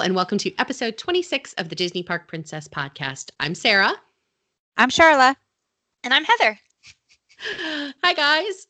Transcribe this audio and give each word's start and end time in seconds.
Hello, 0.00 0.06
and 0.06 0.16
welcome 0.16 0.38
to 0.38 0.58
episode 0.58 0.96
26 0.96 1.52
of 1.58 1.68
the 1.68 1.74
Disney 1.74 2.02
Park 2.02 2.26
Princess 2.26 2.66
podcast. 2.66 3.32
I'm 3.38 3.54
Sarah. 3.54 3.92
I'm 4.78 4.88
Charla. 4.88 5.36
And 6.02 6.14
I'm 6.14 6.24
Heather. 6.24 6.58
Hi, 8.02 8.14
guys. 8.14 8.66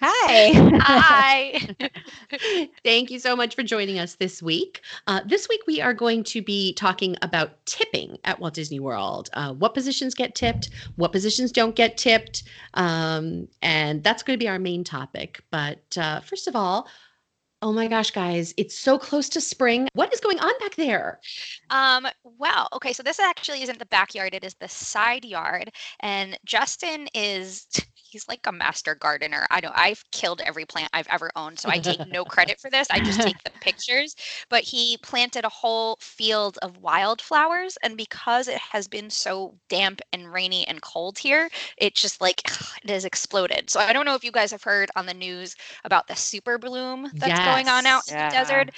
Hi. 0.00 0.52
Hi. 0.80 2.70
Thank 2.82 3.10
you 3.10 3.18
so 3.18 3.36
much 3.36 3.54
for 3.54 3.62
joining 3.62 3.98
us 3.98 4.14
this 4.14 4.42
week. 4.42 4.80
Uh, 5.06 5.20
this 5.26 5.50
week, 5.50 5.60
we 5.66 5.82
are 5.82 5.92
going 5.92 6.24
to 6.24 6.40
be 6.40 6.72
talking 6.72 7.14
about 7.20 7.62
tipping 7.66 8.16
at 8.24 8.40
Walt 8.40 8.54
Disney 8.54 8.80
World. 8.80 9.28
Uh, 9.34 9.52
what 9.52 9.74
positions 9.74 10.14
get 10.14 10.34
tipped, 10.34 10.70
what 10.96 11.12
positions 11.12 11.52
don't 11.52 11.76
get 11.76 11.98
tipped. 11.98 12.44
Um, 12.72 13.48
and 13.60 14.02
that's 14.02 14.22
going 14.22 14.38
to 14.38 14.42
be 14.42 14.48
our 14.48 14.58
main 14.58 14.82
topic. 14.84 15.42
But 15.50 15.98
uh, 15.98 16.20
first 16.20 16.48
of 16.48 16.56
all, 16.56 16.88
Oh 17.62 17.72
my 17.72 17.88
gosh, 17.88 18.10
guys, 18.10 18.54
it's 18.56 18.74
so 18.74 18.98
close 18.98 19.28
to 19.30 19.40
spring. 19.40 19.86
What 19.92 20.12
is 20.14 20.20
going 20.20 20.40
on 20.40 20.52
back 20.60 20.76
there? 20.76 21.20
Um, 21.68 22.06
well, 22.24 22.68
okay, 22.72 22.94
so 22.94 23.02
this 23.02 23.20
actually 23.20 23.62
isn't 23.62 23.78
the 23.78 23.86
backyard, 23.86 24.32
it 24.32 24.44
is 24.44 24.54
the 24.54 24.68
side 24.68 25.26
yard. 25.26 25.70
And 26.00 26.38
Justin 26.46 27.06
is 27.14 27.66
he's 28.10 28.28
like 28.28 28.46
a 28.46 28.52
master 28.52 28.94
gardener. 28.94 29.46
I 29.50 29.60
know 29.60 29.72
I've 29.74 30.02
killed 30.12 30.42
every 30.44 30.64
plant 30.64 30.90
I've 30.92 31.06
ever 31.08 31.30
owned, 31.36 31.58
so 31.58 31.68
I 31.68 31.78
take 31.78 32.06
no 32.12 32.24
credit 32.24 32.60
for 32.60 32.70
this. 32.70 32.88
I 32.90 33.00
just 33.00 33.20
take 33.20 33.42
the 33.44 33.50
pictures. 33.60 34.14
But 34.48 34.62
he 34.62 34.98
planted 35.02 35.44
a 35.44 35.48
whole 35.48 35.96
field 36.00 36.58
of 36.62 36.78
wildflowers, 36.78 37.78
and 37.82 37.96
because 37.96 38.48
it 38.48 38.58
has 38.58 38.88
been 38.88 39.10
so 39.10 39.54
damp 39.68 40.00
and 40.12 40.32
rainy 40.32 40.66
and 40.66 40.82
cold 40.82 41.18
here, 41.18 41.48
it 41.78 41.94
just 41.94 42.20
like 42.20 42.42
it 42.82 42.90
has 42.90 43.04
exploded. 43.04 43.70
So 43.70 43.80
I 43.80 43.92
don't 43.92 44.04
know 44.04 44.14
if 44.14 44.24
you 44.24 44.32
guys 44.32 44.50
have 44.52 44.62
heard 44.62 44.90
on 44.96 45.06
the 45.06 45.14
news 45.14 45.54
about 45.84 46.06
the 46.06 46.16
super 46.16 46.58
bloom 46.58 47.10
that's 47.14 47.38
yes. 47.38 47.54
going 47.54 47.68
on 47.68 47.86
out 47.86 48.02
yeah. 48.08 48.24
in 48.24 48.28
the 48.28 48.34
desert. 48.34 48.70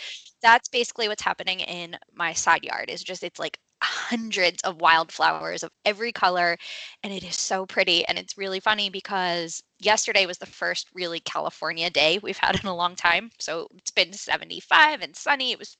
That's 0.42 0.68
basically 0.68 1.08
what's 1.08 1.22
happening 1.22 1.60
in 1.60 1.96
my 2.14 2.32
side 2.32 2.64
yard. 2.64 2.90
Is 2.90 3.02
just 3.02 3.22
it's 3.22 3.38
like 3.38 3.58
hundreds 3.82 4.62
of 4.62 4.80
wildflowers 4.80 5.62
of 5.62 5.70
every 5.84 6.12
color 6.12 6.56
and 7.02 7.12
it 7.12 7.24
is 7.24 7.36
so 7.36 7.66
pretty 7.66 8.04
and 8.06 8.18
it's 8.18 8.38
really 8.38 8.60
funny 8.60 8.88
because 8.88 9.62
yesterday 9.80 10.24
was 10.24 10.38
the 10.38 10.46
first 10.46 10.88
really 10.94 11.20
california 11.20 11.90
day 11.90 12.18
we've 12.22 12.38
had 12.38 12.58
in 12.60 12.66
a 12.66 12.74
long 12.74 12.94
time 12.94 13.30
so 13.38 13.66
it's 13.76 13.90
been 13.90 14.12
75 14.12 15.00
and 15.00 15.16
sunny 15.16 15.52
it 15.52 15.58
was 15.58 15.76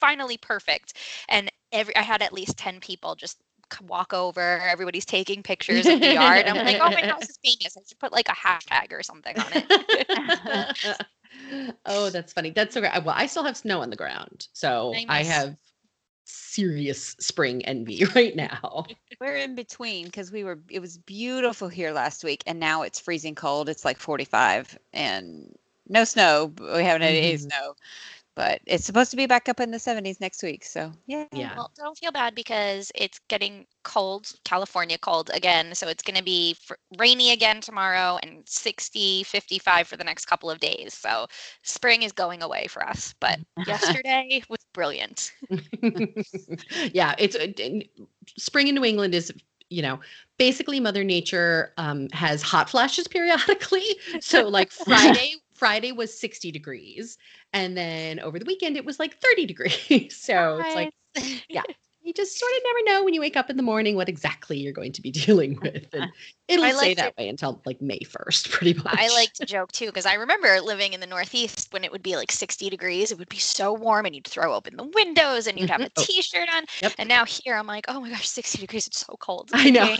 finally 0.00 0.36
perfect 0.36 0.94
and 1.28 1.50
every 1.72 1.96
i 1.96 2.02
had 2.02 2.22
at 2.22 2.32
least 2.32 2.58
10 2.58 2.80
people 2.80 3.14
just 3.14 3.38
walk 3.88 4.12
over 4.12 4.60
everybody's 4.60 5.06
taking 5.06 5.42
pictures 5.42 5.86
in 5.86 5.98
the 5.98 6.14
yard 6.14 6.46
i'm 6.46 6.64
like 6.64 6.78
oh 6.80 6.90
my 6.90 7.06
house 7.08 7.28
is 7.28 7.38
famous 7.42 7.76
i 7.76 7.80
should 7.86 7.98
put 7.98 8.12
like 8.12 8.28
a 8.28 8.32
hashtag 8.32 8.92
or 8.92 9.02
something 9.02 9.36
on 9.38 9.46
it 9.52 11.06
oh 11.86 12.10
that's 12.10 12.32
funny 12.32 12.50
that's 12.50 12.74
so 12.74 12.80
great 12.80 12.92
well 13.02 13.14
i 13.16 13.26
still 13.26 13.42
have 13.42 13.56
snow 13.56 13.80
on 13.80 13.90
the 13.90 13.96
ground 13.96 14.46
so 14.52 14.92
nice. 14.92 15.06
i 15.08 15.22
have 15.24 15.56
serious 16.26 17.16
spring 17.18 17.64
envy 17.64 18.04
right 18.14 18.36
now. 18.36 18.86
We're 19.20 19.36
in 19.36 19.54
between 19.54 20.06
because 20.06 20.30
we 20.30 20.44
were 20.44 20.58
it 20.68 20.80
was 20.80 20.98
beautiful 20.98 21.68
here 21.68 21.92
last 21.92 22.24
week 22.24 22.42
and 22.46 22.60
now 22.60 22.82
it's 22.82 23.00
freezing 23.00 23.34
cold. 23.34 23.68
It's 23.68 23.84
like 23.84 23.98
45 23.98 24.78
and 24.92 25.54
no 25.88 26.04
snow. 26.04 26.52
We 26.58 26.82
haven't 26.82 27.02
had 27.02 27.14
any 27.14 27.34
mm-hmm. 27.34 27.48
snow 27.48 27.76
but 28.36 28.60
it's 28.66 28.84
supposed 28.84 29.10
to 29.10 29.16
be 29.16 29.26
back 29.26 29.48
up 29.48 29.60
in 29.60 29.70
the 29.70 29.78
70s 29.78 30.20
next 30.20 30.42
week. 30.42 30.64
So 30.64 30.92
yeah. 31.06 31.24
Yeah. 31.32 31.56
Well, 31.56 31.72
don't 31.74 31.96
feel 31.96 32.12
bad 32.12 32.34
because 32.34 32.92
it's 32.94 33.18
getting 33.28 33.66
cold, 33.82 34.30
California 34.44 34.98
cold 34.98 35.30
again. 35.32 35.74
So 35.74 35.88
it's 35.88 36.02
going 36.02 36.18
to 36.18 36.22
be 36.22 36.54
rainy 36.98 37.32
again 37.32 37.62
tomorrow 37.62 38.18
and 38.22 38.42
60, 38.46 39.24
55 39.24 39.88
for 39.88 39.96
the 39.96 40.04
next 40.04 40.26
couple 40.26 40.50
of 40.50 40.60
days. 40.60 40.92
So 40.92 41.26
spring 41.62 42.02
is 42.02 42.12
going 42.12 42.42
away 42.42 42.66
for 42.68 42.86
us. 42.86 43.14
But 43.20 43.40
yesterday 43.66 44.42
was 44.50 44.64
brilliant. 44.74 45.32
yeah. 46.92 47.14
It's 47.18 47.36
uh, 47.36 47.80
spring 48.36 48.68
in 48.68 48.74
New 48.74 48.84
England 48.84 49.14
is 49.14 49.32
you 49.68 49.82
know 49.82 49.98
basically 50.38 50.78
mother 50.78 51.02
nature 51.02 51.72
um, 51.76 52.08
has 52.12 52.40
hot 52.40 52.70
flashes 52.70 53.08
periodically 53.08 53.84
so 54.20 54.46
like 54.46 54.70
friday 54.70 55.34
Friday 55.56 55.92
was 55.92 56.18
60 56.18 56.52
degrees. 56.52 57.16
And 57.52 57.76
then 57.76 58.20
over 58.20 58.38
the 58.38 58.44
weekend, 58.44 58.76
it 58.76 58.84
was 58.84 58.98
like 58.98 59.20
30 59.20 59.46
degrees. 59.46 60.16
so 60.16 60.58
it's 60.58 60.74
like, 60.74 60.90
yeah, 61.48 61.62
you 62.06 62.12
just 62.12 62.38
sort 62.38 62.52
of 62.52 62.62
never 62.64 62.84
know 62.84 63.04
when 63.04 63.14
you 63.14 63.20
wake 63.20 63.36
up 63.36 63.50
in 63.50 63.56
the 63.56 63.62
morning 63.64 63.96
what 63.96 64.08
exactly 64.08 64.56
you're 64.56 64.72
going 64.72 64.92
to 64.92 65.02
be 65.02 65.10
dealing 65.26 65.58
with. 65.62 65.92
And 65.92 66.10
it'll 66.46 66.64
I 66.64 66.72
stay 66.72 66.94
that 66.94 67.16
to, 67.16 67.22
way 67.22 67.28
until 67.28 67.60
like 67.66 67.82
May 67.82 67.98
1st, 67.98 68.50
pretty 68.52 68.74
much. 68.74 68.96
I 68.96 69.08
like 69.08 69.32
to 69.34 69.46
joke 69.46 69.72
too, 69.72 69.86
because 69.86 70.06
I 70.06 70.14
remember 70.14 70.60
living 70.60 70.92
in 70.92 71.00
the 71.00 71.06
Northeast 71.06 71.72
when 71.72 71.82
it 71.82 71.90
would 71.90 72.02
be 72.02 72.16
like 72.16 72.30
60 72.30 72.70
degrees. 72.70 73.10
It 73.10 73.18
would 73.18 73.28
be 73.28 73.38
so 73.38 73.72
warm 73.72 74.06
and 74.06 74.14
you'd 74.14 74.26
throw 74.26 74.54
open 74.54 74.76
the 74.76 74.84
windows 74.84 75.48
and 75.48 75.58
you'd 75.58 75.68
have 75.68 75.80
a 75.80 75.90
mm-hmm. 75.90 76.18
oh. 76.18 76.20
shirt 76.22 76.48
on. 76.54 76.64
Yep. 76.80 76.92
And 76.98 77.08
now 77.08 77.24
here 77.24 77.56
I'm 77.56 77.66
like, 77.66 77.86
oh 77.88 78.00
my 78.00 78.08
gosh, 78.08 78.28
60 78.28 78.58
degrees. 78.58 78.86
It's 78.86 79.04
so 79.04 79.16
cold. 79.18 79.50
I 79.52 79.70
know. 79.70 79.96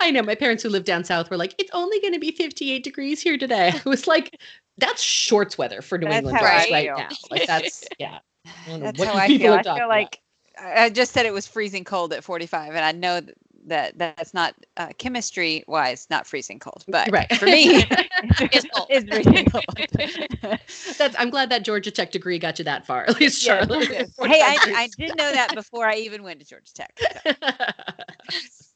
I 0.00 0.10
know. 0.10 0.22
My 0.22 0.34
parents 0.34 0.62
who 0.62 0.68
live 0.68 0.84
down 0.84 1.04
south 1.04 1.30
were 1.30 1.38
like, 1.38 1.54
it's 1.58 1.70
only 1.72 2.00
going 2.00 2.12
to 2.12 2.20
be 2.20 2.32
58 2.32 2.84
degrees 2.84 3.22
here 3.22 3.38
today. 3.38 3.72
I 3.74 3.88
was 3.88 4.06
like, 4.06 4.38
that's 4.76 5.02
shorts 5.02 5.56
weather 5.56 5.80
for 5.80 5.98
New 5.98 6.06
that's 6.06 6.18
England 6.18 6.38
right, 6.42 6.70
right 6.70 6.86
now. 6.86 7.08
Like 7.30 7.46
that's, 7.46 7.84
yeah. 7.98 8.18
That's 8.66 9.02
how 9.02 9.14
I 9.14 9.28
feel. 9.28 9.54
I 9.54 9.62
feel 9.62 9.88
like 9.88 10.20
I 10.60 10.90
just 10.90 11.12
said 11.12 11.26
it 11.26 11.32
was 11.32 11.46
freezing 11.46 11.84
cold 11.84 12.12
at 12.12 12.24
45, 12.24 12.74
and 12.74 12.84
I 12.84 12.92
know 12.92 13.20
that 13.66 13.98
that's 13.98 14.32
not 14.32 14.54
uh, 14.76 14.88
chemistry 14.98 15.62
wise 15.66 16.06
not 16.10 16.26
freezing 16.26 16.58
cold, 16.58 16.84
but 16.88 17.10
right. 17.12 17.32
for 17.36 17.44
me, 17.46 17.84
it's, 18.50 18.66
it's 18.88 19.14
freezing 19.14 19.46
cold. 19.46 20.58
that's 20.98 21.16
I'm 21.18 21.30
glad 21.30 21.50
that 21.50 21.64
Georgia 21.64 21.90
Tech 21.90 22.10
degree 22.10 22.38
got 22.38 22.58
you 22.58 22.64
that 22.64 22.86
far, 22.86 23.04
at 23.04 23.20
least, 23.20 23.46
Charla. 23.46 23.84
Hey, 23.86 24.40
I, 24.42 24.58
I 24.74 24.88
did 24.96 25.16
know 25.16 25.32
that 25.32 25.54
before 25.54 25.86
I 25.86 25.96
even 25.96 26.22
went 26.22 26.40
to 26.40 26.46
Georgia 26.46 26.72
Tech. 26.72 26.98
So. 26.98 27.32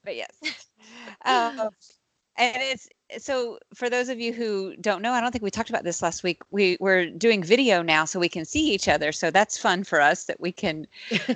but 0.04 0.16
yes. 0.16 0.30
Um, 1.24 1.70
and 2.36 2.56
it's 2.58 2.88
so 3.18 3.58
for 3.74 3.88
those 3.90 4.08
of 4.08 4.20
you 4.20 4.32
who 4.32 4.76
don't 4.76 5.02
know, 5.02 5.12
I 5.12 5.20
don't 5.20 5.32
think 5.32 5.42
we 5.42 5.50
talked 5.50 5.70
about 5.70 5.84
this 5.84 6.02
last 6.02 6.22
week. 6.22 6.40
We 6.50 6.76
we're 6.80 7.10
doing 7.10 7.42
video 7.42 7.82
now, 7.82 8.04
so 8.04 8.18
we 8.18 8.28
can 8.28 8.44
see 8.44 8.72
each 8.72 8.88
other. 8.88 9.12
So 9.12 9.30
that's 9.30 9.58
fun 9.58 9.84
for 9.84 10.00
us 10.00 10.24
that 10.24 10.40
we 10.40 10.52
can 10.52 10.86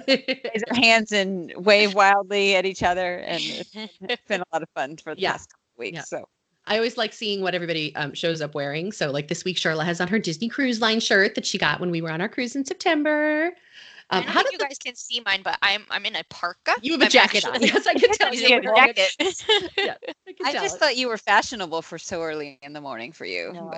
raise 0.09 0.63
our 0.71 0.77
hands 0.77 1.13
and 1.13 1.53
wave 1.57 1.95
wildly 1.95 2.57
at 2.57 2.67
each 2.67 2.83
other, 2.83 3.19
and 3.19 3.43
it's 3.43 4.23
been 4.29 4.41
a 4.41 4.47
lot 4.53 4.63
of 4.63 4.69
fun 4.71 4.97
for 4.97 5.15
the 5.15 5.21
yeah. 5.21 5.33
past 5.33 5.51
couple 5.51 5.65
weeks. 5.79 5.97
Yeah. 5.97 6.03
So 6.03 6.29
I 6.67 6.77
always 6.77 6.97
like 6.97 7.13
seeing 7.13 7.43
what 7.43 7.55
everybody 7.55 7.95
um, 7.95 8.15
shows 8.15 8.41
up 8.41 8.55
wearing. 8.55 8.93
So 8.93 9.11
like 9.11 9.29
this 9.29 9.45
week, 9.45 9.57
Charla 9.57 9.85
has 9.85 10.01
on 10.01 10.09
her 10.09 10.19
Disney 10.19 10.49
Cruise 10.49 10.81
Line 10.81 11.01
shirt 11.01 11.35
that 11.37 11.47
she 11.47 11.59
got 11.59 11.81
when 11.81 11.91
we 11.91 12.01
were 12.03 12.11
on 12.11 12.21
our 12.21 12.29
cruise 12.29 12.57
in 12.57 12.65
September. 12.65 13.53
Um, 14.11 14.23
I 14.23 14.33
don't 14.33 14.35
think 14.35 14.53
you 14.53 14.59
guys 14.59 14.79
can 14.79 14.95
see 14.95 15.21
mine, 15.27 15.41
but 15.43 15.59
I'm 15.63 15.85
I'm 15.91 16.07
in 16.07 16.15
a 16.15 16.23
parka. 16.31 16.77
You 16.81 16.93
have 16.93 17.03
a 17.03 17.05
I'm 17.07 17.11
jacket 17.11 17.45
actually, 17.45 17.71
on. 17.71 17.75
Yes, 17.75 17.87
I 17.89 17.95
can 17.99 18.11
tell 18.13 18.33
you. 18.33 18.55
have 18.55 18.65
a 18.65 18.77
jacket. 18.77 19.45
yeah, 19.77 19.95
I, 20.45 20.51
I 20.51 20.53
just 20.53 20.79
thought 20.79 20.97
you 20.97 21.09
were 21.09 21.19
fashionable 21.19 21.83
for 21.83 21.99
so 21.99 22.23
early 22.23 22.61
in 22.63 22.73
the 22.73 22.81
morning 22.81 23.11
for 23.11 23.25
you. 23.25 23.53
No, 23.53 23.69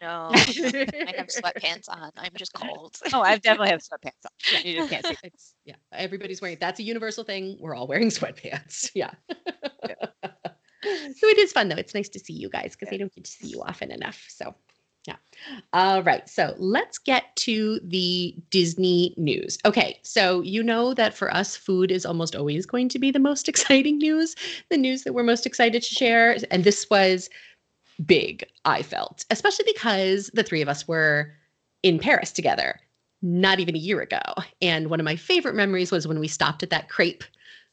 but. 0.00 0.06
no. 0.06 0.28
I 0.34 1.14
have 1.16 1.28
sweatpants 1.28 1.88
on. 1.88 2.10
I'm 2.18 2.32
just 2.36 2.52
cold. 2.52 2.98
oh, 3.14 3.22
I 3.22 3.38
definitely 3.38 3.70
have 3.70 3.80
sweatpants 3.80 4.26
on. 4.26 4.30
Yeah, 4.52 4.60
you 4.60 4.76
just 4.76 4.90
can't 4.90 5.06
see. 5.06 5.16
It's, 5.24 5.54
yeah, 5.64 5.76
everybody's 5.92 6.42
wearing. 6.42 6.58
That's 6.60 6.80
a 6.80 6.82
universal 6.82 7.24
thing. 7.24 7.56
We're 7.58 7.74
all 7.74 7.86
wearing 7.86 8.10
sweatpants. 8.10 8.90
Yeah. 8.94 9.12
yeah. 9.30 9.94
so 10.82 11.26
it 11.28 11.38
is 11.38 11.52
fun 11.52 11.68
though. 11.68 11.76
It's 11.76 11.94
nice 11.94 12.10
to 12.10 12.18
see 12.18 12.34
you 12.34 12.50
guys 12.50 12.76
because 12.78 12.92
yeah. 12.92 12.96
I 12.96 12.98
don't 12.98 13.14
get 13.14 13.24
to 13.24 13.30
see 13.30 13.48
you 13.48 13.62
often 13.62 13.90
enough. 13.90 14.22
So 14.28 14.54
yeah. 15.08 15.16
All 15.72 16.02
right. 16.02 16.28
So 16.28 16.54
let's 16.58 16.98
get 16.98 17.34
to 17.36 17.80
the 17.82 18.34
Disney 18.50 19.14
news. 19.16 19.58
Okay. 19.64 19.98
So 20.02 20.42
you 20.42 20.62
know 20.62 20.92
that 20.92 21.14
for 21.14 21.32
us, 21.34 21.56
food 21.56 21.90
is 21.90 22.04
almost 22.04 22.36
always 22.36 22.66
going 22.66 22.90
to 22.90 22.98
be 22.98 23.10
the 23.10 23.18
most 23.18 23.48
exciting 23.52 23.96
news, 23.98 24.36
the 24.68 24.76
news 24.76 25.04
that 25.04 25.14
we're 25.14 25.22
most 25.22 25.46
excited 25.46 25.82
to 25.82 25.94
share. 25.94 26.36
And 26.50 26.64
this 26.64 26.90
was 26.90 27.30
big, 28.04 28.44
I 28.66 28.82
felt, 28.82 29.24
especially 29.30 29.64
because 29.72 30.30
the 30.34 30.42
three 30.42 30.60
of 30.60 30.68
us 30.68 30.86
were 30.86 31.32
in 31.82 31.98
Paris 31.98 32.30
together 32.30 32.78
not 33.20 33.58
even 33.58 33.74
a 33.74 33.78
year 33.80 34.00
ago. 34.00 34.20
And 34.62 34.90
one 34.90 35.00
of 35.00 35.04
my 35.04 35.16
favorite 35.16 35.56
memories 35.56 35.90
was 35.90 36.06
when 36.06 36.20
we 36.20 36.28
stopped 36.28 36.62
at 36.62 36.70
that 36.70 36.88
crepe 36.88 37.24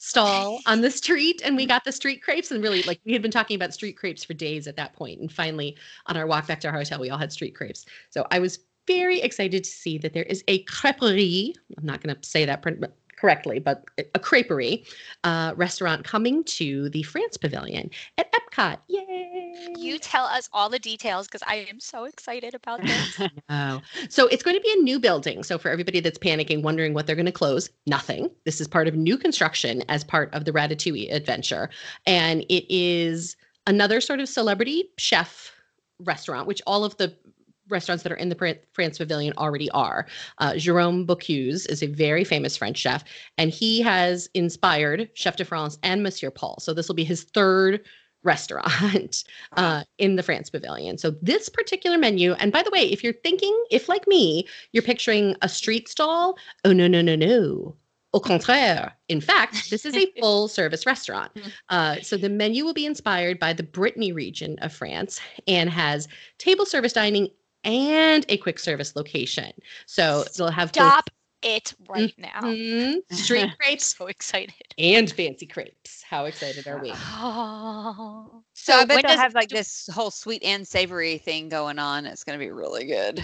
stall 0.05 0.61
on 0.67 0.81
the 0.81 0.91
street 0.91 1.41
and 1.43 1.55
we 1.55 1.65
got 1.65 1.83
the 1.83 1.91
street 1.91 2.21
crepes 2.21 2.51
and 2.51 2.61
really 2.61 2.83
like 2.83 2.99
we 3.05 3.13
had 3.13 3.23
been 3.23 3.31
talking 3.31 3.55
about 3.55 3.73
street 3.73 3.97
crepes 3.97 4.23
for 4.23 4.35
days 4.35 4.67
at 4.67 4.75
that 4.75 4.93
point 4.93 5.19
and 5.19 5.31
finally 5.31 5.75
on 6.05 6.15
our 6.15 6.27
walk 6.27 6.45
back 6.45 6.59
to 6.59 6.67
our 6.67 6.73
hotel 6.73 6.99
we 6.99 7.09
all 7.09 7.17
had 7.17 7.31
street 7.31 7.55
crepes. 7.55 7.87
So 8.11 8.27
i 8.29 8.37
was 8.37 8.59
very 8.85 9.19
excited 9.19 9.63
to 9.63 9.69
see 9.69 9.97
that 9.97 10.13
there 10.13 10.23
is 10.23 10.43
a 10.47 10.63
creperie 10.65 11.55
i'm 11.75 11.85
not 11.85 12.01
going 12.01 12.15
to 12.15 12.29
say 12.29 12.45
that 12.45 12.61
correctly, 13.17 13.59
but 13.59 13.85
a 13.97 14.19
creperie 14.19 14.87
uh, 15.23 15.53
restaurant 15.55 16.03
coming 16.03 16.43
to 16.43 16.89
the 16.89 17.03
France 17.03 17.37
Pavilion 17.37 17.89
at 18.17 18.31
Epcot. 18.31 18.77
Yay! 18.87 19.73
You 19.77 19.99
tell 19.99 20.25
us 20.25 20.49
all 20.53 20.69
the 20.69 20.79
details 20.79 21.27
because 21.27 21.43
I 21.47 21.67
am 21.69 21.79
so 21.79 22.05
excited 22.05 22.53
about 22.55 22.81
this. 22.83 23.21
oh, 23.49 23.81
so 24.09 24.27
it's 24.27 24.43
going 24.43 24.55
to 24.55 24.61
be 24.61 24.73
a 24.77 24.81
new 24.81 24.99
building. 24.99 25.43
So 25.43 25.57
for 25.57 25.69
everybody 25.69 25.99
that's 25.99 26.17
panicking, 26.17 26.61
wondering 26.61 26.93
what 26.93 27.07
they're 27.07 27.15
going 27.15 27.25
to 27.25 27.31
close, 27.31 27.69
nothing. 27.87 28.29
This 28.43 28.59
is 28.59 28.67
part 28.67 28.87
of 28.87 28.95
new 28.95 29.17
construction 29.17 29.83
as 29.89 30.03
part 30.03 30.33
of 30.33 30.45
the 30.45 30.51
Ratatouille 30.51 31.13
adventure, 31.13 31.69
and 32.05 32.41
it 32.49 32.65
is 32.73 33.35
another 33.67 34.01
sort 34.01 34.19
of 34.19 34.29
celebrity 34.29 34.89
chef 34.97 35.51
restaurant, 35.99 36.47
which 36.47 36.61
all 36.67 36.83
of 36.83 36.97
the 36.97 37.15
restaurants 37.69 38.03
that 38.03 38.11
are 38.11 38.15
in 38.15 38.29
the 38.29 38.59
France 38.73 38.97
Pavilion 38.97 39.33
already 39.37 39.69
are. 39.71 40.05
Uh, 40.37 40.51
Jérôme 40.51 41.05
Bocuse 41.05 41.67
is 41.69 41.81
a 41.81 41.87
very 41.87 42.23
famous 42.23 42.57
French 42.57 42.77
chef, 42.77 43.03
and 43.37 43.51
he 43.51 43.81
has 43.81 44.29
inspired 44.33 45.09
Chef 45.13 45.35
de 45.35 45.45
France 45.45 45.77
and 45.83 46.03
Monsieur 46.03 46.29
Paul. 46.29 46.59
So 46.59 46.73
this 46.73 46.87
will 46.87 46.95
be 46.95 47.03
his 47.03 47.23
third 47.23 47.81
restaurant 48.25 49.23
uh, 49.57 49.83
in 49.97 50.15
the 50.15 50.23
France 50.23 50.49
Pavilion. 50.49 50.97
So 50.97 51.11
this 51.21 51.47
particular 51.47 51.97
menu, 51.97 52.33
and 52.33 52.51
by 52.51 52.63
the 52.63 52.71
way, 52.71 52.91
if 52.91 53.03
you're 53.03 53.13
thinking, 53.13 53.55
if 53.71 53.87
like 53.87 54.07
me, 54.07 54.47
you're 54.73 54.83
picturing 54.83 55.35
a 55.41 55.47
street 55.47 55.87
stall, 55.87 56.37
oh 56.65 56.73
no 56.73 56.87
no 56.87 57.01
no 57.01 57.15
no. 57.15 57.75
Au 58.13 58.19
contraire. 58.21 58.93
In 59.09 59.19
fact, 59.19 59.69
this 59.69 59.85
is 59.85 59.93
a 59.93 60.09
full 60.21 60.47
service 60.47 60.85
restaurant. 60.85 61.33
Mm. 61.33 61.51
Uh, 61.67 62.01
so 62.01 62.15
the 62.15 62.29
menu 62.29 62.63
will 62.63 62.73
be 62.73 62.85
inspired 62.85 63.39
by 63.39 63.51
the 63.51 63.63
Brittany 63.63 64.13
region 64.13 64.57
of 64.59 64.71
France 64.71 65.19
and 65.47 65.69
has 65.69 66.07
table 66.37 66.65
service 66.65 66.93
dining 66.93 67.29
and 67.65 68.25
a 68.29 68.37
quick 68.37 68.59
service 68.59 68.95
location. 68.95 69.51
So 69.87 70.25
they'll 70.37 70.49
have 70.49 70.73
both 70.73 70.93
Stop 70.93 71.09
it 71.43 71.73
right 71.89 72.13
now. 72.17 72.41
Mhm, 72.41 72.99
street 73.11 73.49
crepes 73.59 73.93
So 73.93 74.09
excited. 74.09 74.64
And 74.77 75.09
fancy 75.11 75.45
crepes. 75.45 76.03
How 76.03 76.25
excited 76.25 76.67
are 76.67 76.79
we? 76.79 76.91
Oh. 76.93 78.43
So, 78.53 78.73
I 78.73 78.85
bet 78.85 79.05
they'll 79.05 79.17
have 79.17 79.33
like 79.33 79.49
do- 79.49 79.55
this 79.55 79.89
whole 79.93 80.11
sweet 80.11 80.43
and 80.43 80.67
savory 80.67 81.17
thing 81.17 81.49
going 81.49 81.79
on. 81.79 82.05
It's 82.05 82.23
going 82.23 82.37
to 82.37 82.43
be 82.43 82.51
really 82.51 82.85
good. 82.85 83.15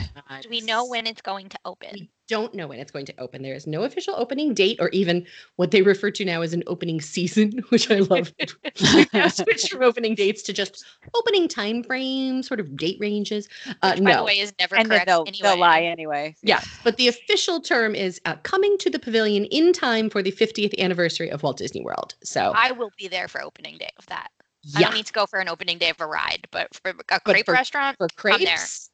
Do 0.41 0.49
we 0.49 0.61
know 0.61 0.85
when 0.85 1.07
it's 1.07 1.21
going 1.21 1.49
to 1.49 1.59
open? 1.65 1.89
We 1.93 2.09
don't 2.27 2.53
know 2.53 2.67
when 2.67 2.79
it's 2.79 2.91
going 2.91 3.05
to 3.05 3.13
open. 3.19 3.41
There 3.41 3.55
is 3.55 3.67
no 3.67 3.83
official 3.83 4.15
opening 4.17 4.53
date 4.53 4.77
or 4.79 4.87
even 4.89 5.25
what 5.57 5.71
they 5.71 5.81
refer 5.81 6.11
to 6.11 6.23
now 6.23 6.41
as 6.41 6.53
an 6.53 6.63
opening 6.65 7.01
season, 7.01 7.61
which 7.69 7.91
I 7.91 7.99
love. 7.99 8.33
We've 8.95 9.13
now 9.13 9.27
switched 9.27 9.69
from 9.69 9.83
opening 9.83 10.15
dates 10.15 10.41
to 10.43 10.53
just 10.53 10.85
opening 11.13 11.49
time 11.49 11.83
frames, 11.83 12.47
sort 12.47 12.61
of 12.61 12.77
date 12.77 12.97
ranges. 13.01 13.49
Uh, 13.81 13.91
Which, 13.95 14.03
by 14.03 14.11
no. 14.11 14.17
the 14.19 14.23
way, 14.23 14.39
is 14.39 14.53
never 14.59 14.75
and 14.75 14.85
then 14.89 14.99
correct 14.99 15.07
they'll, 15.07 15.25
anyway. 15.27 15.39
they'll 15.41 15.59
lie 15.59 15.81
anyway. 15.81 16.35
Yeah, 16.41 16.61
but 16.85 16.95
the 16.95 17.09
official 17.09 17.59
term 17.59 17.95
is 17.95 18.21
uh, 18.23 18.37
coming 18.43 18.77
to 18.77 18.89
the 18.89 18.99
pavilion 18.99 19.45
in 19.45 19.73
time 19.73 20.09
for 20.09 20.23
the 20.23 20.31
50th 20.31 20.77
anniversary 20.79 21.29
of 21.29 21.40
Walt 21.43 21.57
Disney 21.57 21.81
World. 21.81 22.15
So, 22.23 22.53
I 22.55 22.71
will 22.71 22.91
be 22.97 23.07
there 23.07 23.27
for 23.27 23.41
opening 23.41 23.77
day 23.77 23.89
of 23.97 24.05
that. 24.07 24.29
I 24.75 24.81
don't 24.81 24.93
need 24.93 25.07
to 25.07 25.13
go 25.13 25.25
for 25.25 25.39
an 25.39 25.49
opening 25.49 25.77
day 25.77 25.89
of 25.89 25.99
a 25.99 26.05
ride, 26.05 26.47
but 26.51 26.73
for 26.75 26.93
a 27.09 27.19
crepe 27.19 27.45
for- 27.45 27.53
restaurant, 27.53 27.97
for 27.97 28.07
I'm 28.31 28.39
there. 28.43 28.55
crepes, 28.55 28.89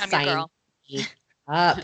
I'm 0.00 0.10
your 0.10 0.24
girl. 0.24 0.50
up. 1.48 1.78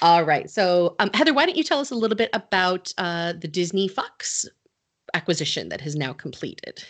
All 0.00 0.24
right. 0.24 0.48
So, 0.48 0.96
um, 0.98 1.10
Heather, 1.12 1.34
why 1.34 1.44
don't 1.44 1.56
you 1.56 1.64
tell 1.64 1.80
us 1.80 1.90
a 1.90 1.94
little 1.94 2.16
bit 2.16 2.30
about 2.32 2.92
uh, 2.96 3.34
the 3.34 3.48
Disney 3.48 3.88
Fox 3.88 4.46
acquisition 5.12 5.68
that 5.68 5.82
has 5.82 5.94
now 5.94 6.14
completed? 6.14 6.82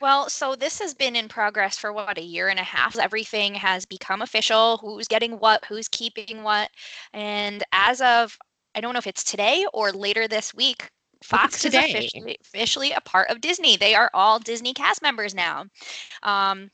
Well, 0.00 0.28
so 0.28 0.54
this 0.54 0.78
has 0.80 0.92
been 0.92 1.16
in 1.16 1.28
progress 1.28 1.78
for 1.78 1.90
what 1.90 2.18
a 2.18 2.22
year 2.22 2.48
and 2.48 2.58
a 2.58 2.64
half. 2.64 2.98
Everything 2.98 3.54
has 3.54 3.86
become 3.86 4.20
official. 4.20 4.76
Who's 4.78 5.08
getting 5.08 5.38
what? 5.38 5.64
Who's 5.64 5.88
keeping 5.88 6.42
what? 6.42 6.68
And 7.14 7.64
as 7.72 8.02
of 8.02 8.36
I 8.74 8.80
don't 8.80 8.92
know 8.92 8.98
if 8.98 9.06
it's 9.06 9.24
today 9.24 9.64
or 9.72 9.92
later 9.92 10.28
this 10.28 10.52
week, 10.52 10.90
Fox 11.24 11.56
is 11.56 11.62
today. 11.62 11.90
officially, 11.90 12.36
officially 12.42 12.92
a 12.92 13.00
part 13.00 13.30
of 13.30 13.40
Disney. 13.40 13.78
They 13.78 13.94
are 13.94 14.10
all 14.12 14.38
Disney 14.38 14.74
cast 14.74 15.00
members 15.00 15.34
now. 15.34 15.64
Um, 16.22 16.70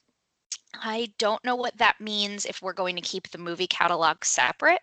I 0.74 1.12
don't 1.18 1.44
know 1.44 1.54
what 1.54 1.78
that 1.78 2.00
means 2.00 2.44
if 2.44 2.60
we're 2.60 2.72
going 2.72 2.96
to 2.96 3.02
keep 3.02 3.30
the 3.30 3.38
movie 3.38 3.68
catalog 3.68 4.24
separate, 4.24 4.80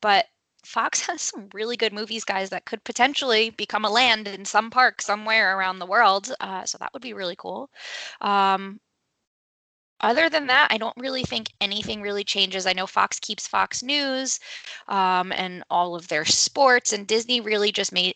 but 0.00 0.26
Fox 0.64 1.00
has 1.06 1.20
some 1.20 1.48
really 1.52 1.76
good 1.76 1.92
movies, 1.92 2.24
guys, 2.24 2.48
that 2.50 2.64
could 2.64 2.84
potentially 2.84 3.50
become 3.50 3.84
a 3.84 3.90
land 3.90 4.28
in 4.28 4.44
some 4.44 4.70
park 4.70 5.02
somewhere 5.02 5.58
around 5.58 5.80
the 5.80 5.86
world. 5.86 6.32
Uh, 6.38 6.64
so 6.64 6.78
that 6.78 6.92
would 6.92 7.02
be 7.02 7.12
really 7.12 7.36
cool. 7.36 7.70
Um, 8.20 8.78
other 10.00 10.30
than 10.30 10.46
that, 10.46 10.68
I 10.70 10.78
don't 10.78 10.96
really 10.96 11.24
think 11.24 11.52
anything 11.60 12.02
really 12.02 12.22
changes. 12.22 12.66
I 12.66 12.72
know 12.72 12.86
Fox 12.86 13.18
keeps 13.18 13.48
Fox 13.48 13.82
News 13.82 14.38
um, 14.86 15.32
and 15.32 15.64
all 15.70 15.96
of 15.96 16.06
their 16.06 16.24
sports, 16.24 16.92
and 16.92 17.04
Disney 17.04 17.40
really 17.40 17.72
just 17.72 17.92
made 17.92 18.14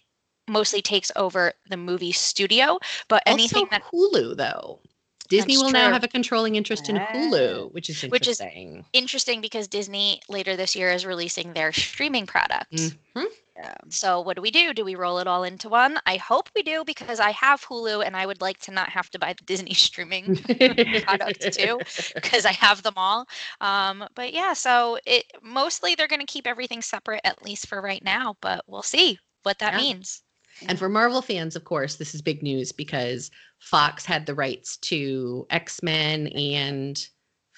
mostly 0.52 0.82
takes 0.82 1.10
over 1.16 1.52
the 1.68 1.76
movie 1.76 2.12
studio. 2.12 2.78
But 3.08 3.22
anything 3.26 3.64
also, 3.64 3.70
that 3.70 3.82
Hulu, 3.92 4.36
though. 4.36 4.80
Disney 5.28 5.54
That's 5.54 5.64
will 5.64 5.70
now 5.72 5.90
have 5.90 6.04
a 6.04 6.08
controlling 6.08 6.56
interest 6.56 6.90
in. 6.90 6.96
Hulu, 6.96 7.72
which 7.72 7.88
is 7.88 8.02
Which 8.02 8.28
is- 8.28 8.38
interesting. 8.40 8.84
interesting 8.92 9.40
because 9.40 9.66
Disney 9.66 10.20
later 10.28 10.56
this 10.56 10.76
year 10.76 10.90
is 10.90 11.06
releasing 11.06 11.54
their 11.54 11.72
streaming 11.72 12.26
products. 12.26 12.90
Mhm. 13.16 13.26
Yeah. 13.56 13.74
So 13.90 14.20
what 14.20 14.36
do 14.36 14.42
we 14.42 14.50
do? 14.50 14.72
Do 14.74 14.84
we 14.84 14.94
roll 14.94 15.18
it 15.20 15.26
all 15.26 15.44
into 15.44 15.68
one? 15.68 15.98
I 16.06 16.16
hope 16.16 16.48
we 16.54 16.62
do 16.62 16.84
because 16.84 17.20
I 17.20 17.30
have 17.32 17.64
Hulu 17.64 18.04
and 18.04 18.14
I 18.16 18.26
would 18.26 18.40
like 18.40 18.58
to 18.60 18.72
not 18.72 18.88
have 18.90 19.08
to 19.10 19.18
buy 19.18 19.32
the 19.34 19.44
Disney 19.44 19.72
streaming 19.86 20.36
product 21.06 21.52
too 21.52 21.78
because 22.14 22.44
I 22.44 22.52
have 22.52 22.82
them 22.82 22.94
all. 22.96 23.26
Um, 23.60 24.04
but 24.14 24.32
yeah, 24.34 24.52
so 24.52 24.98
it 25.06 25.24
mostly 25.42 25.94
they're 25.94 26.08
going 26.08 26.26
to 26.26 26.32
keep 26.32 26.46
everything 26.46 26.82
separate 26.82 27.20
at 27.24 27.42
least 27.42 27.68
for 27.68 27.80
right 27.80 28.02
now, 28.04 28.36
but 28.42 28.64
we'll 28.66 28.82
see 28.82 29.18
what 29.44 29.58
that 29.60 29.74
Yeah. 29.74 29.78
means. 29.80 30.22
And 30.68 30.78
for 30.78 30.88
Marvel 30.88 31.22
fans, 31.22 31.56
of 31.56 31.64
course, 31.64 31.96
this 31.96 32.14
is 32.14 32.22
big 32.22 32.42
news 32.42 32.72
because 32.72 33.30
Fox 33.58 34.04
had 34.04 34.26
the 34.26 34.34
rights 34.34 34.76
to 34.78 35.46
X 35.50 35.82
Men 35.82 36.28
and 36.28 37.04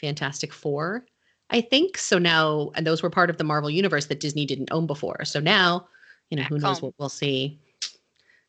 Fantastic 0.01 0.53
Four, 0.53 1.05
I 1.51 1.61
think. 1.61 1.99
So 1.99 2.19
now, 2.19 2.71
and 2.75 2.87
those 2.87 3.03
were 3.03 3.11
part 3.11 3.31
of 3.31 3.39
the 3.39 3.45
Marvel 3.45 3.71
universe 3.71 4.07
that 4.07 4.21
Disney 4.21 4.47
didn't 4.47 4.73
own 4.73 4.87
before. 4.87 5.25
So 5.25 5.41
now, 5.41 5.87
you 6.31 6.37
know, 6.37 6.45
who 6.45 6.59
knows 6.59 6.81
what 6.81 6.95
we'll 6.99 7.09
see 7.09 7.59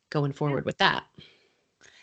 going 0.10 0.32
forward 0.32 0.66
with 0.66 0.78
that. 0.78 1.04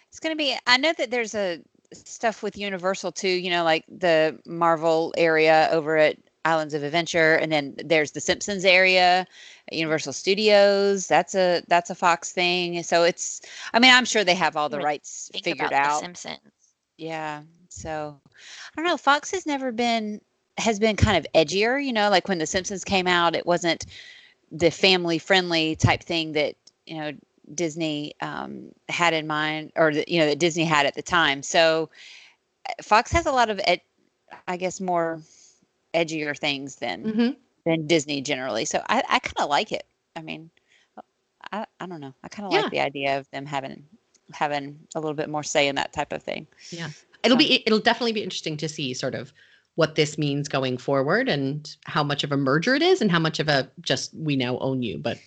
It's 0.09 0.21
going 0.21 0.33
to 0.33 0.37
be, 0.37 0.57
I 0.67 0.77
know 0.77 0.93
that 0.99 1.11
there's 1.11 1.35
a 1.35 1.61
stuff 1.93 2.43
with 2.43 2.57
Universal 2.57 3.13
too, 3.13 3.29
you 3.29 3.51
know, 3.51 3.65
like 3.65 3.85
the 3.89 4.39
Marvel 4.47 5.15
area 5.17 5.69
over 5.73 5.97
at 5.97 6.19
Islands 6.45 6.75
of 6.75 6.83
Adventure. 6.83 7.35
And 7.35 7.53
then 7.53 7.75
there's 7.85 8.13
the 8.13 8.21
Simpsons 8.21 8.65
area 8.65 9.27
Universal 9.71 10.13
Studios. 10.13 11.07
That's 11.07 11.35
a, 11.35 11.63
that's 11.69 11.91
a 11.91 11.95
Fox 11.95 12.33
thing. 12.33 12.83
So 12.83 13.05
it's, 13.05 13.43
I 13.73 13.79
mean, 13.79 13.93
I'm 13.93 14.05
sure 14.05 14.25
they 14.25 14.35
have 14.35 14.57
all 14.57 14.69
the 14.69 14.81
rights 14.81 15.31
figured 15.43 15.73
out. 15.73 16.01
The 16.01 16.07
Simpsons. 16.07 16.53
Yeah. 16.97 17.43
So 17.69 18.21
I 18.27 18.81
don't 18.81 18.87
know. 18.87 18.97
Fox 18.97 19.31
has 19.31 19.47
never 19.47 19.73
been 19.73 20.21
has 20.59 20.79
been 20.79 20.97
kind 20.97 21.17
of 21.17 21.27
edgier, 21.35 21.83
you 21.83 21.93
know, 21.93 22.11
like 22.11 22.29
when 22.29 22.39
The 22.39 22.47
Simpsons 22.47 22.85
came 22.85 23.07
out, 23.07 23.35
it 23.35 23.47
wasn't 23.47 23.87
the 24.51 24.71
family 24.71 25.19
friendly 25.19 25.77
type 25.77 26.03
thing 26.03 26.33
that, 26.33 26.57
you 26.87 26.99
know, 26.99 27.13
Disney 27.55 28.15
um, 28.21 28.69
had 28.89 29.15
in 29.15 29.27
mind 29.27 29.73
or 29.77 29.91
you 29.91 30.19
know, 30.19 30.27
that 30.27 30.39
Disney 30.39 30.65
had 30.65 30.87
at 30.87 30.95
the 30.95 31.03
time. 31.03 31.43
So 31.43 31.89
uh, 32.69 32.83
Fox 32.83 33.11
has 33.13 33.27
a 33.27 33.33
lot 33.33 33.49
of 33.49 33.61
ed- 33.65 33.81
I 34.47 34.57
guess 34.57 34.81
more 34.81 35.21
edgier 35.95 36.37
things 36.39 36.77
than 36.77 37.13
hmm 37.13 37.31
than 37.65 37.87
Disney 37.87 38.21
generally. 38.21 38.65
So 38.65 38.83
I, 38.89 39.05
I 39.09 39.19
kind 39.21 39.39
of 39.39 39.49
like 39.49 39.71
it. 39.71 39.85
I 40.17 40.23
mean, 40.23 40.51
I, 41.53 41.65
I 41.81 41.87
don't 41.87 42.01
know. 42.01 42.15
I 42.25 42.29
kind 42.29 42.47
of 42.47 42.53
Yeah. 42.53 42.59
like 42.63 42.71
the 42.71 42.81
idea 42.81 43.19
of 43.19 43.31
them 43.31 43.47
having 43.47 43.85
having 44.33 44.79
a 44.95 45.01
little 45.01 45.15
bit 45.15 45.29
more 45.29 45.43
say 45.43 45.69
in 45.69 45.77
that 45.77 45.93
type 45.93 46.13
of 46.13 46.23
thing. 46.23 46.47
Yeah, 46.71 46.89
it'll 47.25 47.37
be 47.37 47.63
it'll 47.67 47.79
definitely 47.79 48.13
be 48.13 48.23
interesting 48.23 48.57
to 48.59 48.69
see 48.69 48.95
sort 48.95 49.15
of 49.15 49.33
what 49.75 49.95
this 49.95 50.19
means 50.19 50.49
going 50.49 50.77
forward 50.77 51.29
and 51.29 51.77
how 51.85 52.03
much 52.03 52.25
of 52.25 52.33
a 52.33 52.37
merger 52.37 52.75
it 52.75 52.83
is 52.83 53.01
and 53.01 53.11
how 53.11 53.19
much 53.19 53.41
of 53.41 53.49
a 53.49 53.71
just 53.81 54.13
we 54.15 54.37
now 54.37 54.59
own 54.59 54.83
you. 54.83 54.99
But 54.99 55.19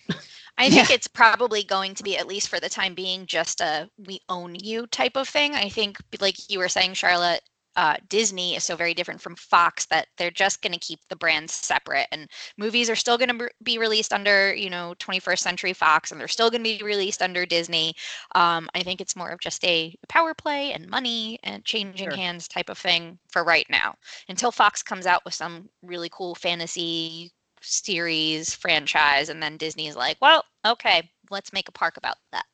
I 0.58 0.70
think 0.70 0.90
it's 0.90 1.08
probably 1.08 1.62
going 1.62 1.94
to 1.94 2.02
be, 2.02 2.16
at 2.16 2.26
least 2.26 2.48
for 2.48 2.60
the 2.60 2.68
time 2.68 2.94
being, 2.94 3.26
just 3.26 3.60
a 3.60 3.90
we 3.98 4.20
own 4.28 4.54
you 4.56 4.86
type 4.86 5.16
of 5.16 5.28
thing. 5.28 5.54
I 5.54 5.68
think, 5.68 5.98
like 6.20 6.50
you 6.50 6.58
were 6.58 6.68
saying, 6.68 6.92
Charla, 6.92 7.38
uh, 7.76 7.96
Disney 8.08 8.56
is 8.56 8.64
so 8.64 8.74
very 8.74 8.94
different 8.94 9.20
from 9.20 9.36
Fox 9.36 9.86
that 9.86 10.08
they're 10.16 10.30
just 10.30 10.62
going 10.62 10.72
to 10.72 10.78
keep 10.78 11.00
the 11.08 11.16
brands 11.16 11.52
separate. 11.52 12.08
And 12.10 12.28
movies 12.56 12.90
are 12.90 12.96
still 12.96 13.18
going 13.18 13.38
to 13.38 13.48
be 13.62 13.78
released 13.78 14.12
under, 14.12 14.54
you 14.54 14.70
know, 14.70 14.94
21st 14.98 15.38
Century 15.38 15.72
Fox, 15.72 16.10
and 16.10 16.20
they're 16.20 16.28
still 16.28 16.50
going 16.50 16.64
to 16.64 16.78
be 16.78 16.82
released 16.84 17.22
under 17.22 17.44
Disney. 17.46 17.94
Um, 18.34 18.68
I 18.74 18.82
think 18.82 19.00
it's 19.00 19.14
more 19.16 19.30
of 19.30 19.40
just 19.40 19.64
a 19.64 19.94
power 20.08 20.34
play 20.34 20.72
and 20.72 20.88
money 20.88 21.38
and 21.44 21.64
changing 21.64 22.10
Sure. 22.10 22.16
hands 22.16 22.48
type 22.48 22.68
of 22.70 22.78
thing 22.78 23.18
for 23.30 23.44
right 23.44 23.66
now 23.70 23.94
until 24.28 24.50
Fox 24.50 24.82
comes 24.82 25.06
out 25.06 25.24
with 25.24 25.34
some 25.34 25.68
really 25.82 26.08
cool 26.10 26.34
fantasy 26.34 27.30
series 27.62 28.54
franchise 28.54 29.28
and 29.28 29.42
then 29.42 29.56
Disney's 29.56 29.96
like, 29.96 30.16
well, 30.20 30.44
okay, 30.66 31.10
let's 31.30 31.52
make 31.52 31.68
a 31.68 31.72
park 31.72 31.96
about 31.96 32.16
that. 32.32 32.44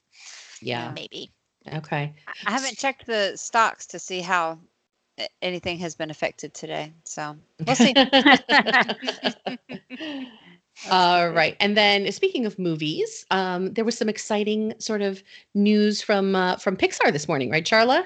yeah, 0.61 0.91
Maybe. 0.95 1.33
okay. 1.75 2.13
I 2.47 2.51
haven't 2.51 2.79
checked 2.79 3.07
the 3.07 3.33
stocks 3.37 3.87
to 3.87 3.99
see 3.99 4.21
how 4.21 4.53
a- 4.53 4.59
anything 5.41 5.79
has 5.79 5.95
been 5.95 6.11
affected 6.11 6.55
today. 6.55 6.93
So 7.05 7.37
we'll 7.67 7.77
see. 7.77 7.97
All 10.91 11.31
right. 11.31 11.57
And 11.61 11.77
then 11.77 12.11
speaking 12.13 12.45
of 12.47 12.59
movies, 12.59 13.25
um, 13.31 13.73
there 13.75 13.85
was 13.85 13.97
some 13.97 14.09
exciting 14.09 14.75
sort 14.79 15.03
of 15.03 15.23
news 15.55 16.03
from 16.03 16.35
uh, 16.35 16.57
from 16.57 16.77
Pixar 16.77 17.13
this 17.13 17.29
morning, 17.29 17.51
right, 17.51 17.65
Charla? 17.65 18.05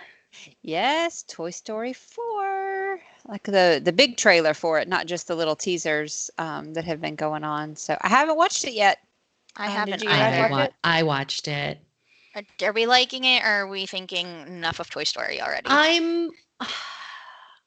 yes, 0.62 1.24
Toy 1.28 1.50
Story 1.50 1.92
4. 1.92 3.00
Like 3.28 3.44
the 3.44 3.80
the 3.82 3.92
big 3.92 4.16
trailer 4.16 4.54
for 4.54 4.78
it, 4.78 4.88
not 4.88 5.06
just 5.06 5.26
the 5.26 5.34
little 5.34 5.56
teasers 5.56 6.30
um, 6.38 6.74
that 6.74 6.84
have 6.84 7.00
been 7.00 7.16
going 7.16 7.44
on. 7.44 7.76
So 7.76 7.96
I 8.00 8.08
haven't 8.08 8.36
watched 8.36 8.64
it 8.64 8.72
yet. 8.74 8.98
I 9.56 9.66
Um, 9.66 9.70
haven't 9.70 10.02
I, 10.06 10.40
watch 10.40 10.50
wa- 10.50 10.64
it? 10.64 10.74
I 10.84 11.02
watched 11.02 11.48
it. 11.48 11.78
Are, 12.34 12.42
are 12.68 12.72
we 12.72 12.86
liking 12.86 13.24
it 13.24 13.42
or 13.42 13.46
are 13.62 13.66
we 13.68 13.86
thinking 13.86 14.26
enough 14.46 14.78
of 14.80 14.90
Toy 14.90 15.04
Story 15.04 15.40
already? 15.40 15.68
I'm 15.70 16.30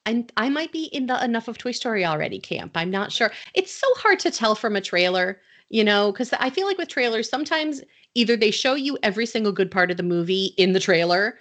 and 0.09 0.31
I 0.37 0.49
might 0.49 0.71
be 0.71 0.85
in 0.85 1.05
the 1.05 1.23
enough 1.23 1.47
of 1.47 1.57
Toy 1.57 1.71
Story 1.71 2.03
already 2.03 2.39
camp. 2.39 2.71
I'm 2.75 2.89
not 2.89 3.11
sure. 3.11 3.31
It's 3.53 3.71
so 3.71 3.87
hard 3.95 4.19
to 4.19 4.31
tell 4.31 4.55
from 4.55 4.75
a 4.75 4.81
trailer, 4.81 5.39
you 5.69 5.83
know, 5.83 6.11
because 6.11 6.33
I 6.33 6.49
feel 6.49 6.65
like 6.65 6.77
with 6.79 6.87
trailers, 6.87 7.29
sometimes 7.29 7.81
either 8.15 8.35
they 8.35 8.51
show 8.51 8.73
you 8.73 8.97
every 9.03 9.25
single 9.27 9.51
good 9.51 9.69
part 9.69 9.91
of 9.91 9.97
the 9.97 10.03
movie 10.03 10.53
in 10.57 10.73
the 10.73 10.79
trailer, 10.79 11.37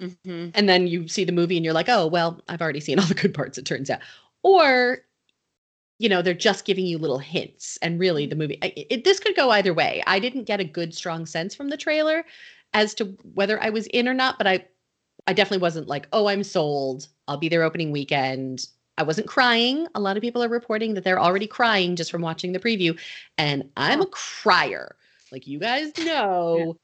Mhm. 0.00 0.50
and 0.54 0.68
then 0.68 0.86
you 0.86 1.08
see 1.08 1.24
the 1.24 1.32
movie 1.32 1.56
and 1.56 1.64
you're 1.64 1.72
like, 1.72 1.88
oh, 1.88 2.06
well, 2.06 2.42
I've 2.48 2.60
already 2.60 2.80
seen 2.80 2.98
all 2.98 3.06
the 3.06 3.14
good 3.14 3.32
parts, 3.32 3.56
it 3.58 3.64
turns 3.64 3.88
out. 3.88 4.00
Or, 4.42 4.98
you 5.98 6.08
know, 6.08 6.20
they're 6.20 6.34
just 6.34 6.64
giving 6.64 6.84
you 6.86 6.98
little 6.98 7.18
hints. 7.20 7.78
And 7.80 7.98
really, 8.00 8.26
the 8.26 8.36
movie, 8.36 8.58
I- 8.62 8.74
it, 8.90 9.04
this 9.04 9.20
could 9.20 9.36
go 9.36 9.50
either 9.50 9.72
way. 9.72 10.02
I 10.06 10.18
didn't 10.18 10.44
get 10.44 10.60
a 10.60 10.64
good, 10.64 10.92
strong 10.94 11.24
sense 11.26 11.54
from 11.54 11.68
the 11.70 11.76
trailer 11.76 12.24
as 12.74 12.92
to 12.96 13.04
whether 13.34 13.62
I 13.62 13.70
was 13.70 13.86
in 13.88 14.08
or 14.08 14.14
not, 14.14 14.36
but 14.36 14.46
I, 14.46 14.66
I 15.26 15.32
definitely 15.32 15.62
wasn't 15.62 15.88
like, 15.88 16.08
oh, 16.12 16.26
I'm 16.26 16.42
sold. 16.44 17.08
I'll 17.28 17.36
be 17.36 17.48
there 17.48 17.62
opening 17.62 17.90
weekend. 17.90 18.66
I 18.96 19.02
wasn't 19.02 19.26
crying. 19.26 19.86
A 19.94 20.00
lot 20.00 20.16
of 20.16 20.20
people 20.20 20.42
are 20.42 20.48
reporting 20.48 20.94
that 20.94 21.04
they're 21.04 21.20
already 21.20 21.46
crying 21.46 21.96
just 21.96 22.10
from 22.10 22.22
watching 22.22 22.52
the 22.52 22.60
preview. 22.60 22.98
And 23.38 23.68
I'm 23.76 24.00
a 24.00 24.04
oh. 24.04 24.08
crier. 24.08 24.96
Like 25.32 25.46
you 25.46 25.58
guys 25.58 25.96
know, 25.98 26.76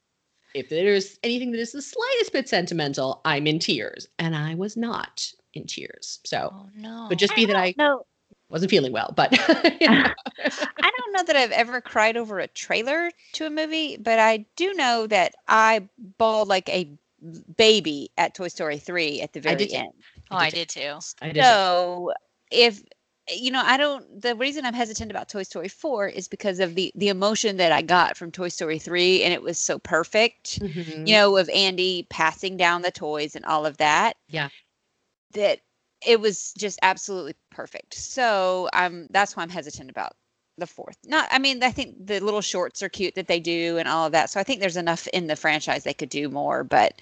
if 0.53 0.69
there's 0.69 1.17
anything 1.23 1.51
that 1.51 1.59
is 1.59 1.71
the 1.71 1.81
slightest 1.81 2.33
bit 2.33 2.49
sentimental, 2.49 3.21
I'm 3.23 3.47
in 3.47 3.59
tears. 3.59 4.07
And 4.19 4.35
I 4.35 4.55
was 4.55 4.75
not 4.75 5.31
in 5.53 5.65
tears. 5.65 6.19
So 6.25 6.49
Oh 6.53 6.69
no. 6.75 7.07
would 7.09 7.19
just 7.19 7.35
be 7.35 7.45
that 7.45 7.55
I 7.55 7.73
No, 7.77 8.05
wasn't 8.49 8.71
feeling 8.71 8.91
well. 8.91 9.13
But 9.15 9.31
you 9.31 9.39
know. 9.89 10.09
I 10.45 10.91
don't 10.97 11.13
know 11.13 11.23
that 11.27 11.35
I've 11.35 11.51
ever 11.51 11.79
cried 11.79 12.17
over 12.17 12.39
a 12.39 12.47
trailer 12.47 13.11
to 13.33 13.45
a 13.45 13.49
movie, 13.49 13.97
but 13.97 14.19
I 14.19 14.45
do 14.55 14.73
know 14.73 15.07
that 15.07 15.35
I 15.47 15.87
bawled 16.17 16.49
like 16.49 16.67
a 16.67 16.89
baby 17.55 18.11
at 18.17 18.33
Toy 18.35 18.47
Story 18.47 18.77
3 18.77 19.21
at 19.21 19.33
the 19.33 19.39
very 19.39 19.71
end. 19.73 19.93
Oh, 20.31 20.37
I 20.37 20.49
did 20.49 20.69
too. 20.69 20.97
I 21.21 21.31
did. 21.31 21.43
So 21.43 22.13
if 22.51 22.83
you 23.29 23.51
know, 23.51 23.61
I 23.63 23.77
don't 23.77 24.21
the 24.21 24.35
reason 24.35 24.65
I'm 24.65 24.73
hesitant 24.73 25.11
about 25.11 25.29
Toy 25.29 25.43
Story 25.43 25.67
4 25.67 26.07
is 26.07 26.27
because 26.27 26.59
of 26.59 26.75
the 26.75 26.91
the 26.95 27.09
emotion 27.09 27.57
that 27.57 27.71
I 27.71 27.81
got 27.81 28.17
from 28.17 28.31
Toy 28.31 28.49
Story 28.49 28.79
3 28.79 29.23
and 29.23 29.33
it 29.33 29.41
was 29.41 29.57
so 29.59 29.79
perfect. 29.79 30.59
Mhm. 30.59 31.07
You 31.07 31.13
know, 31.13 31.37
of 31.37 31.49
Andy 31.49 32.07
passing 32.09 32.57
down 32.57 32.81
the 32.81 32.91
toys 32.91 33.35
and 33.35 33.45
all 33.45 33.65
of 33.65 33.77
that. 33.77 34.17
Yeah. 34.27 34.49
That 35.33 35.59
it 36.05 36.19
was 36.19 36.51
just 36.57 36.79
absolutely 36.81 37.35
perfect. 37.51 37.93
So 37.93 38.69
I'm 38.73 39.07
that's 39.11 39.35
why 39.35 39.43
I'm 39.43 39.49
hesitant 39.49 39.89
about 39.89 40.15
the 40.57 40.67
fourth. 40.67 40.97
Not 41.05 41.27
I 41.31 41.39
mean, 41.39 41.63
I 41.63 41.71
think 41.71 41.95
the 42.05 42.19
little 42.19 42.41
shorts 42.41 42.81
are 42.83 42.89
cute 42.89 43.15
that 43.15 43.27
they 43.27 43.39
do 43.39 43.77
and 43.77 43.87
all 43.87 44.07
of 44.07 44.11
that. 44.11 44.29
So 44.29 44.39
I 44.39 44.43
think 44.43 44.59
there's 44.59 44.77
enough 44.77 45.07
in 45.09 45.27
the 45.27 45.35
franchise 45.35 45.83
they 45.83 45.93
could 45.93 46.09
do 46.09 46.27
more, 46.27 46.63
but 46.63 47.01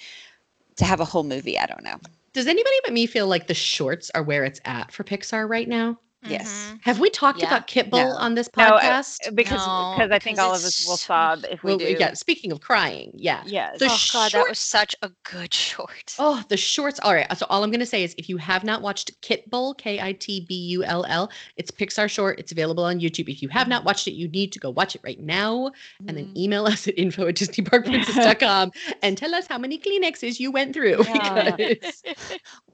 to 0.75 0.85
have 0.85 0.99
a 0.99 1.05
whole 1.05 1.23
movie, 1.23 1.57
I 1.57 1.65
don't 1.65 1.83
know. 1.83 1.99
Does 2.33 2.47
anybody 2.47 2.75
but 2.83 2.93
me 2.93 3.05
feel 3.05 3.27
like 3.27 3.45
the 3.47 3.53
shorts 3.53 4.09
are 4.15 4.23
where 4.23 4.43
it's 4.43 4.59
at 4.65 4.91
for 4.91 5.03
Pixar 5.03 5.47
right 5.47 5.67
now? 5.67 5.99
Yes. 6.27 6.51
Mhm. 6.73 6.79
Have 6.83 6.99
we 6.99 7.09
talked 7.09 7.39
Yeah. 7.41 7.47
about 7.47 7.67
Kitbull 7.67 7.91
No. 8.09 8.15
on 8.17 8.35
this 8.35 8.49
No, 8.57 8.63
uh, 8.65 8.81
podcast? 8.81 9.33
Because 9.35 9.65
No, 9.65 9.93
because 9.97 10.11
I 10.11 10.19
think 10.19 10.37
all 10.37 10.53
of 10.53 10.63
us 10.65 10.85
will 10.85 10.97
sob 10.97 11.45
if 11.49 11.63
we 11.63 11.69
Well, 11.71 11.77
do. 11.77 11.95
yeah. 11.97 12.13
Speaking 12.13 12.51
of 12.51 12.59
crying, 12.59 13.11
yeah. 13.15 13.41
Yeah. 13.45 13.71
The 13.77 13.85
oh 13.89 13.97
god, 14.11 14.31
that 14.33 14.49
was 14.49 14.59
such 14.59 14.95
a 15.01 15.11
good 15.23 15.53
short. 15.65 16.15
Oh, 16.19 16.43
the 16.49 16.57
shorts. 16.57 16.99
All 16.99 17.13
right. 17.13 17.25
So 17.37 17.45
all 17.49 17.63
I'm 17.63 17.71
going 17.71 17.79
to 17.79 17.85
say 17.85 18.03
is 18.03 18.15
if 18.17 18.27
you 18.27 18.35
have 18.35 18.65
not 18.65 18.81
watched 18.81 19.19
Kitbull, 19.21 19.77
K 19.77 20.01
I 20.01 20.11
T 20.11 20.41
B 20.47 20.55
U 20.55 20.83
L 20.83 21.05
L, 21.07 21.31
it's 21.55 21.71
Pixar 21.71 22.09
short. 22.09 22.37
It's 22.37 22.51
available 22.51 22.83
on 22.83 22.99
YouTube. 22.99 23.29
If 23.29 23.41
you 23.41 23.47
have 23.49 23.69
not 23.69 23.85
watched 23.85 24.07
it, 24.07 24.11
you 24.13 24.27
need 24.27 24.51
to 24.51 24.59
go 24.59 24.71
watch 24.71 24.95
it 24.95 25.01
right 25.05 25.19
now 25.21 25.71
and 26.05 26.17
then 26.17 26.25
Mhm. 26.33 26.37
email 26.37 26.65
us 26.73 26.85
at 26.87 26.97
info 26.99 27.27
at 27.27 27.35
disneyparkprincess.com 27.39 28.71
and 29.01 29.17
tell 29.17 29.33
us 29.33 29.47
how 29.47 29.57
many 29.57 29.77
Kleenexes 29.79 30.37
you 30.39 30.51
went 30.51 30.73
through. 30.73 31.03
Yeah. 31.07 31.55
Because 31.55 32.03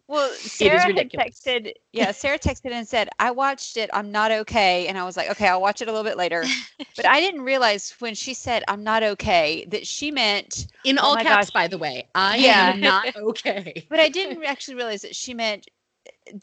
Well, 0.08 0.38
Sarah 0.46 0.90
had 0.92 1.12
ridiculous. 1.12 1.14
texted. 1.14 1.74
Yeah, 1.92 2.12
Sarah 2.12 2.40
texted 2.40 2.72
and 2.72 2.88
said, 2.88 3.10
"I 3.20 3.32
watched 3.32 3.78
it. 3.78 3.90
I'm 3.94 4.12
not 4.12 4.32
okay." 4.32 4.88
And 4.88 4.98
I 4.98 5.04
was 5.04 5.18
like, 5.18 5.30
"Okay, 5.32 5.48
I'll 5.48 5.62
watch 5.62 5.82
it 5.82 5.88
a 5.88 5.92
little 5.92 6.04
bit 6.04 6.18
later." 6.18 6.54
But 6.96 7.06
I 7.08 7.20
didn't 7.20 7.42
realize 7.42 7.92
when 8.00 8.16
she 8.16 8.34
said, 8.34 8.64
"I'm 8.68 8.84
not 8.84 9.04
okay," 9.04 9.66
that 9.70 9.86
she 9.88 10.12
meant. 10.12 10.68
in 10.84 10.98
Oh 11.02 11.10
all 11.10 11.12
my 11.12 11.24
caps, 11.26 11.50
gosh. 11.50 11.52
by 11.52 11.68
the 11.68 11.78
way, 11.78 12.10
I 12.16 12.38
Yeah. 12.38 12.70
am 12.70 12.82
not 12.82 13.10
okay. 13.16 13.90
But 13.90 14.00
I 14.00 14.10
didn't 14.10 14.44
actually 14.46 14.76
realize 14.76 15.02
that 15.02 15.16
she 15.16 15.34
meant 15.34 15.68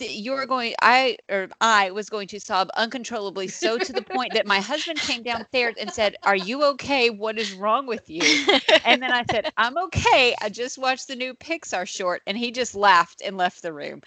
you're 0.01 0.47
going. 0.47 0.75
I 0.81 1.19
or 1.31 1.49
I 1.61 1.91
was 1.91 2.09
going 2.11 2.29
to 2.29 2.41
sob 2.41 2.71
uncontrollably, 2.77 3.49
so 3.49 3.79
to 3.81 3.93
the 3.93 4.03
point 4.03 4.35
that 4.35 4.47
my 4.47 4.61
husband 4.61 5.01
came 5.03 5.23
downstairs 5.23 5.75
and 5.79 5.93
said, 5.93 6.17
"Are 6.25 6.37
you 6.37 6.65
okay? 6.65 7.11
What 7.11 7.39
is 7.39 7.53
wrong 7.53 7.87
with 7.87 8.09
you?" 8.11 8.41
And 8.85 9.03
then 9.03 9.13
I 9.13 9.25
said, 9.25 9.47
"I'm 9.57 9.77
okay. 9.79 10.35
I 10.41 10.49
just 10.49 10.79
watched 10.79 11.09
the 11.09 11.17
new 11.17 11.35
Pixar 11.35 11.87
short," 11.87 12.23
and 12.27 12.37
he 12.39 12.51
just 12.53 12.75
laughed 12.75 13.23
and 13.25 13.37
left 13.37 13.63
the 13.63 13.73
room. 13.73 14.03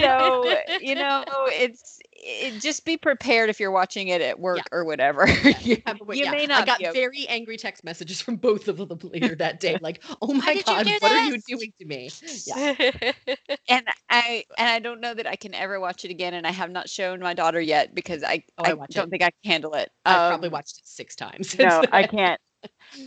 so 0.00 0.56
you 0.78 0.94
know 0.96 1.24
it's 1.48 2.01
it, 2.22 2.60
just 2.60 2.84
be 2.84 2.96
prepared 2.96 3.50
if 3.50 3.58
you're 3.60 3.70
watching 3.70 4.08
it 4.08 4.20
at 4.20 4.38
work 4.38 4.60
or 4.72 4.84
whatever 4.84 5.26
you, 5.60 5.82
Uh, 5.84 5.94
you 6.12 6.24
yeah, 6.24 6.30
may 6.30 6.44
I 6.44 6.62
got 6.62 6.80
very 6.92 7.26
angry 7.28 7.56
text 7.56 7.82
messages 7.84 8.20
from 8.20 8.36
both 8.36 8.68
of 8.68 8.76
them 8.76 8.98
later 9.02 9.34
that 9.36 9.58
day. 9.60 9.78
Like, 9.80 10.02
oh 10.22 10.32
my 10.32 10.62
God, 10.66 10.86
what 11.00 11.12
are 11.12 11.18
you 11.18 11.38
doing 11.46 11.72
to 11.80 11.86
me? 11.86 12.10
Yeah. 12.46 12.74
and 13.68 13.86
i 14.10 14.44
and 14.58 14.68
i 14.68 14.78
don't 14.78 15.00
know 15.00 15.14
that 15.14 15.26
i 15.26 15.36
can 15.36 15.54
ever 15.54 15.78
watch 15.78 16.04
it 16.04 16.10
again 16.10 16.34
and 16.34 16.46
i 16.46 16.50
have 16.50 16.70
not 16.70 16.88
shown 16.88 17.20
my 17.20 17.34
daughter 17.34 17.60
yet 17.60 17.94
because 17.94 18.22
i, 18.24 18.42
Oh, 18.58 18.64
I 18.64 18.70
I, 18.70 18.72
don't 18.72 18.88
it. 19.06 19.10
think 19.10 19.22
i 19.22 19.30
can 19.30 19.50
handle 19.52 19.74
it 19.74 19.90
I've 20.04 20.26
probably 20.26 20.48
Um, 20.48 20.52
watched 20.52 20.78
it 20.78 20.86
six 20.86 21.14
times. 21.16 21.58
no 21.58 21.84
i 21.92 22.02
can't 22.02 22.40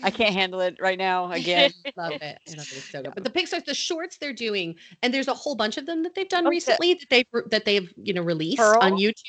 i 0.04 0.10
can't 0.10 0.34
handle 0.34 0.62
it 0.62 0.76
right 0.80 0.98
now 0.98 1.32
again 1.32 1.72
love 1.98 2.12
it. 2.14 2.24
I 2.24 2.52
love 2.52 2.68
it. 2.72 2.78
It's 2.78 2.92
so 2.92 3.02
good. 3.04 3.14
But 3.16 3.24
the 3.24 3.30
Pixar, 3.30 3.64
the 3.64 3.74
shorts 3.76 4.18
they're 4.18 4.34
doing, 4.34 4.76
and 5.02 5.14
there's 5.14 5.28
a 5.28 5.34
whole 5.34 5.56
bunch 5.56 5.78
of 5.78 5.86
them 5.86 6.04
that 6.04 6.16
they've 6.16 6.28
done 6.28 6.46
Oh, 6.46 6.50
the- 6.50 6.52
recently 6.52 6.94
that 6.96 7.08
they've 7.10 7.26
that 7.52 7.66
they've 7.66 7.94
you 7.98 8.14
know 8.14 8.22
released 8.24 8.58
Purl? 8.58 8.80
on 8.82 8.94
YouTube. 8.94 9.24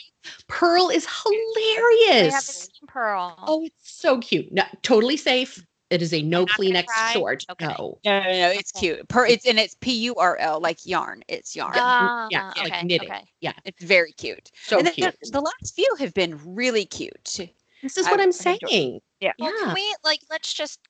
Purl 0.49 0.89
is 0.89 1.07
hilarious. 1.07 2.45
seen 2.45 2.69
Purl. 2.89 3.35
Oh, 3.47 3.65
it's 3.65 3.75
so 3.99 4.19
cute. 4.19 4.53
No, 4.53 4.65
totally 4.83 5.17
safe. 5.17 5.65
It 5.91 6.03
is 6.03 6.13
a 6.13 6.21
no 6.23 6.47
Kleenex 6.47 6.87
cry? 6.87 7.13
short. 7.13 7.45
Okay. 7.51 7.67
No. 7.67 7.99
no 8.05 8.21
no 8.21 8.27
no 8.27 8.49
it's 8.51 8.73
Okay. 8.77 8.95
cute 8.97 9.09
per 9.09 9.25
it's 9.27 9.47
and 9.47 9.59
it's 9.59 9.77
p-u-r-l 9.81 10.61
like 10.61 10.85
yarn 10.85 11.23
it's 11.29 11.55
yarn 11.55 11.75
Ah, 11.77 12.27
yeah, 12.31 12.53
like 12.57 12.85
knitting. 12.85 13.09
okay. 13.13 13.55
it's 13.65 13.85
very 13.85 14.11
cute 14.13 14.51
So 14.65 14.79
and 14.81 14.89
cute. 14.93 15.15
The, 15.23 15.31
the 15.31 15.41
last 15.41 15.77
few 15.77 15.95
have 16.01 16.13
been 16.13 16.41
really 16.45 16.87
cute 16.87 17.39
This 17.87 17.97
is 17.99 18.07
I- 18.07 18.11
what 18.11 18.21
I'm 18.21 18.27
I 18.27 18.53
enjoy- 18.53 18.69
saying. 18.69 19.01
Yeah. 19.21 19.33
Well, 19.39 19.53
Yeah. 19.59 19.65
can 19.67 19.75
we 19.75 19.95
like 20.05 20.21
let's 20.31 20.53
just 20.53 20.81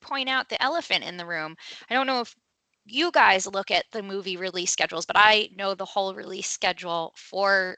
point 0.00 0.28
out 0.28 0.48
the 0.48 0.60
elephant 0.62 1.04
in 1.04 1.16
the 1.16 1.26
room? 1.26 1.56
I 1.88 1.94
don't 1.94 2.06
know 2.06 2.20
if 2.20 2.34
you 2.86 3.10
guys 3.12 3.46
look 3.46 3.70
at 3.70 3.84
the 3.92 4.02
movie 4.02 4.36
release 4.36 4.70
schedules, 4.72 5.04
but 5.06 5.16
I 5.18 5.50
know 5.54 5.74
the 5.74 5.84
whole 5.84 6.14
release 6.14 6.48
schedule 6.50 7.12
for 7.16 7.76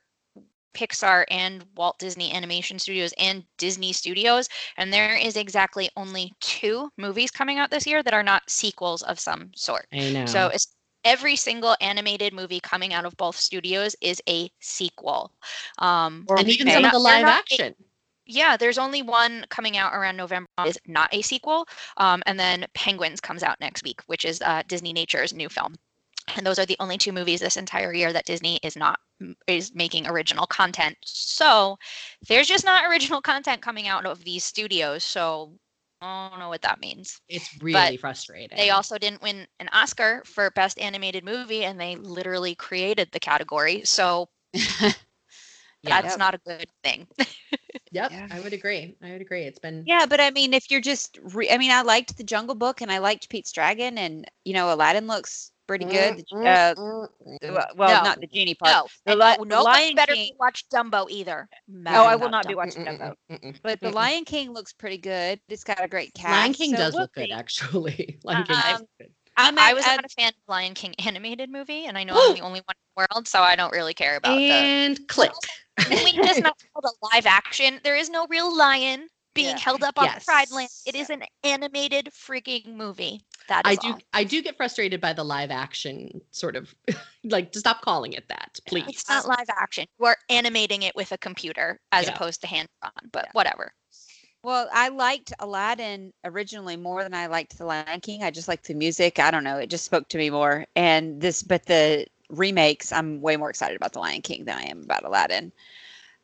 Pixar 0.75 1.25
and 1.31 1.67
Walt 1.77 1.99
Disney 1.99 2.33
Animation 2.33 2.79
Studios 2.79 3.13
and 3.19 3.45
Disney 3.59 3.93
Studios, 3.93 4.49
and 4.79 4.91
there 4.93 5.17
is 5.17 5.37
exactly 5.37 5.91
only 5.97 6.33
two 6.41 6.91
movies 6.97 7.31
coming 7.31 7.59
out 7.59 7.71
this 7.71 7.87
year 7.87 8.03
that 8.03 8.15
are 8.15 8.23
not 8.23 8.49
sequels 8.49 9.03
of 9.03 9.19
some 9.21 9.51
sort. 9.55 9.87
I 9.93 10.11
know. 10.13 10.25
So 10.25 10.47
it's 10.49 10.69
every 11.05 11.37
single 11.37 11.77
animated 11.83 12.33
movie 12.33 12.61
coming 12.61 12.95
out 12.95 13.05
of 13.05 13.15
both 13.19 13.37
studios 13.37 13.95
is 14.01 14.23
a 14.29 14.51
sequel. 14.61 15.33
Um, 15.79 16.25
Or 16.29 16.39
and 16.39 16.49
even 16.49 16.71
some 16.71 16.85
of 16.87 16.93
the 16.93 16.99
live 16.99 17.23
not 17.27 17.41
action. 17.41 17.75
Yeah, 18.33 18.57
there's 18.57 18.79
only 18.79 19.03
one 19.03 19.45
coming 19.51 19.77
out 19.77 19.95
around 19.95 20.17
November 20.17 20.49
is 20.67 20.79
not 20.87 21.13
a 21.13 21.23
sequel, 21.23 21.67
um, 21.99 22.23
and 22.27 22.39
then 22.39 22.67
Penguins 22.75 23.21
comes 23.21 23.43
out 23.43 23.61
next 23.61 23.85
week, 23.85 24.01
which 24.07 24.25
is 24.25 24.41
uh, 24.43 24.63
Disney 24.67 24.93
Nature's 24.93 25.33
new 25.35 25.49
film. 25.49 25.75
And 26.37 26.47
those 26.47 26.59
are 26.59 26.67
the 26.67 26.77
only 26.79 26.99
two 26.99 27.13
movies 27.13 27.41
this 27.41 27.57
entire 27.57 27.93
year 27.93 28.13
that 28.13 28.25
Disney 28.25 28.59
is 28.63 28.77
not 28.77 28.99
is 29.47 29.75
making 29.75 30.07
original 30.07 30.47
content. 30.47 30.97
So 31.05 31.79
there's 32.29 32.47
just 32.47 32.65
not 32.65 32.85
original 32.89 33.21
content 33.21 33.61
coming 33.61 33.89
out 33.89 34.07
of 34.07 34.25
these 34.25 34.45
studios. 34.45 35.03
So 35.05 35.53
I 36.01 36.29
don't 36.31 36.39
know 36.39 36.49
what 36.49 36.63
that 36.63 36.81
means. 36.81 37.21
It's 37.29 37.51
really 37.61 37.97
frustrating. 37.97 38.57
They 38.57 38.71
also 38.71 38.99
didn't 38.99 39.23
win 39.23 39.47
an 39.59 39.69
Oscar 39.73 40.23
for 40.25 40.51
Best 40.53 40.79
Animated 40.79 41.25
Movie, 41.25 41.65
and 41.65 41.81
they 41.81 41.97
literally 41.97 42.55
created 42.55 43.09
the 43.13 43.21
category. 43.21 43.83
So 43.85 44.29
Yeah. 45.83 46.01
that's 46.01 46.17
not 46.17 46.35
a 46.35 46.39
good 46.39 46.71
thing. 46.85 47.09
Yep, 47.93 48.11
Yeah. 48.11 48.27
I 48.31 48.41
would 48.41 48.53
agree. 48.55 48.97
I 49.03 49.13
would 49.13 49.21
agree. 49.21 49.43
It's 49.43 49.59
been 49.59 49.85
Yeah, 49.87 50.07
but 50.09 50.21
I 50.21 50.31
mean, 50.31 50.55
if 50.55 50.71
you're 50.71 50.81
just, 50.81 51.19
re- 51.23 51.51
I 51.51 51.59
mean, 51.59 51.71
I 51.71 51.83
liked 51.83 52.17
the 52.17 52.25
Jungle 52.25 52.55
Book 52.55 52.81
and 52.81 52.91
I 52.91 52.99
liked 52.99 53.29
Pete's 53.29 53.53
Dragon, 53.53 53.99
and 53.99 54.25
you 54.45 54.55
know, 54.55 54.73
Aladdin 54.73 55.07
looks 55.07 55.53
pretty 55.67 55.85
good. 55.85 56.17
The- 56.19 56.25
mm, 56.37 56.47
Uh, 56.47 56.75
mm, 56.75 57.09
mm, 57.27 57.53
well, 57.53 57.59
uh, 57.59 57.67
well, 57.77 58.03
No. 58.03 58.09
not 58.09 58.21
the 58.21 58.27
genie 58.27 58.55
part. 58.55 58.73
No, 59.07 59.13
The 59.13 59.17
Li- 59.17 59.47
no, 59.49 59.63
Lion 59.63 59.95
better 59.95 60.15
King- 60.15 60.35
watch 60.41 60.65
Dumbo 60.71 61.09
either. 61.11 61.49
No, 61.69 62.05
I 62.05 62.17
will 62.17 62.31
not 62.31 62.49
be 62.49 62.55
watching 62.55 62.85
Dumbo. 62.85 63.15
But 63.63 63.81
the 63.81 63.91
Lion 63.91 64.25
King 64.25 64.53
looks 64.53 64.73
pretty 64.73 64.99
good. 64.99 65.41
It's 65.49 65.65
got 65.65 65.83
a 65.85 65.89
great 65.89 66.15
cast. 66.15 66.31
Lion 66.31 66.53
King 66.55 66.71
so 66.73 66.77
does 66.79 66.95
we'll 66.95 67.03
look 67.03 67.15
good, 67.15 67.31
actually. 67.31 68.19
Lion 68.25 68.45
King 68.45 68.57
Um, 68.57 68.87
good. 68.99 69.13
I'm 69.37 69.59
I 69.59 69.73
was 69.75 69.85
not 69.85 70.05
a 70.05 70.09
fan 70.09 70.29
of 70.29 70.35
Lion 70.49 70.75
King 70.75 70.95
animated 71.05 71.51
movie, 71.51 71.87
and 71.87 71.97
I 71.97 72.05
know 72.05 72.15
I'm 72.15 72.35
the 72.35 72.41
only 72.43 72.61
one 72.61 72.75
in 72.77 72.85
the 72.97 73.07
world, 73.15 73.27
so 73.29 73.41
I 73.41 73.57
don't 73.57 73.73
really 73.73 73.95
care 73.95 74.17
about 74.17 74.37
the. 74.37 74.53
And 74.53 75.09
click. 75.09 75.33
I 75.79 75.89
mean, 76.05 76.23
just 76.23 76.43
not 76.43 76.57
called 76.75 76.85
a 76.85 77.07
live 77.15 77.27
action. 77.27 77.81
There 77.83 77.97
is 77.97 78.11
no 78.11 78.27
real 78.29 78.55
lion. 78.57 79.09
being 79.35 79.57
Yeah. 79.57 79.59
held 79.59 79.83
up 79.83 79.99
on 79.99 80.11
Pride 80.27 80.51
Land. 80.51 80.69
It 80.87 80.95
is 80.95 81.09
an 81.09 81.23
animated 81.43 82.11
freaking 82.13 82.75
movie. 82.75 83.23
That 83.49 83.63
I 83.65 83.75
do 83.77 83.93
all. 83.93 83.99
I 84.13 84.25
do 84.25 84.43
get 84.43 84.57
frustrated 84.57 85.01
by 85.01 85.15
the 85.15 85.25
live 85.25 85.51
action 85.51 86.21
sort 86.31 86.55
of 86.55 86.75
like 87.25 87.51
to 87.53 87.59
stop 87.59 87.81
calling 87.83 88.13
it 88.13 88.29
that, 88.29 88.59
please. 88.67 88.85
It's 88.89 89.09
not 89.09 89.27
live 89.27 89.49
action. 89.49 89.87
You 89.99 90.07
are 90.07 90.17
animating 90.29 90.83
it 90.83 90.95
with 90.95 91.13
a 91.13 91.19
computer 91.19 91.81
as 91.93 92.07
Yeah. 92.07 92.15
opposed 92.15 92.43
to 92.43 92.47
hand 92.47 92.69
drawn, 92.81 93.11
but 93.11 93.25
Yeah. 93.25 93.31
whatever. 93.33 93.73
Well, 94.45 94.69
I 94.73 94.89
liked 94.89 95.33
Aladdin 95.39 96.13
originally 96.25 96.77
more 96.77 97.05
than 97.05 97.15
I 97.15 97.27
liked 97.27 97.59
The 97.59 97.65
Lion 97.65 98.01
King. 98.01 98.25
I 98.25 98.31
just 98.33 98.49
liked 98.49 98.67
the 98.67 98.75
music. 98.75 99.21
I 99.21 99.31
don't 99.31 99.45
know. 99.45 99.59
It 99.59 99.71
just 99.71 99.85
spoke 99.85 100.09
to 100.09 100.19
me 100.19 100.31
more. 100.31 100.67
And 100.75 101.21
this, 101.21 101.45
but 101.45 101.67
the 101.67 102.07
remakes, 102.29 102.93
I'm 102.93 103.21
way 103.21 103.37
more 103.37 103.51
excited 103.51 103.77
about 103.77 103.93
The 103.93 104.01
Lion 104.01 104.21
King 104.23 104.45
than 104.45 104.59
I 104.59 104.63
am 104.63 104.83
about 104.83 105.05
Aladdin. 105.05 105.53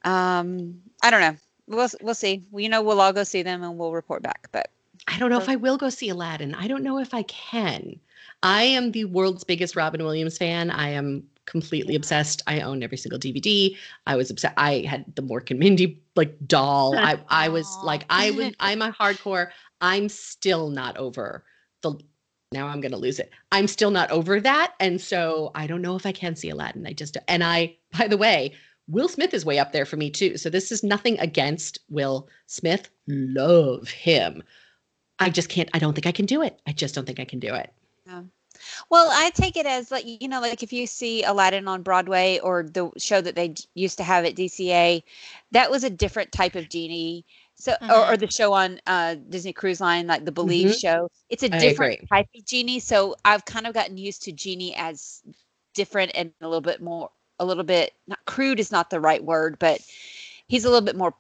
Um, 0.04 0.80
I 1.02 1.10
don't 1.10 1.20
know. 1.20 1.36
We'll 1.68 1.88
we'll 2.00 2.14
see. 2.14 2.44
We 2.50 2.62
you 2.62 2.68
know 2.68 2.82
we'll 2.82 3.00
all 3.00 3.12
go 3.12 3.24
see 3.24 3.42
them 3.42 3.62
and 3.62 3.78
we'll 3.78 3.92
report 3.92 4.22
back. 4.22 4.48
But 4.52 4.70
I 5.06 5.18
don't 5.18 5.30
know 5.30 5.38
if 5.38 5.48
I 5.48 5.56
will 5.56 5.76
go 5.76 5.90
see 5.90 6.08
Aladdin. 6.08 6.54
I 6.54 6.66
don't 6.66 6.82
know 6.82 6.98
if 6.98 7.12
I 7.12 7.22
can. 7.22 8.00
I 8.42 8.62
am 8.62 8.92
the 8.92 9.04
world's 9.04 9.44
biggest 9.44 9.76
Robin 9.76 10.02
Williams 10.02 10.38
fan. 10.38 10.70
I 10.70 10.90
am 10.90 11.24
completely 11.48 11.94
obsessed. 11.94 12.42
I 12.46 12.60
own 12.60 12.82
every 12.82 12.98
single 12.98 13.18
DVD. 13.18 13.76
I 14.06 14.16
was 14.16 14.30
obsessed. 14.30 14.54
I 14.56 14.84
had 14.86 15.04
the 15.16 15.22
Mork 15.22 15.50
and 15.50 15.58
Mindy 15.58 16.00
like 16.14 16.36
doll. 16.46 16.96
I 16.96 17.18
I 17.28 17.48
was 17.48 17.66
like 17.82 18.04
I 18.10 18.30
was 18.32 18.52
I'm 18.60 18.82
a 18.82 18.92
hardcore. 18.92 19.48
I'm 19.80 20.08
still 20.08 20.68
not 20.68 20.96
over 20.96 21.44
the 21.82 21.98
now 22.52 22.66
I'm 22.66 22.80
going 22.80 22.92
to 22.92 22.98
lose 22.98 23.18
it. 23.18 23.30
I'm 23.52 23.66
still 23.66 23.90
not 23.90 24.10
over 24.10 24.40
that 24.40 24.74
and 24.80 25.00
so 25.00 25.50
I 25.54 25.66
don't 25.66 25.82
know 25.82 25.96
if 25.96 26.06
I 26.06 26.12
can 26.12 26.36
see 26.36 26.50
Aladdin. 26.50 26.86
I 26.86 26.92
just 26.92 27.16
and 27.26 27.42
I 27.42 27.76
by 27.98 28.08
the 28.08 28.16
way, 28.16 28.52
Will 28.86 29.08
Smith 29.08 29.34
is 29.34 29.44
way 29.44 29.58
up 29.58 29.72
there 29.72 29.86
for 29.86 29.96
me 29.96 30.10
too. 30.10 30.36
So 30.36 30.50
this 30.50 30.70
is 30.70 30.82
nothing 30.82 31.18
against 31.18 31.80
Will 31.88 32.28
Smith. 32.46 32.90
Love 33.06 33.88
him. 33.88 34.42
I 35.18 35.30
just 35.30 35.48
can't. 35.48 35.68
I 35.74 35.78
don't 35.78 35.94
think 35.94 36.06
I 36.06 36.12
can 36.12 36.26
do 36.26 36.42
it. 36.42 36.60
I 36.66 36.72
just 36.72 36.94
don't 36.94 37.06
think 37.06 37.20
I 37.20 37.24
can 37.24 37.38
do 37.38 37.54
it. 37.54 37.72
Well, 38.90 39.08
I 39.12 39.30
take 39.30 39.56
it 39.56 39.66
as 39.66 39.90
like 39.90 40.04
you 40.06 40.28
know, 40.28 40.40
like 40.40 40.62
if 40.62 40.72
you 40.72 40.86
see 40.86 41.22
Aladdin 41.24 41.68
on 41.68 41.82
Broadway 41.82 42.38
or 42.40 42.62
the 42.64 42.90
show 42.98 43.20
that 43.20 43.34
they 43.34 43.54
used 43.74 43.98
to 43.98 44.04
have 44.04 44.24
at 44.24 44.34
DCA, 44.36 45.04
that 45.52 45.70
was 45.70 45.84
a 45.84 45.90
different 45.90 46.32
type 46.32 46.54
of 46.54 46.68
genie. 46.68 47.24
So, 47.54 47.74
or, 47.88 48.12
or 48.12 48.16
the 48.16 48.28
show 48.30 48.52
on 48.52 48.80
uh, 48.86 49.16
Disney 49.28 49.52
Cruise 49.52 49.80
Line, 49.80 50.06
like 50.06 50.24
the 50.24 50.32
Believe 50.32 50.70
Mhm. 50.70 50.80
show, 50.80 51.08
it's 51.28 51.42
a 51.42 51.48
different 51.48 51.94
type 52.12 52.28
of 52.36 52.44
genie. 52.44 52.80
So 52.80 53.16
I've 53.24 53.44
kind 53.44 53.66
of 53.66 53.74
gotten 53.74 53.96
used 53.98 54.22
to 54.24 54.32
genie 54.32 54.74
as 54.76 55.22
different 55.74 56.12
and 56.14 56.32
a 56.40 56.46
little 56.48 56.60
bit 56.60 56.80
more, 56.80 57.10
a 57.38 57.44
little 57.44 57.64
bit 57.64 57.92
not 58.06 58.18
crude 58.26 58.60
is 58.60 58.70
not 58.72 58.90
the 58.90 59.00
right 59.00 59.22
word, 59.22 59.58
but 59.58 59.80
he's 60.46 60.64
a 60.64 60.70
little 60.70 60.84
bit 60.84 60.96
more 60.96 61.14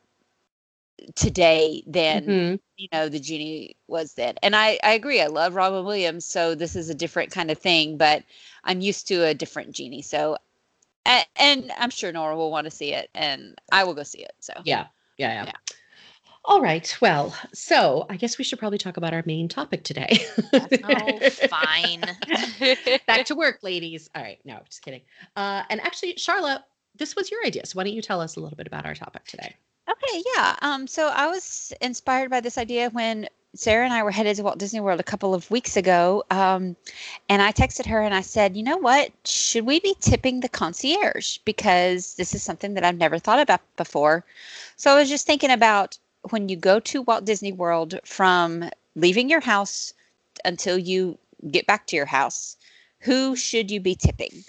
today 1.14 1.82
than 1.86 2.24
Mhm. 2.24 2.60
you 2.76 2.88
know 2.92 3.08
the 3.08 3.18
genie 3.20 3.76
was 3.88 4.14
then 4.14 4.34
and 4.42 4.54
i 4.54 4.78
i 4.82 4.92
agree 4.92 5.20
i 5.20 5.26
love 5.26 5.54
robin 5.54 5.84
williams 5.84 6.24
so 6.24 6.54
this 6.54 6.76
is 6.76 6.90
a 6.90 6.94
different 6.94 7.30
kind 7.32 7.50
of 7.50 7.58
thing 7.58 7.96
but 7.96 8.22
i'm 8.64 8.80
used 8.80 9.08
to 9.08 9.24
a 9.24 9.34
different 9.34 9.72
genie 9.72 10.02
so 10.02 10.36
and, 11.06 11.26
and 11.36 11.72
i'm 11.78 11.90
sure 11.90 12.12
nora 12.12 12.36
will 12.36 12.50
want 12.50 12.64
to 12.66 12.70
see 12.70 12.92
it 12.92 13.10
and 13.14 13.58
i 13.72 13.82
will 13.84 13.94
go 13.94 14.02
see 14.04 14.20
it 14.20 14.32
so 14.40 14.52
Yeah. 14.64 14.86
Yeah. 15.16 15.32
Yeah. 15.32 15.44
Yeah. 15.46 15.76
All 16.44 16.62
right. 16.62 16.96
Well, 17.00 17.34
so 17.52 18.06
I 18.08 18.16
guess 18.16 18.38
we 18.38 18.44
should 18.44 18.58
probably 18.58 18.78
talk 18.78 18.96
about 18.96 19.12
our 19.12 19.22
main 19.26 19.48
topic 19.48 19.82
today. 19.82 20.24
Oh, 20.84 21.18
fine. 21.50 22.00
Back 23.06 23.26
to 23.26 23.34
work, 23.34 23.58
ladies. 23.62 24.08
All 24.14 24.22
right. 24.22 24.38
No, 24.44 24.60
just 24.64 24.80
kidding. 24.82 25.02
Uh, 25.36 25.64
and 25.68 25.80
actually, 25.82 26.14
Charla, 26.14 26.62
this 26.96 27.16
was 27.16 27.30
your 27.30 27.44
idea. 27.44 27.66
So 27.66 27.76
why 27.76 27.84
don't 27.84 27.92
you 27.92 28.00
tell 28.00 28.20
us 28.20 28.36
a 28.36 28.40
little 28.40 28.56
bit 28.56 28.66
about 28.66 28.86
our 28.86 28.94
topic 28.94 29.24
today? 29.26 29.56
Okay, 29.88 30.22
yeah. 30.34 30.56
Um, 30.60 30.86
so 30.86 31.08
I 31.08 31.26
was 31.28 31.72
inspired 31.80 32.30
by 32.30 32.40
this 32.40 32.58
idea 32.58 32.90
when 32.90 33.28
Sarah 33.54 33.84
and 33.84 33.94
I 33.94 34.02
were 34.02 34.10
headed 34.10 34.36
to 34.36 34.42
Walt 34.42 34.58
Disney 34.58 34.80
World 34.80 35.00
a 35.00 35.04
couple 35.04 35.34
of 35.34 35.50
weeks 35.50 35.76
ago. 35.76 36.24
Um, 36.30 36.76
and 37.28 37.40
I 37.40 37.52
texted 37.52 37.86
her 37.86 38.02
and 38.02 38.14
I 38.14 38.20
said, 38.20 38.56
you 38.56 38.62
know 38.62 38.76
what? 38.76 39.10
Should 39.24 39.64
we 39.64 39.80
be 39.80 39.96
tipping 40.00 40.40
the 40.40 40.48
concierge? 40.48 41.38
Because 41.44 42.14
this 42.16 42.34
is 42.34 42.42
something 42.42 42.74
that 42.74 42.84
I've 42.84 42.98
never 42.98 43.18
thought 43.18 43.40
about 43.40 43.62
before. 43.76 44.24
So 44.76 44.90
I 44.92 44.96
was 44.98 45.08
just 45.08 45.26
thinking 45.26 45.50
about 45.50 45.98
when 46.30 46.48
you 46.48 46.56
go 46.56 46.80
to 46.80 47.02
Walt 47.02 47.24
Disney 47.24 47.52
World 47.52 47.98
from 48.04 48.68
leaving 48.94 49.30
your 49.30 49.40
house 49.40 49.94
until 50.44 50.76
you 50.76 51.18
get 51.50 51.66
back 51.66 51.86
to 51.86 51.96
your 51.96 52.06
house, 52.06 52.56
who 53.00 53.34
should 53.36 53.70
you 53.70 53.80
be 53.80 53.94
tipping? 53.94 54.44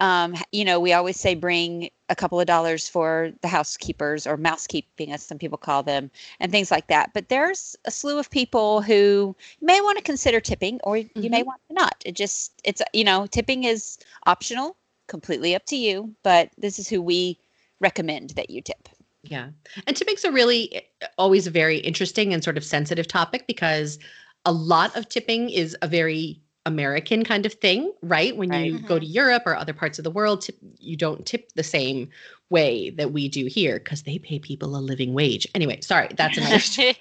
Um, 0.00 0.34
you 0.52 0.64
know, 0.64 0.80
we 0.80 0.92
always 0.92 1.18
say 1.18 1.34
bring 1.34 1.90
a 2.08 2.14
couple 2.14 2.40
of 2.40 2.46
dollars 2.46 2.88
for 2.88 3.32
the 3.42 3.48
housekeepers 3.48 4.26
or 4.26 4.36
mousekeeping, 4.36 5.12
as 5.12 5.22
some 5.22 5.38
people 5.38 5.58
call 5.58 5.82
them, 5.82 6.10
and 6.40 6.50
things 6.50 6.70
like 6.70 6.88
that. 6.88 7.10
But 7.14 7.28
there's 7.28 7.76
a 7.84 7.90
slew 7.90 8.18
of 8.18 8.30
people 8.30 8.82
who 8.82 9.34
may 9.60 9.80
want 9.80 9.98
to 9.98 10.04
consider 10.04 10.40
tipping, 10.40 10.80
or 10.84 10.98
you 10.98 11.30
may 11.30 11.42
want 11.42 11.60
to 11.68 11.74
not. 11.74 12.02
It 12.04 12.12
just, 12.12 12.60
it's, 12.64 12.82
you 12.92 13.04
know, 13.04 13.26
tipping 13.26 13.64
is 13.64 13.98
optional, 14.26 14.76
completely 15.06 15.54
up 15.54 15.64
to 15.66 15.76
you, 15.76 16.14
but 16.22 16.50
this 16.58 16.78
is 16.78 16.88
who 16.88 17.00
we 17.00 17.38
recommend 17.80 18.30
that 18.30 18.50
you 18.50 18.60
tip. 18.60 18.88
Yeah. 19.22 19.48
And 19.86 19.96
tipping's 19.96 20.24
a 20.24 20.32
really 20.32 20.82
uh, 21.02 21.06
always 21.16 21.46
a 21.46 21.50
very 21.50 21.78
interesting 21.78 22.34
and 22.34 22.44
sort 22.44 22.58
of 22.58 22.64
sensitive 22.64 23.08
topic 23.08 23.46
because 23.46 23.98
a 24.44 24.52
lot 24.52 24.94
of 24.96 25.08
tipping 25.08 25.48
is 25.48 25.76
a 25.80 25.88
very 25.88 26.40
American 26.66 27.24
kind 27.24 27.44
of 27.46 27.52
thing, 27.54 27.92
right? 28.02 28.36
When 28.36 28.48
Right. 28.50 28.64
you 28.72 28.78
go 28.78 28.98
to 28.98 29.04
Europe 29.06 29.42
or 29.46 29.54
other 29.54 29.74
parts 29.74 29.98
of 29.98 30.04
the 30.04 30.10
world, 30.10 30.42
tip, 30.42 30.56
you 30.78 30.96
don't 30.96 31.26
tip 31.26 31.50
the 31.54 31.62
same 31.62 32.08
way 32.50 32.90
that 32.90 33.12
we 33.12 33.28
do 33.28 33.46
here 33.46 33.78
because 33.78 34.02
they 34.04 34.18
pay 34.18 34.38
people 34.38 34.74
a 34.76 34.78
living 34.78 35.12
wage. 35.12 35.46
Anyway, 35.54 35.80
sorry, 35.82 36.08
that's 36.16 36.38
another 36.38 36.58
st- 36.60 36.96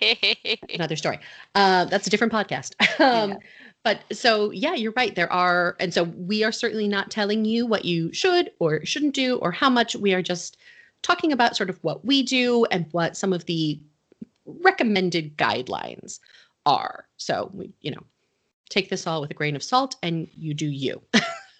another 0.73 0.95
story. 0.95 1.19
Uh, 1.55 1.85
that's 1.85 2.07
a 2.07 2.09
different 2.09 2.33
podcast. 2.33 2.73
Um, 2.99 3.31
Yeah. 3.31 3.37
But 3.83 3.99
so, 4.13 4.51
yeah, 4.51 4.75
you're 4.75 4.93
right. 4.95 5.13
There 5.13 5.31
are, 5.31 5.75
and 5.79 5.93
so 5.93 6.03
we 6.03 6.43
are 6.45 6.53
certainly 6.53 6.87
not 6.87 7.11
telling 7.11 7.43
you 7.43 7.65
what 7.65 7.83
you 7.83 8.13
should 8.13 8.49
or 8.59 8.85
shouldn't 8.85 9.13
do 9.13 9.37
or 9.39 9.51
how 9.51 9.69
much. 9.69 9.93
We 9.95 10.13
are 10.13 10.21
just 10.21 10.55
talking 11.01 11.33
about 11.33 11.57
sort 11.57 11.69
of 11.69 11.79
what 11.83 12.05
we 12.05 12.23
do 12.23 12.63
and 12.71 12.85
what 12.91 13.17
some 13.17 13.33
of 13.33 13.43
the 13.45 13.77
recommended 14.45 15.37
guidelines 15.37 16.19
are. 16.65 17.07
So, 17.17 17.49
we, 17.53 17.71
you 17.81 17.91
know, 17.91 18.03
take 18.73 18.89
this 18.89 19.05
all 19.05 19.21
with 19.21 19.29
a 19.31 19.35
grain 19.35 19.55
of 19.55 19.63
salt 19.63 19.95
and 20.01 20.27
you 20.35 20.53
do 20.53 20.67
you. 20.67 21.01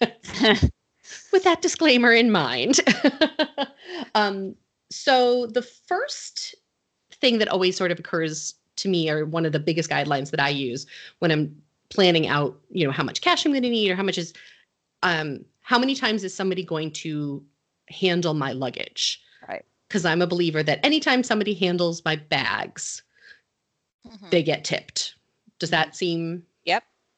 with 1.32 1.44
that 1.44 1.62
disclaimer 1.62 2.12
in 2.12 2.30
mind. 2.30 2.80
um, 4.14 4.54
so 4.90 5.46
the 5.46 5.62
first 5.62 6.54
thing 7.12 7.38
that 7.38 7.48
always 7.48 7.76
sort 7.76 7.92
of 7.92 7.98
occurs 7.98 8.54
to 8.76 8.88
me, 8.88 9.08
or 9.08 9.24
one 9.24 9.46
of 9.46 9.52
the 9.52 9.60
biggest 9.60 9.88
guidelines 9.88 10.30
that 10.30 10.40
I 10.40 10.48
use 10.48 10.86
when 11.20 11.30
I'm 11.30 11.54
planning 11.90 12.26
out, 12.26 12.58
you 12.70 12.84
know, 12.84 12.90
how 12.90 13.04
much 13.04 13.20
cash 13.20 13.44
I'm 13.46 13.52
going 13.52 13.62
to 13.62 13.70
need, 13.70 13.90
or 13.90 13.94
how 13.96 14.02
much 14.02 14.18
is, 14.18 14.32
um, 15.04 15.44
how 15.60 15.78
many 15.78 15.94
times 15.94 16.24
is 16.24 16.34
somebody 16.34 16.64
going 16.64 16.90
to 16.92 17.42
handle 17.88 18.34
my 18.34 18.52
luggage? 18.52 19.22
Right. 19.48 19.64
Because 19.88 20.04
I'm 20.04 20.22
a 20.22 20.26
believer 20.26 20.62
that 20.64 20.84
anytime 20.84 21.22
somebody 21.22 21.54
handles 21.54 22.04
my 22.04 22.16
bags, 22.16 23.02
Mhm. 24.06 24.30
they 24.30 24.42
get 24.42 24.64
tipped. 24.64 25.14
Does 25.60 25.70
that 25.70 25.94
seem 25.94 26.44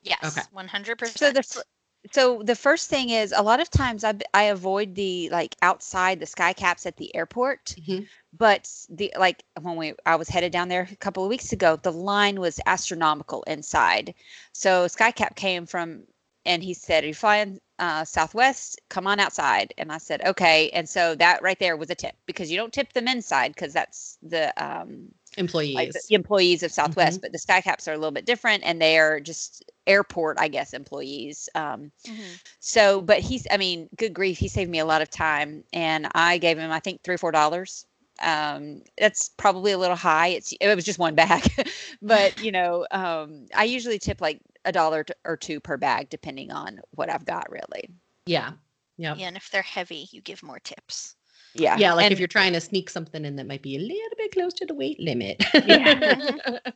yes, 0.07 0.38
okay. 0.38 0.42
100%. 0.53 1.19
So 1.19 1.31
the 1.33 1.64
so 2.12 2.42
the 2.45 2.55
first 2.55 2.88
thing 2.88 3.11
is 3.11 3.33
a 3.37 3.42
lot 3.42 3.61
of 3.61 3.71
times 3.71 4.05
I 4.05 4.14
I 4.33 4.45
avoid 4.45 4.95
the 4.95 5.29
like 5.31 5.57
outside 5.62 6.21
the 6.21 6.27
sky 6.27 6.53
caps 6.53 6.87
at 6.87 6.97
the 6.97 7.14
airport, 7.16 7.77
Mhm. 7.79 8.09
but 8.33 8.71
the 8.88 9.12
like 9.19 9.42
when 9.61 9.77
we 9.77 9.95
I 10.07 10.16
was 10.16 10.29
headed 10.29 10.53
down 10.53 10.69
there 10.69 10.88
a 10.90 10.97
couple 10.97 11.25
of 11.25 11.29
weeks 11.31 11.53
ago, 11.53 11.77
the 11.77 11.92
line 11.92 12.40
was 12.40 12.61
astronomical 12.66 13.42
inside. 13.45 14.14
So 14.53 14.87
Skycap 14.87 15.37
came 15.37 15.66
from 15.66 16.05
and 16.45 16.62
he 16.62 16.75
said, 16.75 17.05
"Are 17.05 17.09
you 17.09 17.14
flying 17.14 17.61
uh, 17.79 18.05
Southwest? 18.05 18.81
Come 18.88 19.07
on 19.07 19.19
outside." 19.21 19.75
And 19.79 19.90
I 19.92 19.99
said, 19.99 20.23
"Okay." 20.25 20.71
And 20.71 20.88
so 20.88 21.14
that 21.16 21.42
right 21.42 21.59
there 21.59 21.77
was 21.77 21.90
a 21.90 21.95
tip 21.97 22.14
because 22.27 22.51
you 22.51 22.57
don't 22.57 22.73
tip 22.73 22.92
them 22.92 23.09
inside 23.09 23.55
because 23.55 23.73
that's 23.73 24.19
the 24.23 24.53
um, 24.64 25.09
employees? 25.37 25.75
like 25.75 25.92
the 25.92 26.14
employees 26.14 26.62
of 26.62 26.73
Southwest, 26.73 27.21
but 27.21 27.33
the 27.33 27.38
Skycaps 27.38 27.88
are 27.88 27.92
a 27.92 27.99
little 27.99 28.12
bit 28.12 28.27
different, 28.27 28.62
and 28.64 28.81
they 28.81 28.99
are 28.99 29.21
just 29.21 29.64
airport, 29.87 30.38
I 30.40 30.49
guess, 30.49 30.72
employees. 30.75 31.49
Um, 31.55 31.92
Mhm. 32.07 32.40
so, 32.61 33.01
but 33.01 33.20
he's, 33.20 33.46
I 33.51 33.57
mean, 33.57 33.88
good 33.96 34.14
grief, 34.14 34.38
he 34.38 34.49
saved 34.49 34.70
me 34.70 34.79
a 34.81 34.85
lot 34.85 35.03
of 35.03 35.11
time, 35.11 35.64
and 35.72 36.09
I 36.14 36.38
gave 36.38 36.59
him, 36.59 36.70
I 36.70 36.81
think, 36.81 37.03
three 37.03 37.14
or 37.14 37.18
four 37.18 37.33
dollars. 37.33 37.87
Um, 38.22 38.83
that's 38.99 39.29
probably 39.37 39.72
a 39.72 39.79
little 39.79 39.96
high. 39.96 40.29
It's 40.29 40.53
it 40.61 40.75
was 40.75 40.85
just 40.85 40.99
one 40.99 41.14
bag, 41.14 41.51
but 42.03 42.38
you 42.38 42.51
know, 42.53 42.87
um, 42.90 43.46
I 43.55 43.64
usually 43.64 43.99
tip 43.99 44.20
like 44.22 44.40
a 44.64 44.72
dollar 44.72 45.05
or 45.25 45.37
two 45.37 45.61
per 45.61 45.77
bag, 45.77 46.09
depending 46.09 46.51
on 46.51 46.81
what 46.92 47.11
I've 47.11 47.27
got, 47.27 47.51
really. 47.51 47.90
yeah. 48.27 48.53
Yeah. 48.99 49.14
Yeah, 49.14 49.29
and 49.29 49.37
if 49.37 49.51
they're 49.51 49.62
heavy, 49.62 50.09
you 50.12 50.20
give 50.22 50.42
more 50.42 50.61
tips. 50.61 51.15
Yeah, 51.59 51.77
Yeah, 51.79 51.92
like 51.95 52.05
and- 52.05 52.12
if 52.12 52.19
you're 52.19 52.29
trying 52.29 52.53
to 52.53 52.61
sneak 52.61 52.90
something 52.90 53.25
in 53.25 53.37
that 53.37 53.47
might 53.47 53.62
be 53.62 53.77
a 53.77 53.81
little 53.81 54.16
bit 54.16 54.33
close 54.33 54.53
to 54.55 54.66
the 54.66 54.75
weight 54.75 54.99
limit. 55.01 55.42
Yeah. 55.55 56.21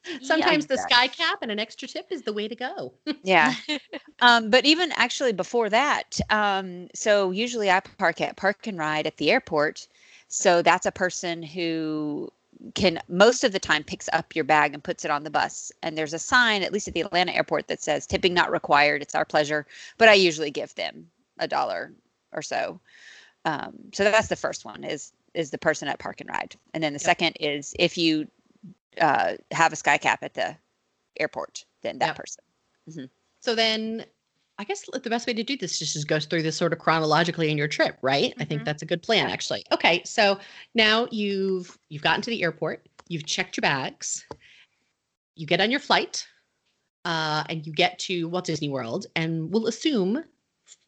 Sometimes 0.23 0.66
the 0.66 0.79
sky 0.79 1.09
cap 1.09 1.38
and 1.43 1.51
an 1.51 1.59
extra 1.59 1.87
tip 1.88 2.07
is 2.11 2.23
the 2.23 2.33
way 2.33 2.49
to 2.49 2.55
go. 2.57 2.95
yeah. 3.23 3.55
Um, 4.23 4.51
but 4.51 4.66
even 4.66 4.93
actually 4.97 5.33
before 5.33 5.71
that, 5.71 6.21
um, 6.29 6.88
so 6.95 7.31
usually 7.31 7.71
I 7.71 7.81
park 7.81 8.21
at 8.21 8.37
Park 8.37 8.66
and 8.66 8.77
Ride 8.77 9.07
at 9.07 9.16
the 9.16 9.31
airport. 9.31 9.88
So 10.29 10.61
that's 10.61 10.85
a 10.85 10.93
person 10.93 11.43
who 11.43 12.31
can 12.75 13.01
most 13.09 13.45
of 13.45 13.53
the 13.53 13.59
time 13.59 13.83
picks 13.83 14.11
up 14.12 14.37
your 14.37 14.45
bag 14.45 14.75
and 14.75 14.85
puts 14.85 15.07
it 15.07 15.11
on 15.11 15.25
the 15.25 15.31
bus. 15.31 15.73
And 15.83 15.97
there's 15.97 16.12
a 16.12 16.19
sign, 16.19 16.62
at 16.62 16.71
least 16.73 16.87
at 16.87 16.93
the 16.93 17.01
Atlanta 17.01 17.33
airport, 17.35 17.69
that 17.69 17.83
says 17.83 18.07
tipping 18.07 18.35
not 18.35 18.51
required. 18.53 19.01
It's 19.01 19.14
our 19.14 19.25
pleasure. 19.25 19.66
But 19.97 20.11
I 20.11 20.14
usually 20.14 20.51
give 20.51 20.75
them 20.75 21.07
a 21.38 21.49
dollar 21.49 21.95
or 22.33 22.43
so. 22.43 22.79
Um, 23.44 23.74
so 23.92 24.05
that's 24.05 24.29
the 24.29 24.37
first 24.37 24.64
one 24.64 24.85
is 24.85 25.12
is 25.33 25.50
the 25.50 25.59
person 25.59 25.88
at 25.88 25.98
Park 25.98 26.20
and 26.20 26.29
Ride, 26.29 26.57
and 26.74 26.83
then 26.83 26.92
the 26.92 26.98
Yep. 26.98 27.05
second 27.07 27.37
is 27.40 27.74
if 27.79 27.96
you 27.96 28.29
uh, 29.00 29.35
have 29.53 29.72
a 29.72 29.76
sky 29.76 29.96
cap 29.96 30.22
at 30.22 30.35
the 30.35 30.57
airport, 31.18 31.64
then 31.83 31.98
that 31.98 32.09
Yep. 32.09 32.16
person. 32.16 33.11
So 33.40 33.55
then 33.55 34.05
I 34.59 34.64
guess 34.64 34.85
the 34.92 35.09
best 35.09 35.26
way 35.26 35.33
to 35.33 35.42
do 35.42 35.57
this 35.57 35.81
is 35.81 35.94
just 35.94 36.09
go 36.09 36.20
through 36.20 36.42
this 36.42 36.57
sort 36.57 36.72
of 36.74 36.79
chronologically 36.81 37.50
in 37.50 37.57
your 37.57 37.68
trip, 37.68 37.96
right? 38.03 38.35
I 38.38 38.44
think 38.44 38.62
Mhm. 38.62 38.64
that's 38.66 38.83
a 38.83 38.87
good 38.87 39.03
plan 39.03 39.31
actually. 39.31 39.64
Okay, 39.72 40.03
so 40.05 40.38
now 40.74 41.09
you've 41.11 41.79
you've 41.88 42.03
gotten 42.03 42.20
to 42.22 42.31
the 42.31 42.42
airport, 42.42 42.87
you've 43.09 43.24
checked 43.24 43.57
your 43.57 43.62
bags, 43.62 44.26
you 45.37 45.46
get 45.46 45.61
on 45.61 45.70
your 45.70 45.81
flight, 45.81 46.26
uh, 47.07 47.44
and 47.48 47.66
you 47.66 47.72
get 47.72 47.98
to 48.00 48.29
Walt 48.29 48.44
Disney 48.44 48.68
World, 48.68 49.07
and 49.16 49.50
we'll 49.50 49.66
assume 49.66 50.24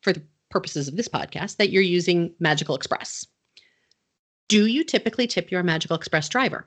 for 0.02 0.12
the 0.12 0.22
purposes 0.52 0.86
of 0.86 0.96
this 0.96 1.08
podcast 1.08 1.56
that 1.56 1.70
you're 1.70 1.82
using 1.82 2.32
Magical 2.38 2.76
Express. 2.76 3.26
Do 4.48 4.66
you 4.66 4.84
typically 4.84 5.26
tip 5.26 5.50
your 5.50 5.62
Magical 5.62 5.96
Express 5.96 6.28
driver? 6.28 6.66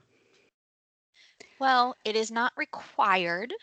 Well, 1.59 1.95
it 2.03 2.15
is 2.15 2.31
not 2.31 2.51
required, 2.57 3.53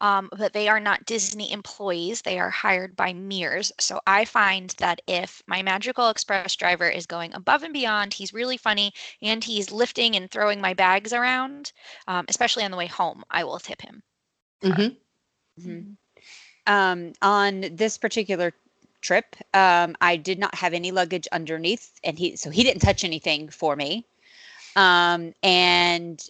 um, 0.00 0.28
but 0.36 0.52
they 0.52 0.68
are 0.68 0.80
not 0.80 1.04
Disney 1.04 1.50
employees. 1.50 2.22
They 2.22 2.38
are 2.38 2.50
hired 2.50 2.94
by 2.94 3.12
Mears. 3.12 3.72
So 3.80 4.00
I 4.06 4.24
find 4.24 4.70
that 4.78 5.00
if 5.06 5.42
my 5.46 5.62
Magical 5.62 6.10
Express 6.10 6.54
driver 6.56 6.88
is 6.88 7.06
going 7.06 7.34
above 7.34 7.62
and 7.62 7.72
beyond, 7.72 8.14
he's 8.14 8.34
really 8.34 8.56
funny, 8.56 8.92
and 9.22 9.42
he's 9.42 9.72
lifting 9.72 10.14
and 10.14 10.30
throwing 10.30 10.60
my 10.60 10.74
bags 10.74 11.12
around, 11.12 11.72
um, 12.06 12.24
especially 12.28 12.64
on 12.64 12.70
the 12.70 12.76
way 12.76 12.86
home, 12.86 13.24
I 13.30 13.44
will 13.44 13.58
tip 13.58 13.80
him. 13.82 14.02
Mhm. 14.62 14.96
Mhm. 15.58 15.96
Um, 16.66 17.12
on 17.22 17.60
this 17.72 17.98
particular 17.98 18.52
trip, 19.00 19.36
um, 19.54 19.96
I 20.00 20.16
did 20.16 20.38
not 20.38 20.54
have 20.54 20.74
any 20.74 20.90
luggage 20.92 21.26
underneath, 21.32 21.98
and 22.04 22.18
he 22.18 22.36
so 22.36 22.50
he 22.50 22.62
didn't 22.62 22.80
touch 22.82 23.04
anything 23.04 23.48
for 23.48 23.76
me. 23.76 24.06
Um, 24.76 25.34
and 25.42 26.22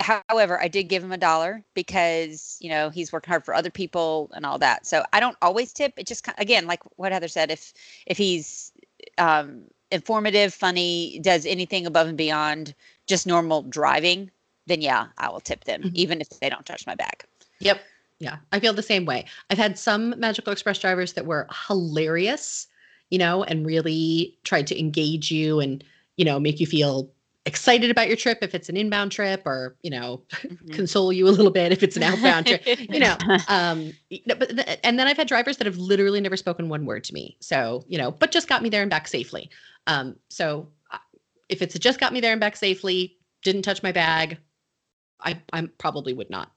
however, 0.00 0.60
I 0.60 0.68
did 0.68 0.84
give 0.84 1.02
him 1.02 1.12
a 1.12 1.18
dollar 1.18 1.64
because 1.74 2.56
you 2.60 2.70
know 2.70 2.90
he's 2.90 3.12
working 3.12 3.30
hard 3.30 3.44
for 3.44 3.54
other 3.54 3.70
people 3.70 4.30
and 4.34 4.46
all 4.46 4.58
that. 4.58 4.86
So 4.86 5.04
I 5.12 5.20
don't 5.20 5.36
always 5.42 5.72
tip. 5.72 5.94
It 5.96 6.06
just 6.06 6.26
again, 6.38 6.66
like 6.66 6.80
what 6.96 7.12
Heather 7.12 7.28
said, 7.28 7.50
if 7.50 7.72
if 8.06 8.16
he's 8.18 8.72
um, 9.18 9.64
informative, 9.90 10.54
funny, 10.54 11.18
does 11.20 11.46
anything 11.46 11.86
above 11.86 12.08
and 12.08 12.16
beyond 12.16 12.74
just 13.06 13.26
normal 13.26 13.62
driving, 13.62 14.30
then 14.66 14.80
yeah, 14.80 15.08
I 15.18 15.28
will 15.30 15.40
tip 15.40 15.64
them, 15.64 15.82
Mhm. 15.82 15.94
even 15.94 16.20
if 16.20 16.28
they 16.40 16.48
don't 16.48 16.64
touch 16.64 16.86
my 16.86 16.94
bag. 16.94 17.24
Yep. 17.60 17.80
Yeah. 18.22 18.36
I 18.52 18.60
feel 18.60 18.72
the 18.72 18.82
same 18.82 19.04
way. 19.04 19.24
I've 19.50 19.58
had 19.58 19.76
some 19.76 20.18
Magical 20.18 20.52
Express 20.52 20.78
drivers 20.78 21.14
that 21.14 21.26
were 21.26 21.48
hilarious, 21.66 22.68
you 23.10 23.18
know, 23.18 23.42
and 23.42 23.66
really 23.66 24.38
tried 24.44 24.68
to 24.68 24.78
engage 24.78 25.30
you 25.32 25.58
and, 25.58 25.82
you 26.16 26.24
know, 26.24 26.38
make 26.38 26.60
you 26.60 26.66
feel 26.66 27.10
excited 27.46 27.90
about 27.90 28.06
your 28.06 28.16
trip 28.16 28.38
if 28.40 28.54
it's 28.54 28.68
an 28.68 28.76
inbound 28.76 29.10
trip 29.10 29.42
or, 29.44 29.74
you 29.82 29.90
know, 29.90 30.22
Mhm. 30.30 30.72
console 30.72 31.12
you 31.12 31.26
a 31.26 31.30
little 31.30 31.50
bit 31.50 31.72
if 31.72 31.82
it's 31.82 31.96
an 31.96 32.04
outbound 32.04 32.46
trip, 32.46 32.62
you 32.64 33.00
know. 33.00 33.16
Um, 33.48 33.92
but 34.26 34.50
th- 34.50 34.78
and 34.84 34.98
then 35.00 35.08
I've 35.08 35.16
had 35.16 35.26
drivers 35.26 35.56
that 35.56 35.66
have 35.66 35.76
literally 35.78 36.20
never 36.20 36.36
spoken 36.36 36.68
one 36.68 36.86
word 36.86 37.02
to 37.04 37.14
me. 37.14 37.36
So, 37.40 37.84
you 37.88 37.98
know, 37.98 38.12
but 38.12 38.30
just 38.30 38.48
got 38.48 38.62
me 38.62 38.68
there 38.68 38.82
and 38.82 38.90
back 38.90 39.08
safely. 39.08 39.50
Um, 39.88 40.14
so 40.28 40.68
uh, 40.92 40.98
if 41.48 41.60
it's 41.60 41.76
just 41.76 41.98
got 41.98 42.12
me 42.12 42.20
there 42.20 42.30
and 42.30 42.40
back 42.40 42.54
safely, 42.54 43.16
didn't 43.42 43.62
touch 43.62 43.82
my 43.82 43.90
bag, 43.90 44.38
I 45.20 45.40
I 45.52 45.66
probably 45.78 46.12
would 46.12 46.30
not 46.30 46.52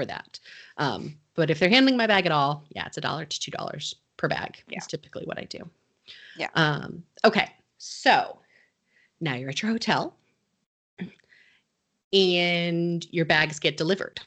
for 0.00 0.06
that. 0.06 0.40
Um, 0.78 1.14
but 1.34 1.50
if 1.50 1.58
they're 1.58 1.68
handling 1.68 1.96
my 1.96 2.06
bag 2.06 2.24
at 2.24 2.32
all, 2.32 2.64
yeah, 2.70 2.86
it's 2.86 2.96
a 2.96 3.02
dollar 3.02 3.26
to 3.26 3.40
two 3.40 3.50
dollars 3.50 3.94
per 4.16 4.28
bag. 4.28 4.62
Yeah. 4.68 4.80
Typically 4.80 5.24
what 5.24 5.38
I 5.38 5.44
do. 5.44 5.58
Yeah. 6.36 6.48
Um, 6.54 7.04
okay. 7.24 7.50
So 7.76 8.38
now 9.20 9.34
you're 9.34 9.50
at 9.50 9.60
your 9.60 9.70
hotel 9.70 10.16
and 12.12 13.06
your 13.12 13.26
bags 13.26 13.58
get 13.58 13.76
delivered. 13.76 14.20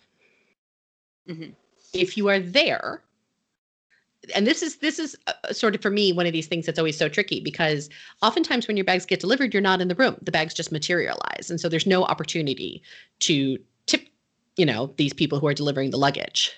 Mhm. 1.28 1.56
If 1.94 2.18
you 2.18 2.28
are 2.30 2.40
there, 2.40 3.04
and 4.36 4.46
this 4.46 4.62
is 4.62 4.78
this 4.78 5.00
is 5.00 5.18
uh, 5.28 5.54
sort 5.54 5.76
of 5.76 5.82
for 5.82 5.90
me 5.90 6.14
one 6.14 6.28
of 6.28 6.34
these 6.34 6.48
things 6.48 6.66
that's 6.68 6.80
always 6.80 6.98
so 6.98 7.10
tricky 7.10 7.40
because 7.42 7.90
oftentimes 8.22 8.68
when 8.68 8.78
your 8.78 8.86
bags 8.86 9.06
get 9.06 9.20
delivered, 9.20 9.54
you're 9.54 9.62
not 9.62 9.82
in 9.82 9.88
the 9.88 9.96
room. 9.96 10.18
The 10.22 10.32
bags 10.32 10.54
just 10.54 10.72
materialize, 10.72 11.50
and 11.50 11.60
so 11.60 11.68
there's 11.68 11.88
no 11.88 12.04
opportunity 12.04 12.84
to 13.22 13.58
you 14.58 14.66
know, 14.66 14.94
these 14.98 15.14
people 15.14 15.40
who 15.40 15.48
are 15.48 15.54
delivering 15.54 15.92
the 15.92 15.98
luggage. 15.98 16.52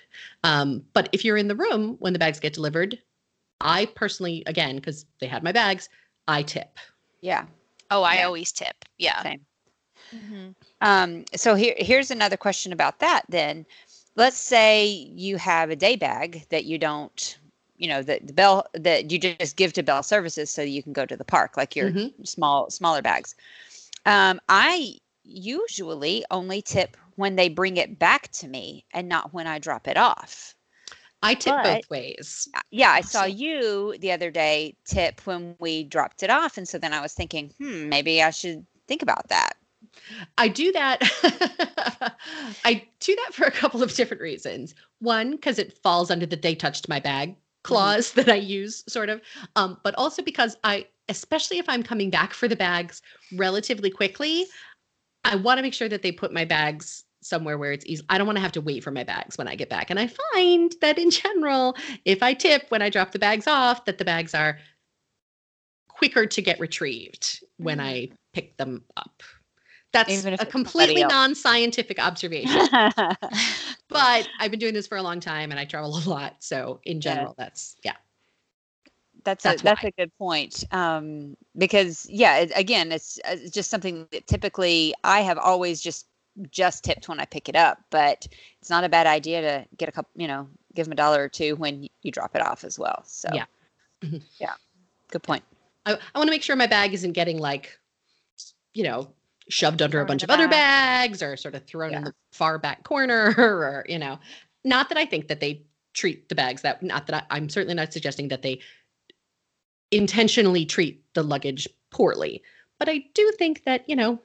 Um, 0.44 0.84
but 0.94 1.10
if 1.12 1.24
you're 1.24 1.38
in 1.38 1.48
the 1.48 1.56
room 1.56 1.96
when 2.00 2.14
the 2.14 2.20
bags 2.20 2.40
get 2.40 2.54
delivered, 2.54 3.00
I 3.62 3.86
personally, 3.86 4.44
again, 4.48 4.76
because 4.76 5.06
they 5.20 5.28
had 5.28 5.44
my 5.44 5.52
bags, 5.52 5.90
I 6.28 6.44
tip. 6.44 6.78
Yeah. 7.22 7.46
Oh, 7.92 8.04
I 8.04 8.18
Yeah. 8.18 8.26
always 8.26 8.52
tip. 8.52 8.86
Yeah. 8.98 9.22
Same. 9.22 9.46
Mhm. 10.14 10.56
Um, 10.82 11.26
so 11.36 11.56
here, 11.56 11.76
here's 11.78 12.12
another 12.12 12.38
question 12.38 12.72
about 12.74 13.00
that. 13.00 13.24
Then, 13.30 13.66
let's 14.16 14.38
say 14.38 14.86
you 14.88 15.38
have 15.38 15.70
a 15.70 15.76
day 15.76 15.96
bag 15.96 16.46
that 16.50 16.66
you 16.66 16.78
don't, 16.78 17.38
you 17.78 17.88
know, 17.88 18.02
that 18.04 18.28
the 18.28 18.34
bell 18.34 18.68
that 18.74 19.12
you 19.12 19.20
just 19.20 19.46
give 19.46 19.74
to 19.74 19.84
Bell 19.84 20.04
Services 20.04 20.40
so 20.40 20.52
you 20.62 20.72
can 20.72 20.84
go 20.84 21.06
to 21.06 21.08
the 21.08 21.16
park, 21.16 21.58
like 21.58 21.76
your 21.76 21.88
Mhm. 21.90 22.14
small 22.24 22.70
smaller 22.70 23.02
bags. 23.02 23.36
Um, 24.06 24.40
I 24.50 24.98
usually 25.24 26.24
only 26.32 26.62
tip 26.62 26.98
when 27.16 27.36
they 27.36 27.50
bring 27.50 27.78
it 27.78 27.98
back 27.98 28.32
to 28.34 28.48
me 28.48 28.86
and 28.94 29.08
not 29.08 29.34
when 29.34 29.48
I 29.48 29.60
drop 29.60 29.88
it 29.88 29.98
off. 29.98 30.56
I 31.24 31.34
tip 31.34 31.56
But- 31.56 31.64
both 31.64 31.90
ways. 31.90 32.48
Yeah, 32.72 32.92
I 32.92 33.02
saw 33.02 33.24
you 33.24 33.96
the 34.00 34.12
other 34.12 34.30
day 34.30 34.76
tip 34.86 35.26
when 35.26 35.56
we 35.60 35.84
dropped 35.84 36.22
it 36.24 36.30
off, 36.30 36.58
and 36.58 36.68
so 36.68 36.78
then 36.78 36.94
I 36.94 37.02
was 37.02 37.14
thinking, 37.14 37.52
hmm, 37.58 37.90
maybe 37.90 38.22
I 38.22 38.30
should 38.30 38.66
think 38.88 39.02
about 39.02 39.30
that. 39.30 39.54
I 40.38 40.48
do 40.48 40.72
that. 40.74 41.02
I 42.66 42.84
do 43.00 43.16
that 43.16 43.34
for 43.34 43.46
a 43.46 43.52
couple 43.52 43.82
of 43.82 43.94
different 43.94 44.22
reasons. 44.22 44.76
One, 45.00 45.32
because 45.32 45.58
it 45.58 45.78
falls 45.78 46.12
under 46.12 46.26
the 46.26 46.36
they 46.36 46.54
touched 46.54 46.90
my 46.90 47.00
bag 47.00 47.36
clause 47.64 48.12
that 48.14 48.30
I 48.30 48.36
use, 48.36 48.84
sort 48.88 49.10
of. 49.10 49.22
Um, 49.56 49.80
but 49.84 49.96
also 49.96 50.22
because 50.22 50.58
I, 50.64 50.86
especially 51.10 51.60
if 51.60 51.68
I'm 51.70 51.82
coming 51.82 52.10
back 52.10 52.34
for 52.34 52.48
the 52.48 52.56
bags 52.56 53.02
relatively 53.34 53.90
quickly, 53.90 54.46
I 55.24 55.38
want 55.38 55.58
to 55.58 55.64
make 55.64 55.74
sure 55.74 55.90
that 55.90 56.04
they 56.04 56.12
put 56.12 56.34
my 56.34 56.46
bags 56.46 57.05
somewhere 57.26 57.58
where 57.58 57.72
it's 57.72 57.86
easy. 57.86 58.04
I 58.10 58.18
don't 58.18 58.28
want 58.28 58.38
to 58.38 58.42
have 58.42 58.52
to 58.54 58.62
wait 58.62 58.84
for 58.84 58.92
my 58.92 59.04
bags 59.04 59.38
when 59.38 59.48
I 59.48 59.56
get 59.56 59.70
back. 59.70 59.90
And 59.90 60.00
I 60.00 60.08
find 60.08 60.74
that 60.82 60.98
in 60.98 61.10
general, 61.12 61.76
if 62.06 62.22
I 62.22 62.34
tip 62.34 62.66
when 62.70 62.82
I 62.82 62.90
drop 62.90 63.12
the 63.12 63.20
bags 63.20 63.48
off, 63.48 63.86
that 63.86 63.98
the 63.98 64.06
bags 64.06 64.34
are 64.34 64.60
quicker 65.88 66.26
to 66.26 66.42
get 66.42 66.60
retrieved 66.60 67.44
when 67.58 67.80
Mm. 67.80 67.84
I 67.84 68.10
pick 68.34 68.58
them 68.58 68.84
up. 68.98 69.24
That's 69.94 70.26
a 70.26 70.46
completely 70.46 71.04
non-scientific 71.06 72.00
observation, 72.00 72.68
but 73.90 74.28
I've 74.40 74.52
been 74.52 74.60
doing 74.60 74.74
this 74.74 74.88
for 74.88 74.98
a 74.98 75.02
long 75.02 75.22
time 75.22 75.52
and 75.52 75.60
I 75.60 75.66
travel 75.66 75.98
a 75.98 76.04
lot. 76.10 76.36
So 76.44 76.82
in 76.84 77.00
Yeah. 77.02 77.02
general, 77.02 77.34
that's 77.38 77.78
yeah. 77.84 77.96
that's 79.24 79.44
That's 79.44 79.62
a 79.62 79.64
that's 79.64 79.84
a 79.84 79.92
good 79.92 80.12
point 80.18 80.64
um, 80.72 81.36
because 81.58 82.06
yeah 82.10 82.38
it, 82.40 82.52
again 82.56 82.92
it's, 82.92 83.18
uh, 83.26 83.36
it's 83.40 83.52
just 83.52 83.70
something 83.72 84.08
that 84.12 84.28
typically 84.28 84.94
i 85.04 85.22
have 85.22 85.38
always 85.38 85.82
just 85.82 86.08
just 86.52 86.84
tipped 86.84 87.08
when 87.08 87.20
i 87.20 87.26
pick 87.26 87.48
it 87.48 87.56
up 87.56 87.80
but 87.90 88.28
it's 88.60 88.70
not 88.70 88.84
a 88.84 88.90
bad 88.90 89.08
idea 89.08 89.42
to 89.42 89.66
get 89.78 89.88
a 89.88 89.92
couple 89.92 90.12
you 90.16 90.28
know 90.28 90.48
give 90.74 90.86
them 90.86 90.92
a 90.92 90.96
dollar 90.96 91.24
or 91.24 91.30
two 91.30 91.56
when 91.56 91.88
you 92.02 92.12
drop 92.12 92.36
it 92.36 92.42
off 92.42 92.64
as 92.64 92.78
well 92.78 93.02
so. 93.06 93.30
Yeah. 93.34 93.46
Mhm. 94.04 94.22
yeah. 94.40 94.54
Good 95.10 95.24
point. 95.24 95.44
I, 95.86 95.94
I 95.94 96.18
want 96.18 96.28
to 96.28 96.32
make 96.32 96.44
sure 96.44 96.56
my 96.56 96.68
bag 96.68 96.94
isn't 96.94 97.14
getting 97.14 97.38
like, 97.38 97.80
you 98.74 98.84
know, 98.84 99.10
shoved 99.50 99.82
under 99.82 100.00
a 100.00 100.02
Thrown 100.02 100.08
bunch 100.08 100.24
of 100.24 100.30
other 100.30 100.48
bags 100.48 101.22
or 101.22 101.38
sort 101.38 101.56
of 101.56 101.64
thrown 101.66 101.94
in 101.94 102.04
the 102.04 102.14
far 102.32 102.58
back 102.58 102.84
corner 102.84 103.34
or, 103.38 103.86
you 103.88 104.00
know, 104.00 104.20
not 104.64 104.90
that 104.90 104.98
I 104.98 105.06
think 105.06 105.28
that 105.28 105.40
they 105.40 105.62
treat 105.94 106.28
the 106.28 106.36
bags 106.36 106.64
that, 106.64 106.82
not 106.82 107.08
that 107.08 107.26
I, 107.30 107.36
I'm 107.36 107.50
certainly 107.50 107.76
not 107.76 107.94
suggesting 107.94 108.28
that 108.30 108.42
they 108.42 108.60
intentionally 109.92 110.66
treat 110.66 111.04
the 111.14 111.24
luggage 111.24 111.68
poorly, 111.92 112.42
but 112.80 112.90
I 112.90 113.06
do 113.14 113.32
think 113.38 113.64
that, 113.66 113.88
you 113.88 113.96
know, 113.96 114.20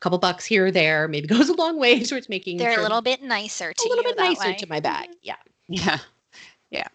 couple 0.00 0.18
bucks 0.18 0.44
here 0.44 0.66
or 0.66 0.70
there 0.70 1.08
maybe 1.08 1.26
goes 1.36 1.48
a 1.48 1.54
long 1.54 1.78
way 1.78 2.02
towards 2.04 2.28
making 2.28 2.58
They're 2.58 2.72
sure 2.72 2.80
a 2.80 2.82
little 2.82 3.02
bit 3.02 3.22
nicer 3.22 3.72
to 3.72 3.82
a 3.82 3.88
little 3.88 4.04
you 4.04 4.08
bit 4.10 4.16
that 4.16 4.28
nicer 4.28 4.48
way. 4.50 4.54
to 4.56 4.68
my 4.68 4.80
bag. 4.80 5.08
Yeah. 5.22 5.36
yeah. 5.68 5.98
Yeah. 6.70 6.88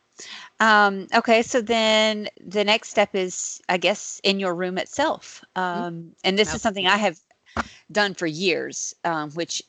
Um, 0.59 1.07
okay 1.15 1.41
so 1.41 1.61
then 1.61 2.27
the 2.45 2.63
next 2.63 2.89
step 2.89 3.15
is 3.15 3.61
i 3.67 3.77
guess 3.77 4.21
in 4.23 4.39
your 4.39 4.53
room 4.53 4.77
itself. 4.77 5.43
Um, 5.55 6.11
and 6.23 6.37
this 6.37 6.53
is 6.53 6.61
something 6.61 6.87
i 6.87 6.97
have 6.97 7.19
done 7.91 8.13
for 8.13 8.27
years 8.27 8.95
um, 9.03 9.31
which 9.31 9.61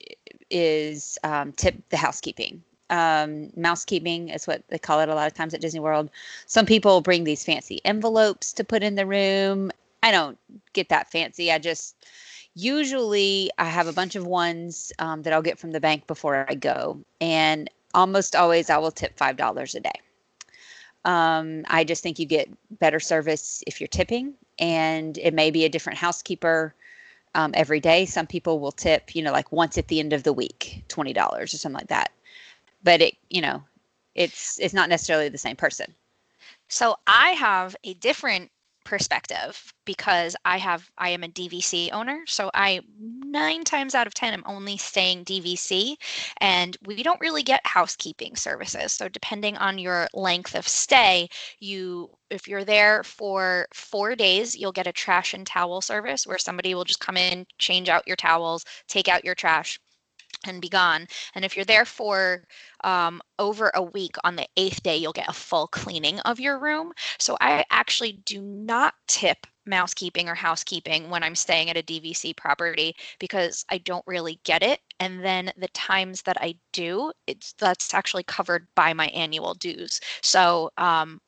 is 0.50 1.18
um, 1.24 1.52
tip 1.52 1.74
the 1.90 1.96
housekeeping. 1.96 2.62
Um, 2.90 3.50
mousekeeping 3.56 4.32
is 4.34 4.46
what 4.46 4.62
they 4.68 4.78
call 4.78 5.00
it 5.00 5.08
a 5.08 5.14
lot 5.14 5.26
of 5.26 5.34
times 5.34 5.54
at 5.54 5.60
disney 5.60 5.80
world. 5.80 6.10
Some 6.46 6.66
people 6.66 7.00
bring 7.00 7.24
these 7.24 7.44
fancy 7.44 7.80
envelopes 7.84 8.52
to 8.52 8.64
put 8.64 8.82
in 8.82 8.94
the 8.94 9.06
room. 9.06 9.72
I 10.02 10.12
don't 10.12 10.38
get 10.74 10.90
that 10.90 11.10
fancy. 11.10 11.50
I 11.50 11.58
just 11.58 11.96
usually 12.54 13.50
I 13.58 13.66
have 13.66 13.86
a 13.86 13.92
bunch 13.92 14.16
of 14.16 14.26
ones 14.26 14.92
um, 14.98 15.22
that 15.22 15.32
I'll 15.32 15.42
get 15.42 15.58
from 15.58 15.72
the 15.72 15.80
bank 15.80 16.06
before 16.06 16.46
I 16.48 16.54
go, 16.54 17.00
and 17.20 17.68
almost 17.92 18.34
always 18.34 18.70
I 18.70 18.78
will 18.78 18.90
tip 18.90 19.16
five 19.16 19.36
dollars 19.36 19.74
a 19.74 19.80
day. 19.80 20.00
Um, 21.04 21.64
I 21.68 21.84
just 21.84 22.02
think 22.02 22.18
you 22.18 22.26
get 22.26 22.48
better 22.78 23.00
service 23.00 23.62
if 23.66 23.80
you're 23.80 23.88
tipping, 23.88 24.34
and 24.58 25.18
it 25.18 25.34
may 25.34 25.50
be 25.50 25.64
a 25.64 25.68
different 25.68 25.98
housekeeper 25.98 26.74
um, 27.34 27.52
every 27.54 27.80
day. 27.80 28.06
Some 28.06 28.26
people 28.26 28.60
will 28.60 28.72
tip, 28.72 29.14
you 29.14 29.22
know, 29.22 29.32
like 29.32 29.52
once 29.52 29.76
at 29.76 29.88
the 29.88 30.00
end 30.00 30.12
of 30.12 30.22
the 30.22 30.32
week, 30.32 30.84
twenty 30.88 31.12
dollars 31.12 31.52
or 31.52 31.58
something 31.58 31.78
like 31.78 31.88
that. 31.88 32.12
But 32.82 33.00
it, 33.00 33.16
you 33.30 33.40
know, 33.40 33.62
it's 34.14 34.58
it's 34.60 34.74
not 34.74 34.88
necessarily 34.88 35.28
the 35.28 35.38
same 35.38 35.56
person. 35.56 35.92
So 36.68 36.96
I 37.06 37.30
have 37.30 37.76
a 37.84 37.94
different 37.94 38.50
perspective 38.84 39.72
because 39.84 40.36
I 40.44 40.58
have 40.58 40.90
I 40.98 41.10
am 41.10 41.24
a 41.24 41.28
DVC 41.28 41.90
owner. 41.92 42.22
So 42.26 42.50
I 42.54 42.80
nine 42.98 43.64
times 43.64 43.94
out 43.94 44.06
of 44.06 44.14
10 44.14 44.34
I'm 44.34 44.44
only 44.46 44.76
staying 44.76 45.24
DVC 45.24 45.96
and 46.40 46.76
we 46.86 47.02
don't 47.02 47.20
really 47.20 47.42
get 47.42 47.66
housekeeping 47.66 48.36
services. 48.36 48.92
So 48.92 49.08
depending 49.08 49.56
on 49.56 49.78
your 49.78 50.08
length 50.14 50.54
of 50.54 50.68
stay, 50.68 51.28
you 51.60 52.10
if 52.30 52.48
you're 52.48 52.64
there 52.64 53.02
for 53.04 53.66
4 53.74 54.16
days, 54.16 54.56
you'll 54.56 54.72
get 54.72 54.86
a 54.86 54.92
trash 54.92 55.34
and 55.34 55.46
towel 55.46 55.80
service 55.80 56.26
where 56.26 56.38
somebody 56.38 56.74
will 56.74 56.84
just 56.84 57.00
come 57.00 57.16
in, 57.16 57.46
change 57.58 57.88
out 57.88 58.06
your 58.06 58.16
towels, 58.16 58.64
take 58.88 59.08
out 59.08 59.24
your 59.24 59.34
trash, 59.34 59.78
and 60.46 60.61
be 60.61 60.68
gone. 60.68 61.07
And 61.35 61.44
if 61.44 61.57
you're 61.57 61.64
there 61.64 61.85
for 61.85 62.44
um, 62.83 63.20
over 63.38 63.70
a 63.74 63.83
week, 63.83 64.16
on 64.24 64.37
the 64.37 64.46
eighth 64.57 64.83
day, 64.83 64.96
you'll 64.96 65.12
get 65.12 65.28
a 65.28 65.33
full 65.33 65.66
cleaning 65.68 66.20
of 66.20 66.40
your 66.40 66.59
room. 66.59 66.92
So 67.18 67.37
I 67.40 67.64
actually 67.70 68.22
do 68.24 68.40
not 68.40 68.94
tip 69.07 69.46
mousekeeping 69.66 70.28
or 70.28 70.35
housekeeping 70.35 71.09
when 71.09 71.22
I'm 71.22 71.35
staying 71.35 71.70
at 71.70 71.76
a 71.76 71.83
DVC 71.83 72.37
property 72.37 72.94
because 73.18 73.64
I 73.70 73.78
don't 73.78 74.07
really 74.07 74.40
get 74.44 74.62
it. 74.62 74.80
And 75.00 75.24
then 75.24 75.52
the 75.57 75.68
times 75.68 76.22
that 76.22 76.37
I 76.40 76.57
do, 76.72 77.12
it's 77.26 77.54
that's 77.54 77.94
actually 77.94 78.24
covered 78.24 78.66
by 78.74 78.92
my 78.92 79.07
annual 79.09 79.54
dues. 79.54 80.00
So 80.22 80.70
um, 80.76 81.20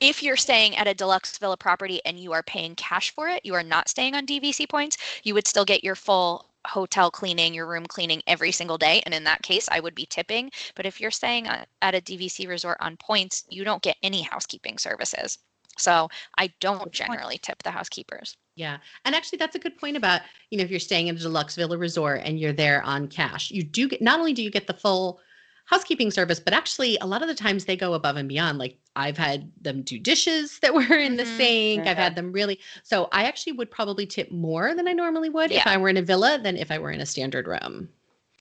if 0.00 0.22
you're 0.22 0.36
staying 0.36 0.76
at 0.76 0.88
a 0.88 0.94
deluxe 0.94 1.38
villa 1.38 1.56
property 1.56 2.00
and 2.04 2.18
you 2.18 2.32
are 2.32 2.42
paying 2.42 2.74
cash 2.74 3.14
for 3.14 3.28
it, 3.28 3.40
you 3.44 3.54
are 3.54 3.62
not 3.62 3.88
staying 3.88 4.14
on 4.14 4.26
DVC 4.26 4.68
points, 4.68 4.96
you 5.22 5.34
would 5.34 5.46
still 5.46 5.64
get 5.64 5.84
your 5.84 5.94
full 5.94 6.50
hotel 6.66 7.10
cleaning, 7.10 7.54
your 7.54 7.66
room 7.66 7.86
cleaning 7.86 8.22
every 8.26 8.52
single 8.52 8.78
day. 8.78 9.02
And 9.04 9.14
in 9.14 9.24
that 9.24 9.42
case, 9.42 9.68
I 9.70 9.80
would 9.80 9.94
be 9.94 10.06
tipping. 10.06 10.50
But 10.74 10.86
if 10.86 11.00
you're 11.00 11.10
staying 11.10 11.46
at 11.46 11.94
a 11.94 12.00
DVC 12.00 12.48
resort 12.48 12.78
on 12.80 12.96
points, 12.96 13.44
you 13.48 13.64
don't 13.64 13.82
get 13.82 13.96
any 14.02 14.22
housekeeping 14.22 14.78
services. 14.78 15.38
So 15.76 16.08
I 16.38 16.52
don't 16.60 16.92
generally 16.92 17.38
tip 17.38 17.62
the 17.62 17.70
housekeepers. 17.70 18.36
Yeah. 18.54 18.78
And 19.04 19.14
actually 19.14 19.38
that's 19.38 19.56
a 19.56 19.58
good 19.58 19.76
point 19.76 19.96
about, 19.96 20.20
you 20.50 20.58
know, 20.58 20.64
if 20.64 20.70
you're 20.70 20.78
staying 20.78 21.08
in 21.08 21.16
a 21.16 21.18
deluxe 21.18 21.56
villa 21.56 21.76
resort 21.76 22.20
and 22.24 22.38
you're 22.38 22.52
there 22.52 22.82
on 22.82 23.08
cash, 23.08 23.50
you 23.50 23.64
do 23.64 23.88
get 23.88 24.00
not 24.00 24.20
only 24.20 24.32
do 24.32 24.42
you 24.42 24.50
get 24.50 24.66
the 24.68 24.74
full 24.74 25.20
housekeeping 25.64 26.10
service, 26.10 26.38
but 26.38 26.52
actually 26.52 26.96
a 27.00 27.06
lot 27.06 27.22
of 27.22 27.28
the 27.28 27.34
times 27.34 27.64
they 27.64 27.76
go 27.76 27.94
above 27.94 28.16
and 28.16 28.28
beyond. 28.28 28.58
Like 28.58 28.78
I've 28.96 29.18
had 29.18 29.50
them 29.60 29.82
do 29.82 29.98
dishes 29.98 30.58
that 30.60 30.74
were 30.74 30.96
in 30.96 31.16
the 31.16 31.24
Mhm. 31.24 31.36
sink. 31.36 31.86
I've 31.86 31.96
had 31.96 32.14
them 32.14 32.32
really. 32.32 32.60
So 32.82 33.08
I 33.12 33.24
actually 33.24 33.52
would 33.52 33.70
probably 33.70 34.06
tip 34.06 34.30
more 34.30 34.74
than 34.74 34.86
I 34.86 34.92
normally 34.92 35.28
would 35.28 35.50
if 35.50 35.66
I 35.66 35.76
were 35.76 35.88
in 35.88 35.96
a 35.96 36.02
villa 36.02 36.38
than 36.42 36.56
if 36.56 36.70
I 36.70 36.78
were 36.78 36.90
in 36.90 37.00
a 37.00 37.06
standard 37.06 37.46
room. 37.46 37.88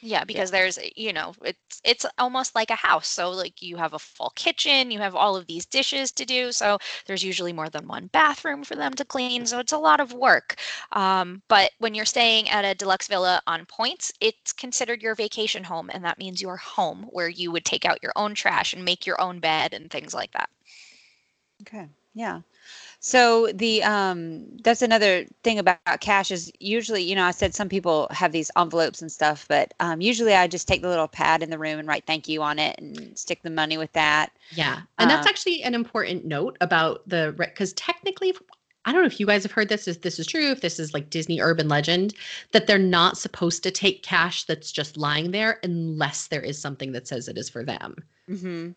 Yeah, 0.06 0.26
because 0.26 0.52
there's, 0.52 0.80
you 0.96 1.14
know, 1.14 1.34
it's 1.44 1.82
it's 1.86 2.06
almost 2.20 2.56
like 2.56 2.70
a 2.70 2.76
house. 2.76 3.08
So 3.08 3.32
like 3.32 3.62
you 3.62 3.78
have 3.78 3.94
a 3.94 4.00
full 4.00 4.32
kitchen, 4.36 4.92
you 4.92 5.00
have 5.00 5.16
all 5.16 5.36
of 5.38 5.48
these 5.48 5.66
dishes 5.66 6.12
to 6.14 6.26
do. 6.26 6.52
So 6.52 6.78
there's 7.08 7.24
usually 7.24 7.54
more 7.54 7.70
than 7.70 7.88
one 7.88 8.08
bathroom 8.08 8.64
for 8.64 8.76
them 8.76 8.94
to 8.96 9.06
clean. 9.06 9.46
So 9.46 9.60
it's 9.60 9.72
a 9.72 9.78
lot 9.78 10.00
of 10.02 10.14
work. 10.14 10.56
Um, 10.92 11.42
but 11.48 11.72
when 11.80 11.96
you're 11.96 12.06
staying 12.06 12.50
at 12.50 12.66
a 12.66 12.76
deluxe 12.76 13.08
villa 13.08 13.42
on 13.48 13.66
points, 13.66 14.12
it's 14.22 14.54
considered 14.54 15.02
your 15.02 15.16
vacation 15.16 15.64
home, 15.64 15.90
and 15.94 16.04
that 16.06 16.20
means 16.20 16.42
your 16.42 16.58
home 16.58 17.08
where 17.12 17.30
you 17.30 17.52
would 17.52 17.66
take 17.66 17.86
out 17.86 18.04
your 18.04 18.14
own 18.16 18.36
trash 18.36 18.74
and 18.74 18.84
make 18.86 19.06
your 19.06 19.20
own 19.22 19.40
bed 19.40 19.74
and 19.74 19.90
things 19.92 20.14
like 20.14 20.32
that. 20.34 20.50
Okay. 21.62 21.90
Yeah. 22.14 22.42
So 23.06 23.48
the 23.54 23.84
um 23.84 24.46
that's 24.64 24.82
another 24.82 25.26
thing 25.44 25.60
about 25.60 26.00
cash 26.00 26.32
is 26.32 26.50
usually, 26.62 27.04
you 27.04 27.16
know, 27.16 27.26
I 27.26 27.32
said 27.32 27.54
some 27.54 27.68
people 27.68 28.08
have 28.12 28.32
these 28.32 28.50
envelopes 28.58 29.02
and 29.02 29.12
stuff, 29.12 29.46
but 29.50 29.74
um 29.82 30.00
usually 30.00 30.34
I 30.34 30.48
just 30.48 30.70
take 30.70 30.82
the 30.82 30.88
little 30.88 31.10
pad 31.10 31.44
in 31.44 31.50
the 31.50 31.60
room 31.60 31.80
and 31.80 31.88
write 31.88 32.06
thank 32.08 32.30
you 32.30 32.42
on 32.42 32.60
it 32.60 32.80
and 32.80 33.18
stick 33.20 33.42
the 33.44 33.50
money 33.50 33.78
with 33.78 33.92
that. 33.92 34.32
Yeah. 34.52 34.80
And 35.00 35.10
that's 35.10 35.28
Uh, 35.28 35.30
actually 35.30 35.64
an 35.64 35.76
important 35.76 36.24
note 36.24 36.58
about 36.62 37.08
the 37.10 37.34
because 37.38 37.74
technically 37.74 38.34
I 38.86 38.94
don't 38.94 39.02
know 39.02 39.08
if 39.08 39.20
you 39.20 39.26
guys 39.26 39.44
have 39.44 39.52
heard 39.52 39.68
this 39.68 39.86
if 39.90 40.02
this 40.02 40.18
is 40.18 40.26
true 40.26 40.52
if 40.52 40.62
this 40.62 40.80
is 40.80 40.94
like 40.94 41.10
Disney 41.10 41.42
urban 41.42 41.68
legend 41.68 42.14
that 42.54 42.68
they're 42.68 42.80
not 42.80 43.18
supposed 43.18 43.64
to 43.64 43.72
take 43.72 44.02
cash 44.04 44.46
that's 44.46 44.72
just 44.72 44.96
lying 44.96 45.32
there 45.32 45.60
unless 45.64 46.28
there 46.28 46.42
is 46.42 46.58
something 46.58 46.94
that 46.94 47.06
says 47.10 47.28
it 47.28 47.38
is 47.38 47.50
for 47.50 47.66
them. 47.66 47.96
Mhm. 48.30 48.76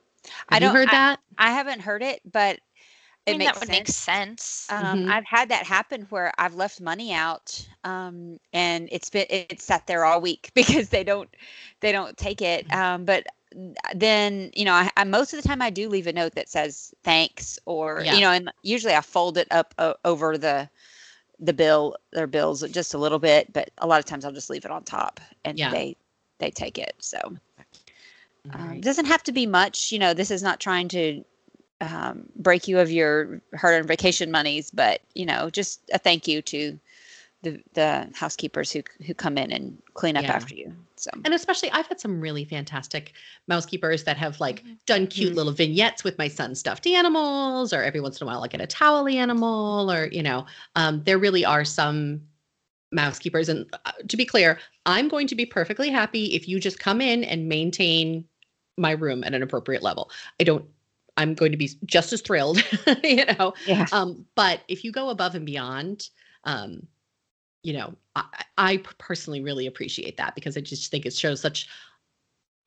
I 0.49 0.59
don't- 0.59 0.75
heard 0.75 0.89
that? 0.89 1.21
I 1.39 1.53
haven't 1.53 1.79
heard 1.83 2.03
it, 2.03 2.21
but 2.33 2.59
I 3.27 3.31
it 3.31 3.37
mean, 3.37 3.43
makes 3.43 3.53
that 3.53 3.61
would 3.61 3.69
sense. 3.69 3.79
make 3.79 3.89
sense. 3.89 4.71
Um, 4.71 5.03
Mhm. 5.03 5.09
I've 5.09 5.25
had 5.27 5.49
that 5.51 5.67
happen 5.67 6.03
where 6.11 6.33
I've 6.39 6.55
left 6.55 6.81
money 6.81 7.13
out, 7.13 7.69
um, 7.85 8.39
and 8.53 8.89
it's 8.93 9.11
been 9.11 9.27
it's 9.31 9.65
sat 9.65 9.87
there 9.87 10.05
all 10.05 10.21
week 10.21 10.51
because 10.55 10.91
they 10.91 11.05
don't 11.05 11.29
they 11.81 11.93
don't 11.93 12.17
take 12.17 12.41
it. 12.41 12.67
Um, 12.73 13.05
but 13.05 13.27
then 13.95 14.51
you 14.55 14.65
know, 14.65 14.73
I, 14.73 14.91
I 14.97 15.05
most 15.05 15.33
of 15.33 15.43
the 15.43 15.49
time 15.49 15.63
I 15.63 15.71
do 15.71 15.89
leave 15.89 16.07
a 16.07 16.13
note 16.13 16.35
that 16.35 16.49
says 16.49 16.95
thanks, 17.05 17.59
or 17.67 18.07
Yeah. 18.07 18.11
you 18.11 18.21
know, 18.23 18.31
and 18.31 18.51
usually 18.63 18.95
I 18.95 19.01
fold 19.01 19.39
it 19.39 19.49
up 19.51 19.75
o- 19.79 19.97
over 20.05 20.37
the 20.39 20.69
the 21.39 21.53
bill 21.55 21.97
their 22.13 22.27
bills 22.27 22.63
just 22.71 22.95
a 22.95 22.99
little 22.99 23.19
bit, 23.19 23.53
but 23.53 23.71
a 23.79 23.87
lot 23.87 23.99
of 24.01 24.07
times 24.07 24.25
I'll 24.25 24.33
just 24.33 24.51
leave 24.51 24.65
it 24.65 24.71
on 24.73 24.85
top, 24.85 25.21
and 25.45 25.61
Yeah. 25.61 25.73
they 25.73 25.97
they 26.39 26.51
take 26.51 26.79
it. 26.79 26.95
So 26.99 27.19
um, 28.53 28.77
right. 28.77 28.79
it 28.79 28.85
doesn't 28.85 29.07
have 29.07 29.23
to 29.25 29.33
be 29.33 29.47
much. 29.47 29.93
You 29.93 29.99
know, 29.99 30.15
this 30.15 30.31
is 30.31 30.43
not 30.43 30.61
trying 30.61 30.89
to 30.89 31.25
um, 31.81 32.25
break 32.37 32.69
you 32.69 32.79
of 32.79 32.91
your 32.91 33.41
hard-earned 33.55 33.89
vacation 33.89 34.31
monies, 34.31 34.71
but 34.71 35.01
you 35.15 35.27
know, 35.27 35.51
just 35.51 35.89
a 35.93 35.99
thank 35.99 36.27
you 36.27 36.43
to 36.43 36.79
the 37.43 37.63
the 37.75 38.09
housekeepers 38.15 38.73
who 38.73 38.83
who 39.07 39.15
come 39.15 39.37
in 39.39 39.53
and 39.53 39.81
clean 39.95 40.17
up 40.17 40.25
Yeah. 40.25 40.33
after 40.33 40.55
you. 40.55 40.75
So 40.97 41.11
And 41.27 41.35
especially, 41.35 41.71
I've 41.73 41.87
had 41.87 42.01
some 42.01 42.21
really 42.21 42.47
fantastic 42.47 43.13
mousekeepers 43.49 44.05
that 44.05 44.17
have 44.17 44.41
like 44.41 44.65
Mhm. 44.65 44.79
done 44.87 45.07
cute 45.07 45.33
Mhm. 45.33 45.37
little 45.37 45.53
vignettes 45.53 46.03
with 46.03 46.17
my 46.17 46.29
son's 46.29 46.59
stuffed 46.59 46.87
animals, 46.87 47.73
or 47.75 47.83
every 47.83 48.01
once 48.01 48.21
in 48.21 48.27
a 48.27 48.29
while, 48.29 48.43
I 48.43 48.49
get 48.49 48.63
a 48.63 48.67
towel 48.67 49.07
animal, 49.07 49.93
or 49.93 50.07
you 50.07 50.23
know, 50.23 50.47
um, 50.77 51.03
there 51.05 51.19
really 51.19 51.45
are 51.45 51.65
some 51.65 52.23
mousekeepers. 52.93 53.49
And 53.51 53.67
uh, 53.85 53.93
to 54.09 54.17
be 54.17 54.25
clear, 54.25 54.59
I'm 54.87 55.09
going 55.09 55.27
to 55.27 55.35
be 55.35 55.45
perfectly 55.45 55.91
happy 55.91 56.35
if 56.35 56.49
you 56.49 56.59
just 56.59 56.79
come 56.79 57.01
in 57.03 57.25
and 57.25 57.49
maintain 57.49 58.25
my 58.79 58.93
room 58.93 59.25
at 59.25 59.35
an 59.35 59.43
appropriate 59.43 59.83
level. 59.83 60.11
I 60.41 60.45
don't. 60.45 60.65
I'm 61.17 61.35
going 61.35 61.53
to 61.53 61.59
be 61.59 61.71
just 61.85 62.13
as 62.13 62.21
thrilled, 62.21 62.63
you 63.05 63.25
know. 63.25 63.55
yeah, 63.67 63.87
Um, 63.93 64.27
but 64.35 64.61
if 64.69 64.85
you 64.85 64.93
go 64.93 65.09
above 65.09 65.35
and 65.35 65.47
beyond, 65.47 66.09
um, 66.45 66.87
you 67.63 67.73
know, 67.73 67.95
I, 68.15 68.45
I 68.59 68.77
personally 68.99 69.41
really 69.41 69.67
appreciate 69.67 70.17
that 70.19 70.35
because 70.35 70.57
I 70.57 70.61
just 70.61 70.91
think 70.91 71.07
it 71.07 71.15
shows 71.15 71.41
such 71.41 71.69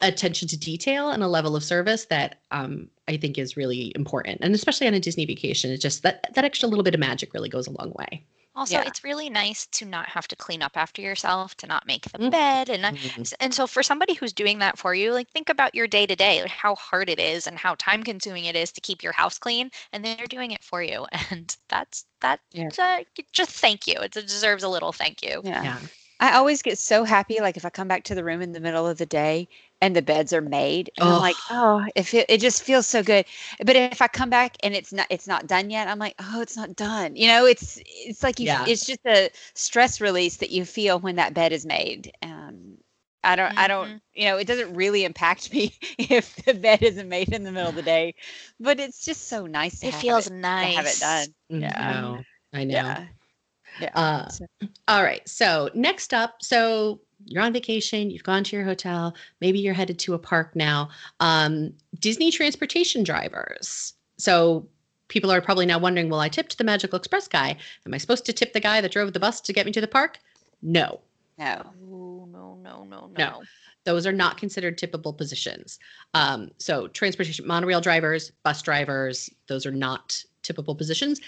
attention 0.01 0.47
to 0.47 0.57
detail 0.57 1.09
and 1.09 1.23
a 1.23 1.27
level 1.27 1.55
of 1.55 1.63
service 1.63 2.05
that 2.05 2.39
um, 2.51 2.89
I 3.07 3.17
think 3.17 3.37
is 3.37 3.57
really 3.57 3.91
important. 3.95 4.39
And 4.41 4.55
especially 4.55 4.87
on 4.87 4.93
a 4.93 4.99
Disney 4.99 5.25
vacation, 5.25 5.71
it's 5.71 5.81
just 5.81 6.03
that 6.03 6.33
that 6.33 6.45
extra 6.45 6.69
little 6.69 6.83
bit 6.83 6.93
of 6.93 6.99
magic 6.99 7.33
really 7.33 7.49
goes 7.49 7.67
a 7.67 7.71
long 7.71 7.93
way. 7.97 8.25
Also, 8.59 8.79
Yeah. 8.79 8.83
it's 8.85 9.03
really 9.05 9.29
nice 9.29 9.65
to 9.67 9.85
not 9.85 10.09
have 10.09 10.27
to 10.27 10.35
clean 10.35 10.61
up 10.61 10.75
after 10.75 11.01
yourself, 11.01 11.55
to 11.57 11.65
not 11.67 11.87
make 11.87 12.11
the 12.11 12.19
Mhm. 12.19 12.29
bed, 12.31 12.69
and 12.69 12.85
I- 12.85 12.91
Mhm. 12.91 13.33
And 13.39 13.55
so 13.55 13.65
for 13.67 13.81
somebody 13.83 14.13
who's 14.15 14.33
doing 14.33 14.59
that 14.59 14.77
for 14.77 14.93
you, 14.93 15.13
like 15.13 15.29
think 15.31 15.49
about 15.49 15.73
your 15.75 15.87
day 15.87 16.05
to 16.05 16.15
day, 16.15 16.45
how 16.47 16.75
hard 16.75 17.09
it 17.09 17.19
is 17.19 17.47
and 17.47 17.57
how 17.57 17.75
time 17.75 18.03
consuming 18.03 18.45
it 18.45 18.55
is 18.57 18.71
to 18.73 18.81
keep 18.81 19.01
your 19.01 19.13
house 19.13 19.37
clean, 19.39 19.71
and 19.93 20.03
they're 20.03 20.27
doing 20.27 20.51
it 20.51 20.63
for 20.63 20.83
you. 20.83 21.07
And 21.31 21.55
that's 21.69 22.05
that 22.21 22.41
Yeah. 22.51 22.69
uh, 22.77 23.03
just 23.31 23.51
thank 23.51 23.87
you. 23.87 23.95
It 24.01 24.11
deserves 24.11 24.63
a 24.63 24.69
little 24.69 24.91
thank 24.91 25.23
you. 25.23 25.41
yeah. 25.43 25.63
Yeah. 25.63 25.79
I 26.19 26.33
always 26.35 26.61
get 26.61 26.77
so 26.77 27.03
happy, 27.03 27.39
like 27.41 27.57
if 27.57 27.65
I 27.65 27.69
come 27.69 27.87
back 27.87 28.03
to 28.05 28.15
the 28.15 28.23
room 28.23 28.41
in 28.41 28.51
the 28.53 28.59
middle 28.59 28.87
of 28.87 28.97
the 28.97 29.05
day 29.05 29.47
and 29.81 29.95
the 29.95 30.01
beds 30.01 30.33
are 30.33 30.41
made, 30.41 30.91
and 30.97 31.09
I'm 31.09 31.17
like, 31.19 31.43
oh, 31.49 31.85
if 31.95 32.13
it, 32.13 32.25
it 32.29 32.39
just 32.41 32.63
feels 32.63 32.87
so 32.87 33.03
good. 33.03 33.25
But 33.65 33.75
if 33.75 33.93
I 34.01 34.07
come 34.07 34.29
back 34.29 34.47
and 34.53 34.65
it's 34.75 34.83
not 34.83 34.97
it's 35.09 35.17
not 35.17 35.47
done 35.47 35.61
yet, 35.61 35.79
I'm 35.87 35.91
like, 35.99 36.07
oh, 36.19 36.41
it's 36.41 36.55
not 36.57 36.75
done. 36.75 37.15
You 37.15 37.27
know, 37.27 37.45
it's 37.45 37.79
it's 37.85 38.23
like 38.23 38.39
you, 38.39 38.47
Yeah. 38.47 38.65
it's 38.65 38.85
just 38.85 38.99
a 39.05 39.29
stress 39.55 40.01
release 40.01 40.37
that 40.37 40.51
you 40.51 40.65
feel 40.65 40.99
when 40.99 41.15
that 41.15 41.33
bed 41.33 41.51
is 41.53 41.65
made. 41.65 42.11
Um, 42.21 42.77
I 43.23 43.35
don't, 43.35 43.51
I 43.57 43.67
don't, 43.67 43.91
you 44.13 44.25
know, 44.25 44.37
it 44.37 44.47
doesn't 44.47 44.73
really 44.75 45.03
impact 45.05 45.53
me 45.53 45.73
if 45.97 46.35
the 46.45 46.53
bed 46.53 46.83
isn't 46.83 47.09
made 47.09 47.33
in 47.33 47.43
the 47.43 47.51
middle 47.51 47.69
of 47.69 47.75
the 47.75 47.83
day, 47.83 48.15
but 48.59 48.79
it's 48.79 49.05
just 49.05 49.27
so 49.27 49.45
nice 49.47 49.79
to 49.81 49.87
It 49.87 49.93
have 49.93 50.07
feels 50.07 50.27
it, 50.27 50.31
to 50.59 50.67
have 50.67 50.85
it 50.85 50.99
done. 50.99 51.35
I 51.77 51.93
Yeah. 51.93 51.97
know. 51.97 52.25
I 52.53 52.63
know. 52.65 52.95
Yeah. 52.95 53.07
Yeah. 53.81 53.91
Uh, 53.93 54.29
So- 54.29 54.45
All 54.87 55.03
right. 55.03 55.27
So 55.27 55.69
next 55.73 56.13
up, 56.13 56.41
so 56.41 56.99
you're 57.25 57.43
on 57.43 57.53
vacation, 57.53 58.09
you've 58.09 58.23
gone 58.23 58.43
to 58.45 58.55
your 58.55 58.65
hotel, 58.65 59.13
maybe 59.41 59.59
you're 59.59 59.73
headed 59.73 59.99
to 59.99 60.13
a 60.13 60.19
park 60.19 60.55
now. 60.55 60.89
Um, 61.19 61.73
Disney 61.99 62.31
transportation 62.31 63.03
drivers. 63.03 63.93
So 64.17 64.67
people 65.09 65.31
are 65.31 65.41
probably 65.41 65.65
now 65.65 65.79
wondering, 65.79 66.09
well, 66.09 66.19
I 66.19 66.29
tipped 66.29 66.57
the 66.57 66.63
Magical 66.63 66.97
Express 66.97 67.27
guy. 67.27 67.57
Am 67.85 67.93
I 67.93 67.97
supposed 67.97 68.25
to 68.25 68.33
tip 68.33 68.53
the 68.53 68.59
guy 68.59 68.79
that 68.81 68.91
drove 68.91 69.13
the 69.13 69.19
bus 69.19 69.41
to 69.41 69.53
get 69.53 69.65
me 69.65 69.71
to 69.73 69.81
the 69.81 69.87
park? 69.87 70.19
No, 70.61 70.99
No. 71.37 71.61
Oh, 71.65 72.27
no, 72.31 72.55
no, 72.61 72.83
no, 72.83 73.07
no. 73.07 73.07
No. 73.17 73.41
those 73.85 74.05
are 74.05 74.11
not 74.11 74.37
considered 74.37 74.77
tippable 74.77 75.17
positions. 75.17 75.79
Um, 76.13 76.51
so 76.57 76.87
transportation, 76.89 77.47
monorail 77.47 77.81
drivers, 77.81 78.31
bus 78.43 78.61
drivers, 78.61 79.29
those 79.47 79.65
are 79.65 79.71
not 79.71 80.21
tippable 80.43 80.77
positions. 80.77 81.19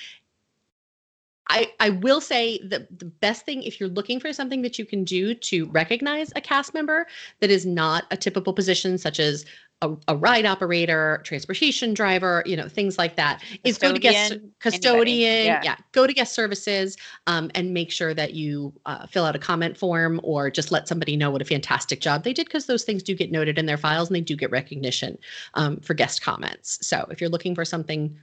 I, 1.50 1.72
I 1.80 1.90
will 1.90 2.22
say 2.22 2.60
that 2.66 3.00
the 3.00 3.06
best 3.06 3.46
thing 3.46 3.64
if 3.64 3.80
you're 3.80 3.90
looking 3.90 4.20
for 4.20 4.32
something 4.32 4.62
that 4.62 4.80
you 4.80 4.86
can 4.86 5.04
do 5.04 5.34
to 5.34 5.66
recognize 5.68 6.32
a 6.36 6.42
cast 6.42 6.74
member 6.74 7.08
that 7.40 7.50
is 7.50 7.66
not 7.66 8.06
a 8.12 8.18
typical 8.18 8.54
position, 8.54 8.98
such 8.98 9.20
as 9.20 9.46
a, 9.82 9.96
a 10.08 10.16
ride 10.16 10.46
operator, 10.46 11.22
transportation 11.24 11.94
driver, 11.94 12.44
you 12.46 12.56
know, 12.56 12.68
things 12.68 12.98
like 12.98 13.16
that, 13.16 13.44
is 13.64 13.78
go 13.78 13.92
to 13.92 14.00
guest 14.00 14.34
Custodian, 14.34 14.54
custodian, 14.60 15.46
yeah. 15.46 15.62
yeah. 15.64 15.76
go 15.92 16.06
to 16.06 16.14
guest 16.14 16.34
services, 16.34 16.98
um, 17.28 17.50
and 17.56 17.74
make 17.74 17.92
sure 17.92 18.14
that 18.14 18.34
you 18.34 18.72
uh, 18.86 19.08
fill 19.08 19.26
out 19.26 19.36
a 19.36 19.40
comment 19.40 19.76
form 19.76 20.22
or 20.24 20.52
just 20.52 20.72
let 20.72 20.88
somebody 20.88 21.18
know 21.18 21.32
what 21.32 21.42
a 21.42 21.46
fantastic 21.46 22.00
job 22.00 22.24
they 22.24 22.34
did 22.34 22.46
because 22.46 22.68
those 22.68 22.84
things 22.84 23.02
do 23.02 23.16
get 23.16 23.32
noted 23.32 23.58
in 23.58 23.66
their 23.66 23.78
files 23.78 24.08
and 24.10 24.16
they 24.16 24.22
do 24.22 24.36
get 24.36 24.52
recognition 24.52 25.18
um, 25.56 25.78
for 25.80 25.96
guest 25.96 26.22
comments. 26.22 26.78
So 26.86 27.08
if 27.10 27.20
you're 27.20 27.30
looking 27.30 27.56
for 27.56 27.66
something 27.66 28.16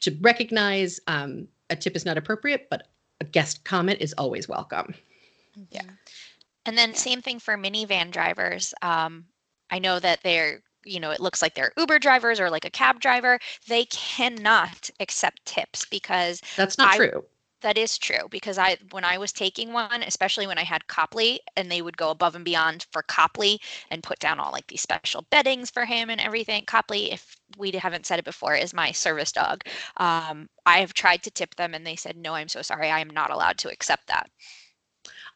to 0.00 0.16
recognize, 0.20 1.00
um, 1.08 1.48
a 1.72 1.76
tip 1.76 1.96
is 1.96 2.04
not 2.04 2.18
appropriate, 2.18 2.68
but 2.70 2.88
a 3.20 3.24
guest 3.24 3.64
comment 3.64 4.00
is 4.00 4.14
always 4.18 4.48
welcome. 4.48 4.94
Yeah. 5.70 5.82
Mhm. 5.82 5.98
And 6.66 6.78
then 6.78 6.94
same 6.94 7.20
thing 7.22 7.38
for 7.40 7.56
minivan 7.56 8.10
drivers. 8.10 8.72
Um, 8.82 9.26
I 9.70 9.78
know 9.78 9.98
that 9.98 10.20
they're, 10.22 10.62
you 10.84 11.00
know, 11.00 11.10
it 11.10 11.20
looks 11.20 11.42
like 11.42 11.54
they're 11.54 11.72
Uber 11.76 11.98
drivers 11.98 12.38
or 12.40 12.50
like 12.50 12.64
a 12.64 12.70
cab 12.70 13.00
driver. 13.00 13.38
They 13.66 13.84
cannot 13.86 14.90
accept 15.00 15.44
tips 15.44 15.84
because 15.86 16.40
That's 16.56 16.78
not 16.78 16.94
I- 16.94 16.96
true. 16.96 17.24
That 17.62 17.78
is 17.78 17.98
true. 17.98 18.28
Because 18.30 18.58
I, 18.58 18.76
when 18.90 19.04
I 19.04 19.18
was 19.18 19.32
taking 19.32 19.72
one, 19.72 20.02
especially 20.02 20.46
when 20.46 20.58
I 20.58 20.62
had 20.64 20.86
Copley, 20.86 21.40
and 21.56 21.70
they 21.70 21.82
would 21.82 21.96
go 21.96 22.10
above 22.10 22.34
and 22.34 22.44
beyond 22.44 22.86
for 22.92 23.02
Copley 23.02 23.60
and 23.90 24.02
put 24.02 24.18
down 24.18 24.38
all 24.38 24.52
like 24.52 24.66
these 24.66 24.82
special 24.82 25.26
beddings 25.30 25.70
for 25.70 25.84
him 25.84 26.10
and 26.10 26.20
everything. 26.20 26.64
Copley, 26.66 27.12
if 27.12 27.36
we 27.56 27.70
haven't 27.72 28.06
said 28.06 28.18
it 28.18 28.24
before, 28.24 28.54
is 28.54 28.74
my 28.74 28.92
service 28.92 29.32
dog. 29.32 29.62
Um, 29.96 30.48
I 30.66 30.78
have 30.78 30.94
tried 30.94 31.22
to 31.24 31.30
tip 31.30 31.54
them, 31.56 31.74
and 31.74 31.86
they 31.86 31.96
said, 31.96 32.16
"No, 32.16 32.34
I'm 32.34 32.48
so 32.48 32.62
sorry. 32.62 32.90
I 32.90 33.00
am 33.00 33.10
not 33.10 33.30
allowed 33.30 33.58
to 33.58 33.70
accept 33.70 34.06
that." 34.08 34.30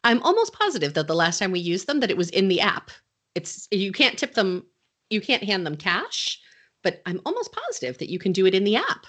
I'm 0.03 0.21
almost 0.23 0.53
positive 0.53 0.93
that 0.93 1.07
the 1.07 1.15
last 1.15 1.39
time 1.39 1.51
we 1.51 1.59
used 1.59 1.87
them, 1.87 1.99
that 1.99 2.11
it 2.11 2.17
was 2.17 2.29
in 2.29 2.47
the 2.47 2.61
app. 2.61 2.91
It's 3.35 3.67
you 3.71 3.91
can't 3.91 4.17
tip 4.17 4.33
them, 4.33 4.65
you 5.09 5.21
can't 5.21 5.43
hand 5.43 5.65
them 5.65 5.75
cash, 5.75 6.39
but 6.83 7.01
I'm 7.05 7.21
almost 7.25 7.51
positive 7.51 7.97
that 7.97 8.09
you 8.09 8.19
can 8.19 8.31
do 8.31 8.45
it 8.45 8.55
in 8.55 8.63
the 8.63 8.77
app, 8.77 9.05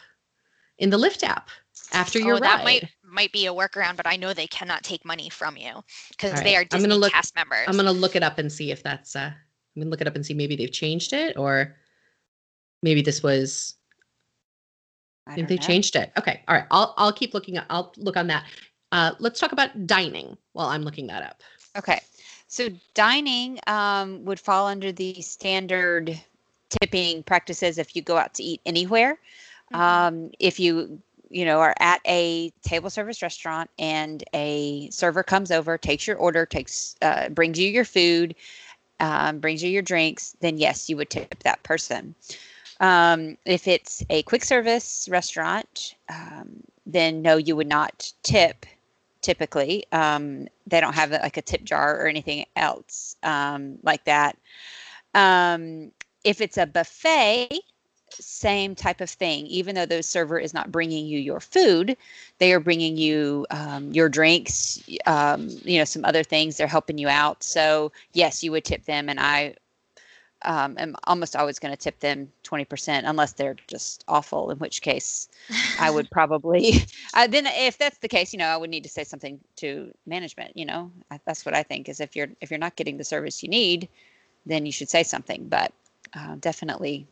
in 0.78 0.90
the 0.90 0.98
Lyft 0.98 1.22
app 1.22 1.50
after 1.92 2.18
your 2.18 2.36
oh, 2.36 2.40
that 2.40 2.64
might 2.64 2.88
might 3.04 3.32
be 3.32 3.46
a 3.46 3.52
workaround, 3.52 3.96
but 3.96 4.06
I 4.06 4.16
know 4.16 4.32
they 4.34 4.46
cannot 4.46 4.82
take 4.82 5.04
money 5.04 5.28
from 5.30 5.56
you 5.56 5.82
because 6.10 6.34
All 6.34 6.42
they 6.42 6.56
right. 6.56 6.72
are 6.72 6.76
I'm 6.76 6.82
gonna 6.82 6.94
look- 6.94 7.12
cast 7.12 7.34
members. 7.34 7.64
I'm 7.66 7.76
gonna 7.76 7.92
look 7.92 8.16
it 8.16 8.22
up 8.22 8.38
and 8.38 8.50
see 8.52 8.70
if 8.70 8.82
that's. 8.82 9.16
Uh, 9.16 9.30
I'm 9.76 9.82
gonna 9.82 9.90
look 9.90 10.00
it 10.00 10.06
up 10.06 10.14
and 10.16 10.24
see 10.24 10.34
maybe 10.34 10.56
they've 10.56 10.72
changed 10.72 11.12
it 11.12 11.36
or 11.36 11.76
maybe 12.82 13.02
this 13.02 13.22
was. 13.22 13.74
I 15.26 15.32
Maybe 15.32 15.42
don't 15.42 15.48
they 15.48 15.56
know. 15.56 15.66
changed 15.66 15.96
it. 15.96 16.10
Okay, 16.18 16.42
all 16.48 16.54
right. 16.56 16.64
I'll 16.70 16.94
I'll 16.96 17.12
keep 17.12 17.34
looking. 17.34 17.58
I'll 17.68 17.92
look 17.98 18.16
on 18.16 18.26
that. 18.28 18.44
Uh, 18.92 19.12
let's 19.18 19.38
talk 19.38 19.52
about 19.52 19.86
dining 19.86 20.36
while 20.54 20.68
I'm 20.68 20.82
looking 20.82 21.06
that 21.08 21.22
up. 21.22 21.42
Okay. 21.76 22.00
So 22.46 22.70
dining 22.94 23.60
um, 23.66 24.24
would 24.24 24.40
fall 24.40 24.66
under 24.66 24.90
the 24.90 25.20
standard 25.20 26.18
tipping 26.80 27.22
practices 27.24 27.76
if 27.76 27.94
you 27.94 28.00
go 28.00 28.16
out 28.16 28.32
to 28.34 28.42
eat 28.42 28.62
anywhere. 28.64 29.18
Mhm. 29.74 29.78
Um, 29.78 30.30
if 30.38 30.58
you 30.58 31.02
you 31.30 31.44
know 31.44 31.60
are 31.60 31.74
at 31.80 32.00
a 32.06 32.50
table 32.62 32.90
service 32.90 33.22
restaurant 33.22 33.70
and 33.78 34.24
a 34.34 34.88
server 34.90 35.22
comes 35.22 35.50
over, 35.50 35.78
takes 35.78 36.06
your 36.06 36.16
order, 36.16 36.46
takes 36.46 36.96
uh, 37.02 37.28
brings 37.28 37.58
you 37.58 37.68
your 37.68 37.84
food, 37.84 38.34
um, 39.00 39.38
brings 39.38 39.62
you 39.62 39.70
your 39.70 39.82
drinks, 39.82 40.36
then 40.40 40.58
yes, 40.58 40.88
you 40.88 40.96
would 40.96 41.10
tip 41.10 41.42
that 41.44 41.62
person. 41.62 42.14
Um, 42.80 43.36
if 43.44 43.66
it's 43.66 44.04
a 44.10 44.22
quick 44.22 44.44
service 44.44 45.08
restaurant, 45.10 45.96
um, 46.08 46.62
then 46.86 47.22
no, 47.22 47.36
you 47.36 47.56
would 47.56 47.68
not 47.68 48.12
tip 48.22 48.66
typically. 49.20 49.84
Um, 49.92 50.48
they 50.66 50.80
don't 50.80 50.94
have 50.94 51.10
like 51.10 51.36
a 51.36 51.42
tip 51.42 51.64
jar 51.64 52.00
or 52.00 52.06
anything 52.06 52.44
else 52.56 53.16
um, 53.22 53.78
like 53.82 54.04
that. 54.04 54.36
Um, 55.14 55.90
if 56.24 56.40
it's 56.40 56.56
a 56.56 56.66
buffet, 56.66 57.60
same 58.12 58.74
type 58.74 59.00
of 59.00 59.10
thing. 59.10 59.46
Even 59.46 59.74
though 59.74 59.86
the 59.86 60.02
server 60.02 60.38
is 60.38 60.54
not 60.54 60.72
bringing 60.72 61.06
you 61.06 61.18
your 61.18 61.40
food, 61.40 61.96
they 62.38 62.52
are 62.52 62.60
bringing 62.60 62.96
you 62.96 63.46
um, 63.50 63.92
your 63.92 64.08
drinks, 64.08 64.82
um, 65.06 65.48
you 65.64 65.78
know, 65.78 65.84
some 65.84 66.04
other 66.04 66.22
things. 66.22 66.56
They're 66.56 66.66
helping 66.66 66.98
you 66.98 67.08
out. 67.08 67.42
So 67.42 67.92
yes, 68.12 68.42
you 68.42 68.52
would 68.52 68.64
tip 68.64 68.84
them, 68.84 69.08
and 69.08 69.18
I 69.20 69.54
um, 70.42 70.76
am 70.78 70.94
almost 71.04 71.34
always 71.34 71.58
going 71.58 71.72
to 71.72 71.76
tip 71.76 72.00
them 72.00 72.30
twenty 72.42 72.64
percent, 72.64 73.06
unless 73.06 73.32
they're 73.32 73.56
just 73.66 74.04
awful. 74.08 74.50
In 74.50 74.58
which 74.58 74.82
case, 74.82 75.28
I 75.80 75.90
would 75.90 76.10
probably 76.18 76.84
then 77.28 77.46
if 77.46 77.78
that's 77.78 77.98
the 77.98 78.08
case, 78.08 78.32
you 78.32 78.38
know, 78.38 78.46
I 78.46 78.56
would 78.56 78.70
need 78.70 78.84
to 78.84 78.88
say 78.88 79.04
something 79.04 79.40
to 79.56 79.92
management. 80.06 80.56
You 80.56 80.66
know, 80.66 80.90
I, 81.10 81.20
that's 81.24 81.44
what 81.44 81.54
I 81.54 81.62
think 81.62 81.88
is 81.88 82.00
if 82.00 82.14
you're 82.14 82.28
if 82.40 82.50
you're 82.50 82.58
not 82.58 82.76
getting 82.76 82.96
the 82.96 83.04
service 83.04 83.42
you 83.42 83.48
need, 83.48 83.88
then 84.46 84.66
you 84.66 84.72
should 84.72 84.88
say 84.88 85.02
something. 85.02 85.48
But 85.48 85.72
uh, 86.14 86.36
definitely, 86.36 87.06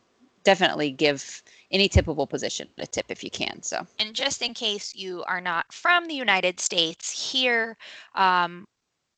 definitely 0.47 0.91
give 0.91 1.43
any 1.71 1.89
tippable 1.89 2.29
position 2.29 2.69
a 2.77 2.87
tip 2.87 3.07
if 3.09 3.21
you 3.21 3.29
can. 3.29 3.61
So 3.61 3.85
and 3.99 4.15
just 4.15 4.41
in 4.41 4.53
case 4.53 4.95
you 4.95 5.25
are 5.25 5.41
not 5.41 5.65
from 5.73 6.05
the 6.05 6.13
United 6.13 6.61
States, 6.61 7.11
here, 7.11 7.75
um, 8.15 8.65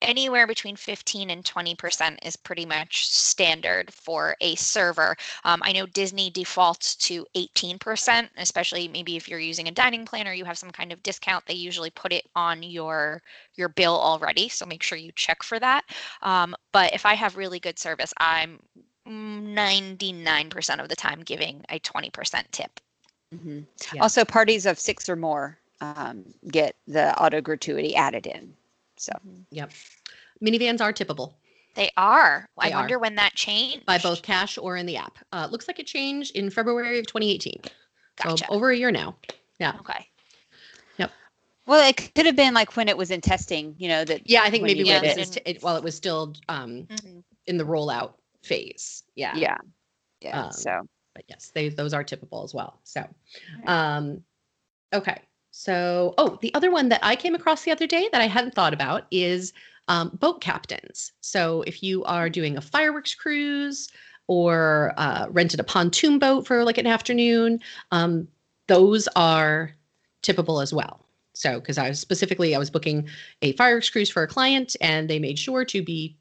anywhere 0.01 0.47
between 0.47 0.75
15 0.75 1.29
and 1.29 1.43
20% 1.43 2.17
is 2.25 2.35
pretty 2.35 2.65
much 2.65 3.07
standard 3.09 3.93
for 3.93 4.35
a 4.41 4.55
server. 4.55 5.15
Um, 5.43 5.61
I 5.63 5.71
know 5.71 5.85
Disney 5.85 6.31
defaults 6.31 6.95
to 6.95 7.27
18%, 7.35 8.27
especially 8.37 8.87
maybe 8.87 9.15
if 9.15 9.29
you're 9.29 9.37
using 9.37 9.67
a 9.67 9.71
dining 9.71 10.05
plan 10.05 10.27
or 10.27 10.33
you 10.33 10.45
have 10.45 10.57
some 10.57 10.71
kind 10.71 10.91
of 10.91 11.03
discount, 11.03 11.45
they 11.45 11.53
usually 11.53 11.91
put 11.91 12.11
it 12.11 12.25
on 12.35 12.63
your 12.63 13.21
your 13.53 13.69
bill 13.69 13.99
already. 13.99 14.49
So 14.49 14.65
make 14.65 14.81
sure 14.81 14.97
you 14.97 15.11
check 15.15 15.43
for 15.43 15.59
that. 15.59 15.83
Um, 16.23 16.55
but 16.71 16.91
if 16.91 17.05
I 17.05 17.13
have 17.13 17.37
really 17.37 17.59
good 17.59 17.77
service, 17.77 18.13
I'm 18.17 18.57
99% 19.09 20.79
of 20.81 20.89
the 20.89 20.95
time 20.95 21.21
giving 21.21 21.63
a 21.69 21.79
20% 21.79 22.51
tip. 22.51 22.79
mhm. 23.33 23.65
Yeah. 23.93 24.01
also 24.01 24.25
parties 24.25 24.65
of 24.65 24.79
six 24.79 25.07
or 25.09 25.15
more 25.15 25.57
um, 25.81 26.25
get 26.47 26.75
the 26.87 27.17
auto 27.21 27.41
gratuity 27.41 27.95
added 27.95 28.25
in. 28.27 28.53
So 28.97 29.11
Yep. 29.51 29.71
Minivans 30.43 30.81
are 30.81 30.91
tippable 30.93 31.33
They 31.75 31.89
are. 31.97 32.47
They 32.61 32.71
I 32.71 32.75
are. 32.75 32.79
wonder 32.81 32.99
when 32.99 33.15
that 33.15 33.33
changed. 33.35 33.85
by 33.85 33.97
both 33.97 34.21
cash 34.21 34.57
or 34.57 34.75
in 34.77 34.85
the 34.85 34.97
app. 34.97 35.17
Uh, 35.31 35.47
looks 35.49 35.67
like 35.67 35.79
it 35.79 35.87
changed 35.87 36.35
in 36.35 36.49
February 36.49 36.99
of 36.99 37.07
2018. 37.07 37.61
Gotcha. 38.21 38.45
So 38.45 38.53
over 38.53 38.71
a 38.71 38.77
year 38.77 38.91
now. 38.91 39.15
Yeah. 39.59 39.73
Okay. 39.79 40.07
Yep. 40.97 41.11
Well, 41.65 41.87
it 41.87 42.11
could 42.15 42.25
have 42.25 42.35
been 42.35 42.53
like 42.53 42.75
when 42.75 42.89
it 42.89 42.97
was 42.97 43.11
in 43.11 43.21
testing. 43.21 43.75
You 43.77 43.87
know 43.89 44.03
that 44.05 44.21
Yeah, 44.29 44.41
I 44.43 44.49
think 44.49 44.63
maybe 44.63 44.83
when 44.83 45.01
did 45.01 45.11
this 45.11 45.17
it. 45.17 45.21
is 45.21 45.29
t- 45.31 45.41
it, 45.45 45.63
while 45.63 45.77
it 45.77 45.83
was 45.83 45.95
still 45.95 46.33
um, 46.49 46.87
Mhm. 46.89 47.23
in 47.47 47.57
the 47.57 47.63
rollout 47.65 48.13
phase. 48.43 49.03
Yeah. 49.15 49.35
yeah 49.35 49.57
yeah. 50.21 50.45
Um, 50.45 50.51
so 50.51 50.81
But 51.15 51.25
yes, 51.27 51.51
they 51.53 51.69
those 51.69 51.93
are 51.93 52.03
typical 52.03 52.43
as 52.43 52.53
well. 52.53 52.79
So, 52.83 53.03
um, 53.65 54.23
okay. 54.93 55.21
So, 55.51 56.13
oh, 56.17 56.37
the 56.41 56.53
other 56.53 56.71
one 56.71 56.89
that 56.89 56.99
I 57.03 57.15
came 57.15 57.35
across 57.35 57.63
the 57.63 57.71
other 57.71 57.87
day 57.87 58.07
that 58.11 58.21
I 58.21 58.27
hadn't 58.27 58.53
thought 58.53 58.73
about 58.73 59.05
is 59.11 59.51
um, 59.87 60.09
boat 60.19 60.41
captains. 60.41 61.11
So, 61.21 61.63
if 61.63 61.81
you 61.81 62.03
are 62.05 62.29
doing 62.29 62.57
a 62.57 62.61
fireworks 62.61 63.15
cruise 63.15 63.89
or 64.27 64.93
uh, 64.97 65.27
rented 65.29 65.59
a 65.59 65.63
pontoon 65.63 66.19
boat 66.19 66.45
for 66.45 66.63
like 66.63 66.77
an 66.77 66.87
afternoon, 66.87 67.59
um, 67.91 68.27
those 68.67 69.07
are 69.15 69.71
typical 70.21 70.61
as 70.61 70.73
well. 70.73 71.05
So, 71.33 71.59
because 71.59 71.77
I 71.77 71.89
was 71.89 71.99
specifically, 71.99 72.53
I 72.53 72.59
was 72.59 72.69
booking 72.69 73.07
a 73.41 73.53
fireworks 73.53 73.89
cruise 73.89 74.09
for 74.09 74.23
a 74.23 74.27
client, 74.27 74.75
and 74.81 75.09
they 75.09 75.19
made 75.19 75.39
sure 75.39 75.65
to 75.65 75.81
be 75.81 76.15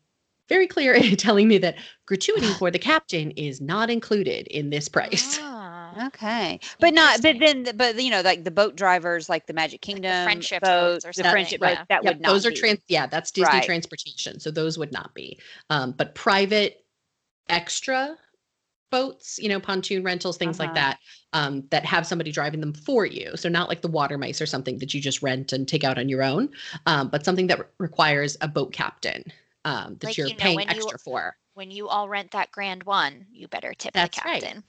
very 0.49 0.67
clear 0.67 0.95
in 0.95 1.17
telling 1.17 1.49
me 1.49 1.59
that 1.59 1.77
gratuity 2.07 2.53
for 2.55 2.71
the 2.71 2.79
captain 2.79 3.31
is 3.33 3.61
not 3.61 3.91
included 3.91 4.47
in 4.49 4.71
this 4.71 4.89
price. 4.89 5.41
Ah, 5.41 6.07
Okay, 6.09 6.61
but 6.81 6.95
not. 6.95 7.23
But 7.23 7.39
then, 7.41 7.77
but 7.77 8.01
you 8.03 8.11
know, 8.11 8.21
like 8.21 8.45
the 8.45 8.51
boat 8.51 8.77
drivers, 8.77 9.29
like 9.29 9.47
the 9.47 9.53
Magic 9.53 9.81
Kingdom 9.81 10.25
friendship 10.25 10.61
boats, 10.61 11.05
boats 11.05 11.05
or 11.05 11.13
the 11.17 11.25
something, 11.25 11.31
friendship 11.33 11.61
yeah. 11.61 11.71
boats, 11.77 11.87
that 11.89 12.05
Yep, 12.05 12.15
would 12.15 12.21
not. 12.21 12.33
those 12.33 12.47
are 12.47 12.51
be. 12.51 12.57
trans. 12.57 12.81
Yeah, 12.89 13.07
that's 13.07 13.31
Disney 13.33 13.61
Right. 13.61 13.63
transportation. 13.63 14.39
So 14.41 14.51
those 14.51 14.79
would 14.79 14.93
not 14.93 15.15
be. 15.15 15.39
Um, 15.71 15.93
but 15.93 16.15
private 16.15 16.85
extra 17.49 18.17
boats, 18.91 19.39
you 19.39 19.49
know, 19.49 19.61
pontoon 19.61 20.03
rentals, 20.05 20.37
things 20.39 20.59
like 20.59 20.71
Uh-huh. 20.71 20.75
that, 20.75 20.99
um, 21.35 21.65
that 21.71 21.85
have 21.85 22.07
somebody 22.07 22.33
driving 22.33 22.61
them 22.61 22.73
for 22.75 23.05
you. 23.07 23.37
So 23.37 23.49
not 23.49 23.69
like 23.69 23.83
the 23.83 23.89
water 23.89 24.19
mice 24.19 24.41
or 24.41 24.47
something 24.47 24.79
that 24.79 24.95
you 24.95 25.01
just 25.01 25.23
rent 25.23 25.53
and 25.53 25.69
take 25.69 25.85
out 25.85 25.99
on 25.99 26.09
your 26.09 26.23
own, 26.23 26.51
um, 26.87 27.09
but 27.09 27.25
something 27.25 27.49
that 27.49 27.59
re- 27.59 27.67
requires 27.79 28.37
a 28.41 28.49
boat 28.49 28.73
captain 28.73 29.25
um, 29.69 29.97
that 30.01 30.09
Like, 30.09 30.17
you're 30.17 30.29
you 30.29 30.35
know, 30.35 30.39
paying 30.39 30.57
when 30.57 30.69
you- 30.69 30.77
extra 30.77 30.99
for. 30.99 31.37
When 31.55 31.71
you 31.73 31.89
all 31.89 32.09
rent 32.09 32.31
that 32.31 32.53
grand 32.53 32.85
one, 32.85 33.27
you 33.33 33.49
better 33.49 33.75
tip 33.75 33.93
That's 33.93 34.17
the 34.17 34.23
right. 34.25 34.41
captain. 34.41 34.63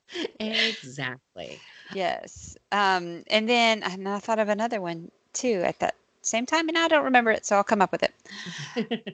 exactly. 0.40 1.60
Yes. 1.94 2.56
Um, 2.72 3.22
and 3.28 3.46
then 3.46 3.82
and 3.82 4.08
I 4.08 4.18
thought 4.18 4.38
of 4.38 4.48
another 4.48 4.80
one 4.80 5.10
too 5.34 5.60
at 5.66 5.78
that 5.80 5.94
same 6.22 6.46
time, 6.46 6.70
and 6.70 6.78
I 6.78 6.88
don't 6.88 7.04
remember 7.04 7.30
it, 7.30 7.44
so 7.44 7.56
I'll 7.56 7.64
come 7.64 7.82
up 7.82 7.92
with 7.92 8.02
it. 8.02 8.14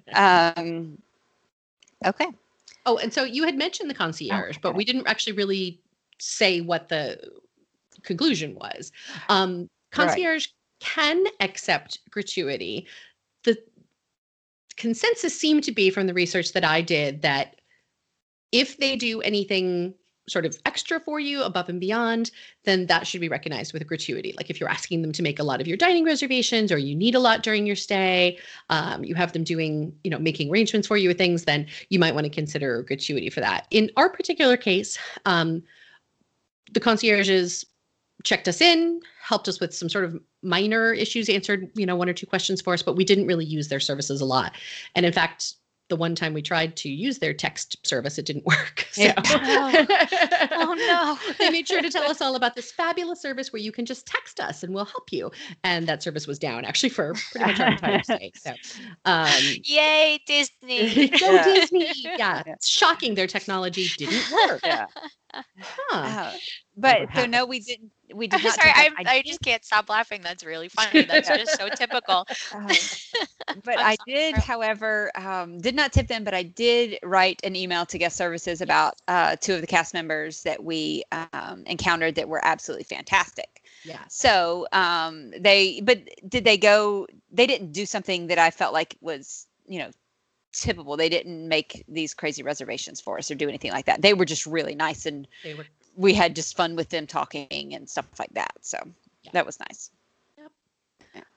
Um, 0.15 0.97
okay. 2.07 2.27
oh, 2.87 2.99
and 2.99 3.13
so 3.13 3.25
you 3.25 3.43
had 3.45 3.57
mentioned 3.57 3.91
the 3.91 3.95
concierge, 3.95 4.59
but 4.63 4.77
we 4.77 4.85
didn't 4.85 5.09
actually 5.09 5.33
really 5.35 5.81
say 6.19 6.61
what 6.61 6.89
the 6.89 7.19
conclusion 8.03 8.55
was. 8.55 8.93
Um, 9.29 9.69
concierge 9.91 10.47
can 10.81 11.25
accept 11.41 11.99
gratuity. 12.11 12.87
The 13.47 13.57
consensus 14.77 15.39
seemed 15.39 15.65
to 15.65 15.73
be 15.73 15.89
from 15.91 16.07
the 16.07 16.15
research 16.15 16.53
that 16.53 16.65
I 16.65 16.83
did 16.83 17.23
that 17.23 17.61
if 18.53 18.77
they 18.77 18.97
do 18.97 19.23
anything 19.23 19.95
sort 20.29 20.45
of 20.45 20.59
extra 20.65 20.99
for 20.99 21.21
you 21.21 21.43
above 21.43 21.69
and 21.69 21.79
beyond, 21.79 22.33
then 22.65 22.87
that 22.87 23.07
should 23.07 23.21
be 23.21 23.29
recognized 23.29 23.73
with 23.73 23.81
a 23.83 23.85
gratuity. 23.85 24.35
Like 24.37 24.51
if 24.51 24.59
you're 24.59 24.69
asking 24.69 25.03
them 25.03 25.13
to 25.13 25.23
make 25.23 25.39
a 25.39 25.45
lot 25.45 25.61
of 25.61 25.69
your 25.69 25.77
dining 25.77 26.05
reservations 26.05 26.73
or 26.73 26.79
you 26.79 26.97
need 26.97 27.15
a 27.15 27.21
lot 27.21 27.45
during 27.45 27.65
your 27.65 27.77
stay, 27.77 28.39
um, 28.69 29.05
you 29.05 29.15
have 29.15 29.33
them 29.33 29.45
doing, 29.45 29.95
you 30.03 30.11
know, 30.11 30.19
making 30.19 30.51
arrangements 30.51 30.89
for 30.89 30.97
you 30.97 31.09
with 31.09 31.19
things, 31.19 31.45
then 31.45 31.67
you 31.91 31.99
might 31.99 32.15
want 32.15 32.25
to 32.25 32.31
consider 32.31 32.79
a 32.79 32.85
gratuity 32.85 33.31
for 33.31 33.41
that. 33.41 33.67
In 33.71 33.91
our 33.97 34.11
particular 34.11 34.57
case, 34.57 34.99
um, 35.27 35.63
the 36.73 36.81
concierges 36.81 37.65
checked 38.27 38.49
us 38.49 38.61
in, 38.61 39.01
helped 39.23 39.47
us 39.49 39.61
with 39.61 39.73
some 39.73 39.89
sort 39.89 40.05
of 40.05 40.19
minor 40.43 40.93
issues, 40.93 41.29
answered, 41.29 41.71
you 41.75 41.87
know, 41.87 41.95
one 41.97 42.09
or 42.09 42.13
two 42.13 42.27
questions 42.27 42.61
for 42.61 42.75
us, 42.75 42.83
but 42.83 42.97
we 42.97 43.05
didn't 43.05 43.27
really 43.27 43.45
use 43.45 43.69
their 43.69 43.81
services 43.81 44.21
a 44.21 44.25
lot. 44.25 44.53
And 44.97 45.07
in 45.07 45.13
fact, 45.13 45.55
the 45.89 45.95
one 45.95 46.17
time 46.17 46.35
we 46.35 46.43
tried 46.43 46.75
to 46.79 46.89
use 46.89 47.21
their 47.21 47.33
text 47.33 47.87
service, 47.87 48.19
it 48.19 48.27
didn't 48.27 48.45
work. 48.53 48.85
So. 48.91 49.03
Yeah. 49.03 49.15
Oh 50.51 50.75
no. 50.77 51.35
they 51.39 51.51
made 51.51 51.69
sure 51.69 51.81
to 51.81 51.89
tell 51.91 52.11
us 52.11 52.21
all 52.21 52.35
about 52.35 52.57
this 52.57 52.73
fabulous 52.73 53.23
service 53.23 53.53
where 53.53 53.63
you 53.63 53.71
can 53.71 53.87
just 53.87 54.05
text 54.05 54.41
us 54.41 54.65
and 54.65 54.75
we'll 54.75 54.85
help 54.87 55.13
you. 55.13 55.31
And 55.63 55.87
that 55.87 56.03
service 56.03 56.27
was 56.27 56.41
down 56.41 56.65
actually 56.65 56.89
for 56.89 57.15
pretty 57.31 57.47
much 57.53 57.61
our 57.61 57.71
entire 57.71 58.03
stay. 58.03 58.33
So, 58.35 58.53
um, 59.05 59.31
Yay, 59.63 60.19
Disney. 60.27 61.09
go 61.11 61.31
Yeah. 61.33 61.45
Disney! 61.45 61.93
Yeah, 62.03 62.17
Yeah. 62.19 62.43
it's 62.47 62.69
shocking 62.69 63.15
their 63.15 63.29
technology 63.29 63.87
didn't 63.97 64.25
work. 64.33 64.61
Yeah. 64.65 64.87
Huh. 65.33 65.43
Uh, 65.93 66.33
but 66.77 67.09
so 67.15 67.27
no, 67.27 67.47
we 67.47 67.61
didn't. 67.61 67.91
We 68.15 68.27
did 68.29 68.41
I'm 68.41 68.45
not. 68.45 68.55
sorry, 68.55 68.71
I. 68.75 68.91
I 69.07 69.23
just 69.25 69.43
can't 69.43 69.65
stop 69.65 69.89
laughing. 69.89 70.21
That's 70.23 70.45
really 70.45 70.69
funny. 70.69 71.05
That's 71.05 71.29
just 71.29 71.57
so 71.59 71.69
typical. 71.75 72.27
Um, 72.53 72.69
but 73.65 73.79
I 73.79 73.97
did, 74.07 74.37
however, 74.37 75.11
um, 75.17 75.59
did 75.59 75.75
not 75.75 75.93
tip 75.93 76.09
them, 76.09 76.25
but 76.25 76.35
I 76.35 76.43
did 76.43 76.99
write 77.03 77.41
an 77.45 77.57
email 77.57 77.87
to 77.87 77.99
guest 77.99 78.17
services 78.17 78.61
about 78.61 78.97
uh, 79.09 79.37
two 79.37 79.55
of 79.55 79.61
the 79.61 79.67
cast 79.67 79.95
members 79.95 80.43
that 80.43 80.63
we 80.63 81.05
um, 81.33 81.65
encountered 81.67 82.15
that 82.17 82.29
were 82.29 82.45
absolutely 82.45 82.85
fantastic. 82.85 83.63
Yeah. 83.85 84.03
So 84.09 84.67
um, 84.73 85.31
they, 85.39 85.81
but 85.83 86.01
did 86.29 86.45
they 86.45 86.57
go? 86.57 87.07
They 87.31 87.47
didn't 87.47 87.73
do 87.73 87.87
something 87.87 88.27
that 88.29 88.39
I 88.39 88.51
felt 88.51 88.73
like 88.73 88.97
was, 89.01 89.47
you 89.67 89.79
know, 89.79 89.91
typical. 90.53 90.97
They 90.97 91.09
didn't 91.09 91.47
make 91.49 91.85
these 91.87 92.15
crazy 92.15 92.43
reservations 92.43 93.01
for 93.01 93.19
us 93.19 93.31
or 93.31 93.35
do 93.35 93.49
anything 93.49 93.73
like 93.73 93.87
that. 93.87 94.03
They 94.03 94.15
were 94.15 94.25
just 94.25 94.47
really 94.47 94.75
nice, 94.75 95.07
and 95.07 95.29
They 95.45 95.55
were 95.55 95.67
we 95.97 96.13
had 96.15 96.37
just 96.37 96.57
fun 96.57 96.77
with 96.77 96.91
them 96.91 97.07
talking 97.07 97.75
and 97.75 97.89
stuff 97.89 98.07
like 98.19 98.33
that. 98.35 98.53
So 98.61 98.79
Yeah. 99.23 99.31
that 99.33 99.47
was 99.47 99.59
nice. 99.59 99.91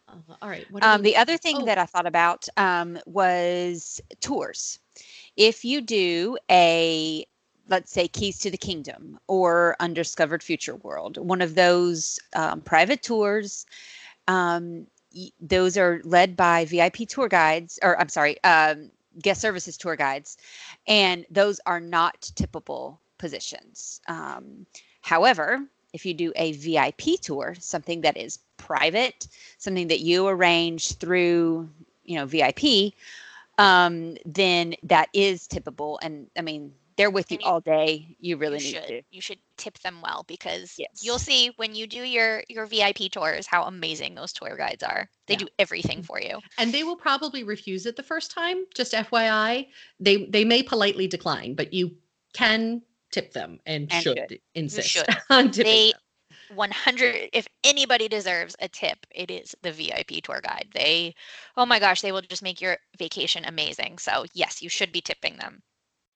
uh, 0.08 0.14
all 0.42 0.50
right. 0.50 0.68
Um, 0.82 1.02
the 1.02 1.16
other 1.16 1.38
thing 1.38 1.58
oh. 1.60 1.66
that 1.66 1.78
I 1.78 1.86
thought 1.86 2.06
about 2.06 2.48
um, 2.58 3.00
was 3.06 4.02
tours. 4.20 4.80
If 5.38 5.64
you 5.64 5.82
do 5.82 6.38
a, 6.52 7.26
let's 7.70 7.92
say, 7.92 8.08
Keys 8.08 8.40
to 8.40 8.52
the 8.52 8.58
Kingdom 8.58 9.20
or 9.28 9.76
Undiscovered 9.80 10.44
Future 10.44 10.76
World, 10.76 11.18
one 11.18 11.42
of 11.42 11.56
those 11.56 12.20
um, 12.36 12.62
private 12.62 13.04
tours, 13.04 13.66
um, 14.28 14.88
those 15.40 15.78
are 15.78 16.02
led 16.04 16.36
by 16.36 16.66
VIP 16.66 17.08
tour 17.08 17.28
guides, 17.28 17.80
or 17.82 18.00
I'm 18.00 18.10
sorry, 18.10 18.44
um, 18.44 18.92
guest 19.22 19.42
services 19.42 19.78
tour 19.78 19.96
guides, 19.96 20.38
and 20.88 21.26
those 21.30 21.60
are 21.66 21.80
not 21.80 22.22
tippable 22.36 22.98
positions. 23.20 24.02
Um, 24.08 24.66
however, 25.02 25.62
if 25.94 26.06
you 26.06 26.14
do 26.16 26.34
a 26.36 26.54
VIP 26.54 27.20
tour, 27.22 27.56
something 27.60 28.02
that 28.02 28.18
is 28.18 28.40
private, 28.58 29.28
something 29.58 29.88
that 29.90 30.00
you 30.00 30.28
arrange 30.28 30.94
through, 30.94 31.70
you 32.04 32.16
know, 32.16 32.26
VIP, 32.26 32.94
um, 33.58 34.16
then 34.26 34.76
that 34.84 35.10
is 35.14 35.48
tippable. 35.48 35.98
And 36.02 36.28
I 36.38 36.42
mean, 36.42 36.74
they're 36.98 37.10
with 37.10 37.32
you 37.32 37.36
And 37.38 37.44
you- 37.44 37.50
all 37.50 37.62
day. 37.62 38.16
You 38.20 38.36
really 38.38 38.58
you 38.60 38.64
need 38.66 38.74
should 38.74 38.88
to. 38.88 39.02
you 39.12 39.22
should 39.22 39.40
tip 39.58 39.80
them 39.80 40.02
well 40.02 40.24
because 40.28 40.76
Yes. 40.78 41.02
you'll 41.02 41.18
see 41.20 41.48
when 41.56 41.74
you 41.74 41.88
do 41.88 42.04
your 42.04 42.44
your 42.50 42.66
VIP 42.66 43.10
tours 43.10 43.48
how 43.48 43.64
amazing 43.64 44.16
those 44.16 44.34
tour 44.34 44.58
guides 44.58 44.84
are. 44.84 45.10
They 45.28 45.36
Yeah. 45.36 45.40
do 45.40 45.48
everything 45.60 46.04
for 46.04 46.20
you. 46.22 46.42
and 46.58 46.74
they 46.74 46.84
will 46.84 46.98
probably 46.98 47.44
refuse 47.44 47.86
it 47.86 47.96
the 47.96 48.04
first 48.04 48.32
time. 48.32 48.66
Just 48.76 48.94
FYI, 48.94 49.68
they 50.00 50.26
they 50.26 50.44
may 50.44 50.62
politely 50.62 51.08
decline, 51.08 51.56
but 51.56 51.74
you 51.74 51.96
can 52.34 52.82
tip 53.12 53.34
them 53.34 53.60
and, 53.66 53.92
And 53.92 54.04
should, 54.04 54.18
should. 54.30 54.40
insist 54.56 54.90
should. 54.90 55.06
on 55.30 55.52
tipping 55.52 55.86
They 55.86 55.92
them. 55.92 56.00
100 56.50 57.30
if 57.34 57.48
anybody 57.64 58.08
deserves 58.08 58.56
a 58.60 58.68
tip, 58.68 59.06
it 59.12 59.30
is 59.32 59.56
the 59.62 59.72
VIP 59.72 60.22
tour 60.24 60.42
guide. 60.42 60.70
They 60.74 61.16
oh 61.58 61.66
my 61.66 61.80
gosh, 61.80 62.02
they 62.02 62.12
will 62.12 62.22
just 62.22 62.44
make 62.44 62.62
your 62.62 62.78
vacation 62.98 63.46
amazing. 63.46 63.98
So, 64.00 64.26
yes, 64.34 64.62
you 64.62 64.70
should 64.70 64.92
be 64.92 65.02
tipping 65.02 65.38
them. 65.38 65.64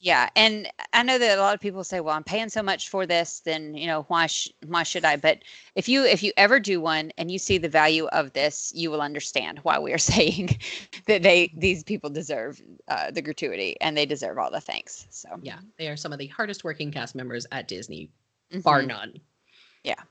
Yeah, 0.03 0.27
and 0.35 0.67
I 0.91 1.01
know 1.01 1.17
that 1.17 1.37
a 1.37 1.41
lot 1.41 1.55
of 1.55 1.61
people 1.61 1.81
say, 1.85 2.01
"Well, 2.01 2.13
I'm 2.13 2.25
paying 2.25 2.49
so 2.49 2.61
much 2.61 2.89
for 2.89 3.05
this, 3.05 3.39
then 3.39 3.73
you 3.73 3.87
know 3.87 4.01
why 4.09 4.27
sh- 4.27 4.49
why 4.65 4.83
should 4.83 5.05
I?" 5.05 5.15
But 5.15 5.43
if 5.75 5.87
you 5.87 6.03
if 6.03 6.21
you 6.21 6.33
ever 6.35 6.59
do 6.59 6.81
one 6.81 7.13
and 7.17 7.31
you 7.31 7.39
see 7.39 7.57
the 7.57 7.69
value 7.69 8.07
of 8.07 8.33
this, 8.33 8.73
you 8.75 8.91
will 8.91 9.01
understand 9.01 9.59
why 9.59 9.79
we 9.79 9.93
are 9.93 9.97
saying 10.13 10.59
that 11.07 11.23
they 11.23 11.53
these 11.55 11.85
people 11.85 12.09
deserve 12.09 12.61
uh, 12.89 13.11
the 13.11 13.21
gratuity 13.21 13.77
and 13.79 13.95
they 13.95 14.05
deserve 14.05 14.37
all 14.37 14.51
the 14.51 14.59
thanks. 14.59 15.07
So 15.09 15.29
Yeah, 15.41 15.59
they 15.77 15.87
are 15.87 15.95
some 15.95 16.11
of 16.11 16.19
the 16.19 16.27
hardest 16.27 16.65
working 16.65 16.91
cast 16.91 17.15
members 17.15 17.47
at 17.53 17.69
Disney, 17.69 18.09
bar 18.61 18.83
Mhm. 18.83 18.87
none. 18.87 19.21
Yeah. 19.85 20.03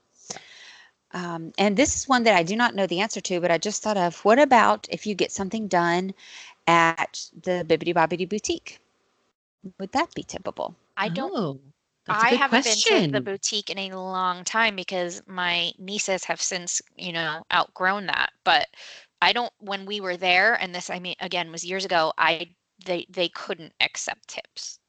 Um, 1.11 1.53
and 1.59 1.77
this 1.77 1.95
is 1.95 2.09
one 2.09 2.23
that 2.23 2.33
I 2.35 2.41
do 2.41 2.55
not 2.55 2.73
know 2.73 2.87
the 2.87 2.99
answer 2.99 3.21
to, 3.21 3.39
but 3.39 3.51
I 3.51 3.59
just 3.59 3.83
thought 3.83 3.97
of. 3.97 4.25
What 4.25 4.39
about 4.39 4.87
if 4.89 5.05
you 5.05 5.13
get 5.13 5.31
something 5.31 5.67
done 5.67 6.15
at 6.65 7.29
the 7.43 7.63
Bibbidi 7.63 7.93
Bobbidi 7.93 8.27
Boutique? 8.27 8.79
Would 9.79 9.91
that 9.93 10.13
be 10.13 10.23
tippable? 10.23 10.75
I 10.97 11.09
don't 11.09 11.35
Oh, 11.35 11.59
that's 12.05 12.23
a 12.23 12.27
I 12.27 12.27
good 12.27 12.41
haven't 12.41 12.63
been 12.63 12.81
to 12.83 13.07
the 13.11 13.21
boutique 13.21 13.69
in 13.69 13.77
a 13.79 13.91
long 13.95 14.43
time 14.43 14.75
because 14.75 15.21
my 15.27 15.73
nieces 15.79 16.25
have 16.25 16.41
since, 16.41 16.81
you 16.95 17.11
know, 17.13 17.43
outgrown 17.53 18.07
that. 18.07 18.33
But 18.43 18.69
I 19.21 19.33
don't 19.33 19.53
when 19.59 19.85
we 19.85 20.01
were 20.01 20.17
there, 20.17 20.53
and 20.55 20.75
this 20.75 20.89
I 20.89 20.99
mean 20.99 21.15
again 21.19 21.51
was 21.51 21.65
years 21.65 21.85
ago, 21.85 22.13
I 22.17 22.55
they 22.85 23.05
they 23.09 23.29
couldn't 23.29 23.73
accept 23.81 24.27
tips. 24.29 24.79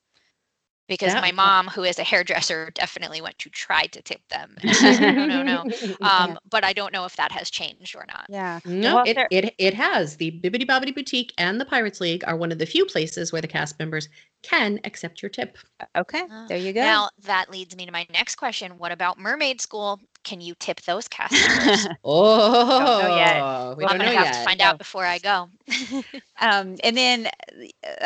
Because 0.87 1.15
That- 1.15 1.23
my 1.23 1.33
mom, 1.33 1.69
who 1.69 1.83
is 1.83 1.99
a 1.99 2.05
hairdresser, 2.05 2.71
definitely 2.75 3.23
went 3.23 3.39
to 3.39 3.49
try 3.49 3.85
to 3.87 4.03
tip 4.03 4.21
them. 4.29 4.55
And 4.61 4.71
she 4.71 4.95
said, 4.95 5.15
no, 5.15 5.25
no, 5.27 5.43
no. 5.43 5.65
Um, 6.03 6.39
but 6.51 6.63
I 6.63 6.75
don't 6.75 6.93
know 6.93 7.07
if 7.07 7.17
that 7.17 7.33
has 7.33 7.49
changed 7.51 7.97
or 7.97 8.05
not. 8.07 8.27
Yeah. 8.29 8.61
No, 8.67 8.97
Well, 8.97 9.05
it, 9.07 9.15
there- 9.15 9.29
it 9.31 9.55
it 9.59 9.73
has. 9.75 10.17
The 10.17 10.31
Bibbidi 10.31 10.67
Bobbidi 10.67 10.95
Boutique 10.95 11.33
and 11.39 11.59
the 11.61 11.65
Pirates 11.65 12.01
League 12.03 12.23
are 12.27 12.37
one 12.37 12.53
of 12.53 12.59
the 12.59 12.67
few 12.67 12.85
places 12.85 13.33
where 13.33 13.41
the 13.41 13.49
cast 13.49 13.79
members 13.79 14.09
can 14.43 14.79
accept 14.85 15.23
your 15.23 15.31
tip. 15.31 15.57
Okay. 15.97 16.25
Ah, 16.31 16.45
There 16.49 16.59
you 16.59 16.75
go. 16.75 16.81
Now 16.83 17.09
that 17.23 17.51
leads 17.51 17.75
me 17.75 17.87
to 17.87 17.93
my 17.93 18.07
next 18.13 18.35
question. 18.35 18.77
What 18.77 18.93
about 18.93 19.19
mermaid 19.19 19.63
school? 19.63 19.99
Can 20.23 20.41
you 20.43 20.55
tip 20.59 20.83
those 20.83 21.09
cast 21.09 21.33
members? 21.33 21.87
Oh, 22.05 23.17
yet. 23.17 23.77
we 23.79 23.85
I'm 23.85 23.91
don't 23.97 24.07
gonna 24.07 24.19
have 24.19 24.27
yet. 24.27 24.35
to 24.35 24.45
find 24.45 24.59
No. 24.59 24.67
out 24.67 24.79
before 24.79 25.05
I 25.07 25.19
go. 25.19 25.49
Um, 26.41 26.77
and 26.85 26.95
then 26.97 27.29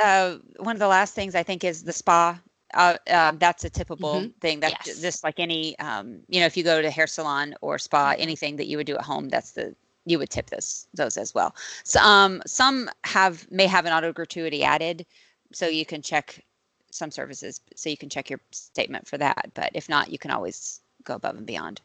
uh, 0.05 0.37
one 0.59 0.77
of 0.77 0.81
the 0.81 0.87
last 0.89 1.15
things 1.15 1.35
I 1.35 1.43
think 1.43 1.65
is 1.65 1.83
the 1.83 1.93
spa. 1.93 2.39
Uh, 2.79 2.97
um, 3.11 3.39
that's 3.39 3.65
a 3.65 3.71
tippable 3.71 4.31
thing. 4.41 4.61
That's 4.61 4.85
Yes. 4.85 5.03
just 5.03 5.25
like 5.25 5.41
any, 5.41 5.79
um, 5.81 6.21
you 6.29 6.41
know, 6.41 6.47
if 6.47 6.57
you 6.57 6.65
go 6.65 6.83
to 6.83 6.91
hair 6.91 7.09
salon 7.09 7.55
or 7.63 7.79
spa, 7.79 8.15
Mhm. 8.15 8.19
anything 8.19 8.57
that 8.57 8.69
you 8.69 8.79
would 8.79 8.87
do 8.87 8.97
at 8.97 9.05
home, 9.05 9.29
that's 9.31 9.53
the 9.53 9.77
you 10.07 10.19
would 10.19 10.31
tip 10.31 10.51
those 10.51 10.89
those 10.95 11.19
as 11.19 11.35
well. 11.35 11.55
So 11.85 12.01
um, 12.01 12.43
some 12.47 12.91
have 13.05 13.51
may 13.51 13.67
have 13.67 13.87
an 13.87 13.93
auto 13.93 14.13
gratuity 14.13 14.65
added, 14.65 15.07
so 15.53 15.67
you 15.69 15.87
can 15.87 16.03
check 16.03 16.45
some 16.93 17.11
services, 17.11 17.61
so 17.77 17.91
you 17.91 17.99
can 17.99 18.11
check 18.11 18.31
your 18.31 18.41
statement 18.53 19.09
for 19.09 19.19
that. 19.19 19.53
But 19.55 19.71
if 19.75 19.89
not, 19.89 20.11
you 20.11 20.19
can 20.19 20.31
always 20.31 20.81
go 21.05 21.15
above 21.17 21.37
and 21.37 21.47
beyond. 21.47 21.81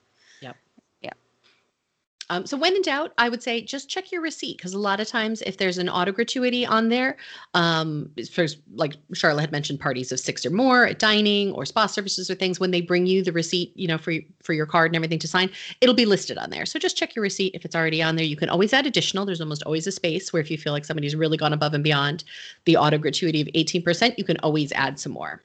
Um, 2.30 2.46
so 2.46 2.58
when 2.58 2.76
in 2.76 2.82
doubt, 2.82 3.14
I 3.18 3.30
would 3.30 3.44
say 3.44 3.62
just 3.62 3.90
check 3.90 4.12
your 4.12 4.22
receipt 4.22 4.58
because 4.58 4.74
a 4.74 4.80
lot 4.80 5.00
of 5.00 5.08
times 5.08 5.42
if 5.44 5.58
there's 5.58 5.78
an 5.78 5.90
auto 5.90 6.12
gratuity 6.12 6.66
on 6.66 6.90
there, 6.90 7.18
um, 7.54 8.10
for 8.32 8.46
like 8.76 8.96
Charla 9.14 9.42
had 9.42 9.52
mentioned, 9.52 9.80
parties 9.80 10.12
of 10.12 10.20
six 10.20 10.46
or 10.46 10.50
more 10.50 10.88
at 10.88 11.00
dining 11.00 11.52
or 11.54 11.66
spa 11.66 11.86
services 11.86 12.30
or 12.30 12.36
things, 12.36 12.60
when 12.60 12.72
they 12.72 12.82
bring 12.82 13.06
you 13.06 13.24
the 13.24 13.32
receipt, 13.32 13.72
you 13.76 13.88
know, 13.88 13.98
for 13.98 14.14
for 14.42 14.54
your 14.54 14.66
card 14.66 14.92
and 14.92 14.96
everything 14.96 15.20
to 15.20 15.28
sign, 15.28 15.50
it'll 15.82 15.96
be 15.96 16.06
listed 16.06 16.38
on 16.38 16.50
there. 16.50 16.66
So 16.66 16.80
just 16.80 16.98
check 16.98 17.16
your 17.16 17.24
receipt 17.24 17.56
if 17.56 17.66
it's 17.66 17.76
already 17.76 18.02
on 18.02 18.16
there. 18.16 18.26
You 18.26 18.38
can 18.38 18.50
always 18.50 18.74
add 18.74 18.86
additional. 18.86 19.26
There's 19.26 19.42
almost 19.42 19.64
always 19.64 19.88
a 19.88 19.92
space 19.92 20.32
where 20.32 20.42
if 20.42 20.50
you 20.50 20.58
feel 20.58 20.74
like 20.74 20.86
somebody's 20.86 21.16
really 21.16 21.38
gone 21.38 21.54
above 21.54 21.74
and 21.74 21.84
beyond 21.84 22.24
the 22.66 22.78
auto 22.78 22.98
gratuity 22.98 23.42
of 23.42 23.48
18%, 23.48 24.18
you 24.18 24.24
can 24.24 24.38
always 24.38 24.72
add 24.74 25.00
some 25.00 25.12
more. 25.12 25.42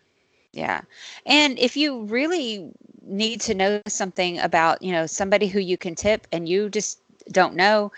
Yeah. 0.53 0.81
And 1.27 1.59
if 1.59 1.77
you 1.77 2.05
really 2.05 2.71
need 3.03 3.41
to 3.43 3.55
know 3.55 3.81
something 3.87 4.39
about, 4.39 4.83
you 4.83 4.93
know, 4.93 5.07
somebody 5.07 5.47
who 5.47 5.61
you 5.61 5.77
can 5.77 5.95
tip 5.95 6.27
and 6.33 6.49
you 6.49 6.69
just 6.69 7.01
don't 7.31 7.55
know, 7.55 7.93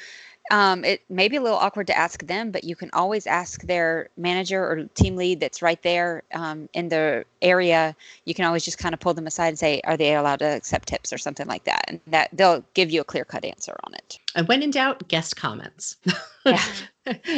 um, 0.50 0.84
it 0.84 1.02
may 1.08 1.28
be 1.28 1.36
a 1.36 1.40
little 1.40 1.58
awkward 1.58 1.86
to 1.86 1.96
ask 1.96 2.26
them, 2.26 2.50
but 2.50 2.64
you 2.64 2.74
can 2.74 2.90
always 2.92 3.26
ask 3.26 3.62
their 3.62 4.08
manager 4.16 4.64
or 4.64 4.84
team 4.94 5.14
lead 5.14 5.38
that's 5.38 5.62
right 5.62 5.80
there 5.82 6.24
um, 6.34 6.68
in 6.72 6.88
the 6.88 7.24
area. 7.40 7.94
You 8.24 8.34
can 8.34 8.44
always 8.44 8.64
just 8.64 8.76
kind 8.76 8.92
of 8.92 8.98
pull 8.98 9.14
them 9.14 9.28
aside 9.28 9.48
and 9.48 9.58
say, 9.58 9.80
"Are 9.84 9.96
they 9.96 10.14
allowed 10.16 10.40
to 10.40 10.46
accept 10.46 10.88
tips 10.88 11.12
or 11.12 11.18
something 11.18 11.46
like 11.46 11.64
that?" 11.64 11.84
And 11.86 12.00
that 12.08 12.30
they'll 12.32 12.64
give 12.74 12.90
you 12.90 13.00
a 13.00 13.04
clear 13.04 13.24
cut 13.24 13.44
answer 13.44 13.76
on 13.84 13.94
it. 13.94 14.18
And 14.34 14.48
when 14.48 14.62
in 14.62 14.72
doubt, 14.72 15.06
guest 15.08 15.36
comments. 15.36 15.96
Yeah. 16.46 16.62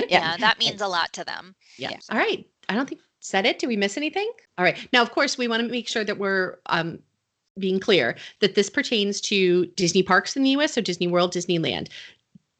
Yeah, 0.09 0.37
that 0.37 0.61
means 0.61 0.81
a 0.81 0.87
lot 0.87 1.13
to 1.15 1.25
them. 1.25 1.57
Yeah. 1.77 1.91
Yeah. 1.91 1.99
All 2.09 2.17
right. 2.17 2.47
I 2.69 2.77
don't 2.77 2.89
think 2.89 3.01
said 3.23 3.47
it. 3.47 3.59
Did 3.59 3.69
we 3.69 3.77
miss 3.77 3.97
anything? 3.97 4.31
All 4.59 4.65
right. 4.65 4.77
Now, 4.93 5.01
of 5.01 5.13
course, 5.13 5.39
we 5.39 5.49
want 5.49 5.63
to 5.63 5.69
make 5.69 5.89
sure 5.89 6.05
that 6.05 6.19
we're 6.19 6.59
um, 6.67 6.99
being 7.59 7.81
clear 7.81 8.17
that 8.41 8.55
this 8.55 8.69
pertains 8.69 9.21
to 9.23 9.67
Disney 9.67 10.03
parks 10.03 10.37
in 10.37 10.43
the 10.43 10.51
US, 10.51 10.75
so 10.75 10.81
Disney 10.81 11.07
World, 11.07 11.33
Disneyland. 11.33 11.89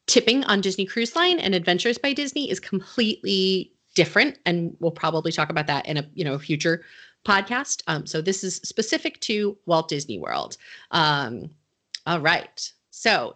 Tipping 0.07 0.43
on 0.45 0.61
Disney 0.61 0.85
Cruise 0.85 1.15
Line 1.15 1.39
and 1.39 1.53
Adventures 1.53 1.97
by 1.97 2.13
Disney 2.13 2.49
is 2.49 2.59
completely 2.59 3.71
different, 3.93 4.39
and 4.45 4.75
we'll 4.79 4.91
probably 4.91 5.31
talk 5.31 5.49
about 5.49 5.67
that 5.67 5.85
in 5.85 5.97
a 5.97 6.09
you 6.13 6.25
know 6.25 6.39
future 6.39 6.83
podcast. 7.25 7.83
Um, 7.87 8.05
so 8.05 8.21
this 8.21 8.43
is 8.43 8.55
specific 8.57 9.19
to 9.21 9.57
Walt 9.65 9.87
Disney 9.87 10.19
World. 10.19 10.57
Um, 10.91 11.49
all 12.05 12.19
right. 12.19 12.71
So 12.91 13.35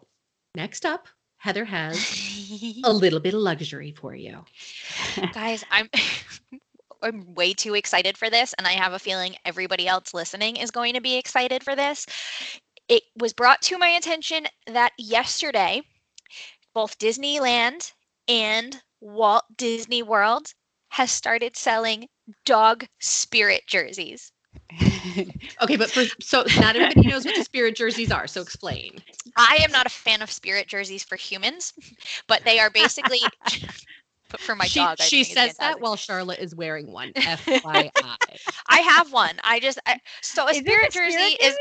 next 0.55 0.85
up, 0.85 1.07
Heather 1.37 1.65
has 1.65 1.97
a 2.83 2.91
little 2.91 3.19
bit 3.19 3.33
of 3.33 3.41
luxury 3.41 3.91
for 3.91 4.13
you. 4.15 4.43
Guys, 5.33 5.63
I'm 5.71 5.89
I'm 7.01 7.33
way 7.35 7.53
too 7.53 7.73
excited 7.75 8.17
for 8.17 8.29
this, 8.29 8.53
and 8.57 8.67
I 8.67 8.71
have 8.71 8.93
a 8.93 8.99
feeling 8.99 9.35
everybody 9.45 9.87
else 9.87 10.13
listening 10.13 10.57
is 10.57 10.71
going 10.71 10.93
to 10.93 11.01
be 11.01 11.15
excited 11.17 11.63
for 11.63 11.75
this. 11.75 12.05
It 12.87 13.03
was 13.17 13.33
brought 13.33 13.61
to 13.63 13.77
my 13.77 13.89
attention 13.89 14.47
that 14.67 14.93
yesterday, 14.97 15.81
both 16.73 16.97
Disneyland 16.99 17.93
and 18.27 18.81
Walt 19.01 19.45
Disney 19.57 20.03
World 20.03 20.53
has 20.89 21.11
started 21.11 21.55
selling 21.55 22.07
dog 22.45 22.85
spirit 22.99 23.63
jerseys. 23.67 24.31
Okay, 25.61 25.75
but 25.75 25.89
for 25.91 26.03
so 26.21 26.43
not 26.59 26.75
everybody 26.75 27.07
knows 27.07 27.25
what 27.25 27.35
the 27.35 27.41
spirit 27.41 27.75
jerseys 27.75 28.11
are. 28.11 28.27
So 28.27 28.41
explain. 28.41 29.01
I 29.35 29.59
am 29.61 29.71
not 29.71 29.85
a 29.87 29.89
fan 29.89 30.21
of 30.21 30.31
spirit 30.31 30.67
jerseys 30.67 31.03
for 31.03 31.15
humans, 31.15 31.73
but 32.27 32.43
they 32.45 32.59
are 32.59 32.69
basically 32.69 33.31
but 34.29 34.41
for 34.41 34.55
my 34.55 34.67
she, 34.67 34.69
dog. 34.69 34.99
I 35.01 35.09
she 35.09 35.23
says 35.23 35.57
that 35.59 35.79
while 35.79 35.95
Charla 35.95 36.37
is 36.37 36.55
wearing 36.55 36.91
one. 36.91 37.13
FYI. 37.25 38.17
I 38.67 38.79
have 38.79 39.11
one. 39.11 39.39
I 39.43 39.59
just 39.59 39.79
I, 39.85 39.99
so 40.21 40.47
a 40.47 40.53
Is 40.53 40.63
spirit 40.63 40.91
jersey 40.91 41.37
is 41.39 41.59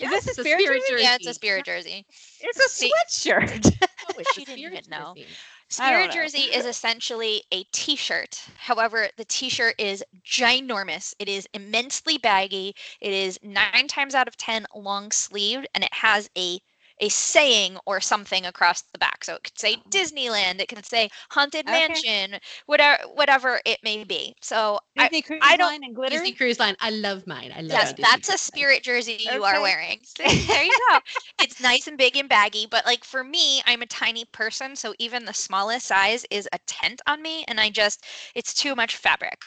Is 0.00 0.10
Yes, 0.10 0.10
this 0.10 0.26
it's 0.26 0.38
a 0.38 0.44
spirit, 0.44 0.64
spirit 0.64 0.84
jersey? 0.84 0.92
yeah, 0.96 1.14
it's 1.16 1.26
a 1.26 1.34
spirit 1.34 1.64
jersey. 1.66 2.06
It's 2.40 2.58
a 2.60 2.86
sweatshirt. 2.86 3.72
Oh, 4.04 4.18
it's 4.18 4.32
She 4.34 4.44
didn't 4.44 4.64
spirit 4.64 4.72
even 4.72 4.88
know. 4.88 5.16
jersey. 5.16 5.38
Spirit 5.68 6.10
jersey 6.10 6.44
is 6.52 6.64
essentially 6.66 7.42
a 7.52 7.64
t-shirt. 7.72 8.48
However, 8.58 9.08
the 9.16 9.24
t-shirt 9.24 9.74
is 9.78 10.04
ginormous. 10.24 11.14
It 11.18 11.28
is 11.28 11.48
immensely 11.54 12.18
baggy. 12.18 12.74
It 13.00 13.12
is 13.12 13.38
9 13.42 13.88
times 13.88 14.14
out 14.14 14.28
of 14.28 14.36
10 14.36 14.66
long 14.74 15.10
sleeved 15.12 15.66
and 15.74 15.84
it 15.84 15.94
has 15.94 16.28
a 16.36 16.60
a 17.00 17.08
saying 17.08 17.78
or 17.86 18.00
something 18.00 18.46
across 18.46 18.82
the 18.82 18.98
back. 18.98 19.24
So 19.24 19.34
it 19.34 19.44
could 19.44 19.58
say 19.58 19.76
oh. 19.76 19.88
Disneyland, 19.90 20.60
it 20.60 20.68
can 20.68 20.82
say 20.82 21.08
Haunted 21.30 21.66
Okay. 21.66 21.72
Mansion, 21.72 22.38
whatever 22.66 23.02
whatever 23.14 23.60
it 23.64 23.78
may 23.82 24.04
be. 24.04 24.34
So 24.42 24.78
I, 24.98 25.04
Disney 25.04 25.22
Cruise 25.22 25.40
I 25.42 25.56
don't- 25.56 25.68
Line 25.68 25.84
and 25.84 25.94
glitter. 25.94 26.16
Disney 26.16 26.32
Cruise 26.32 26.58
Line. 26.58 26.76
I 26.80 26.90
love 26.90 27.26
mine. 27.26 27.52
I 27.54 27.60
love 27.60 27.70
it. 27.70 27.72
Yes, 27.72 27.92
that's 27.98 28.28
a 28.28 28.38
spirit 28.38 28.82
jersey 28.82 29.16
you 29.20 29.44
Okay. 29.44 29.56
are 29.56 29.60
wearing. 29.60 30.00
See, 30.04 30.46
there 30.52 30.64
you 30.64 30.76
go. 30.90 30.98
it's 31.42 31.60
nice 31.60 31.86
and 31.86 31.96
big 31.98 32.16
and 32.16 32.28
baggy, 32.28 32.66
but 32.70 32.84
like 32.86 33.04
for 33.04 33.22
me, 33.24 33.62
I'm 33.66 33.82
a 33.82 33.86
tiny 33.86 34.24
person, 34.24 34.74
so 34.76 34.94
even 34.98 35.24
the 35.24 35.34
smallest 35.34 35.86
size 35.86 36.24
is 36.30 36.48
a 36.52 36.58
tent 36.66 37.00
on 37.06 37.22
me, 37.22 37.44
and 37.48 37.60
I 37.60 37.70
just 37.70 38.04
it's 38.34 38.54
too 38.54 38.74
much 38.74 38.96
fabric. 38.96 39.38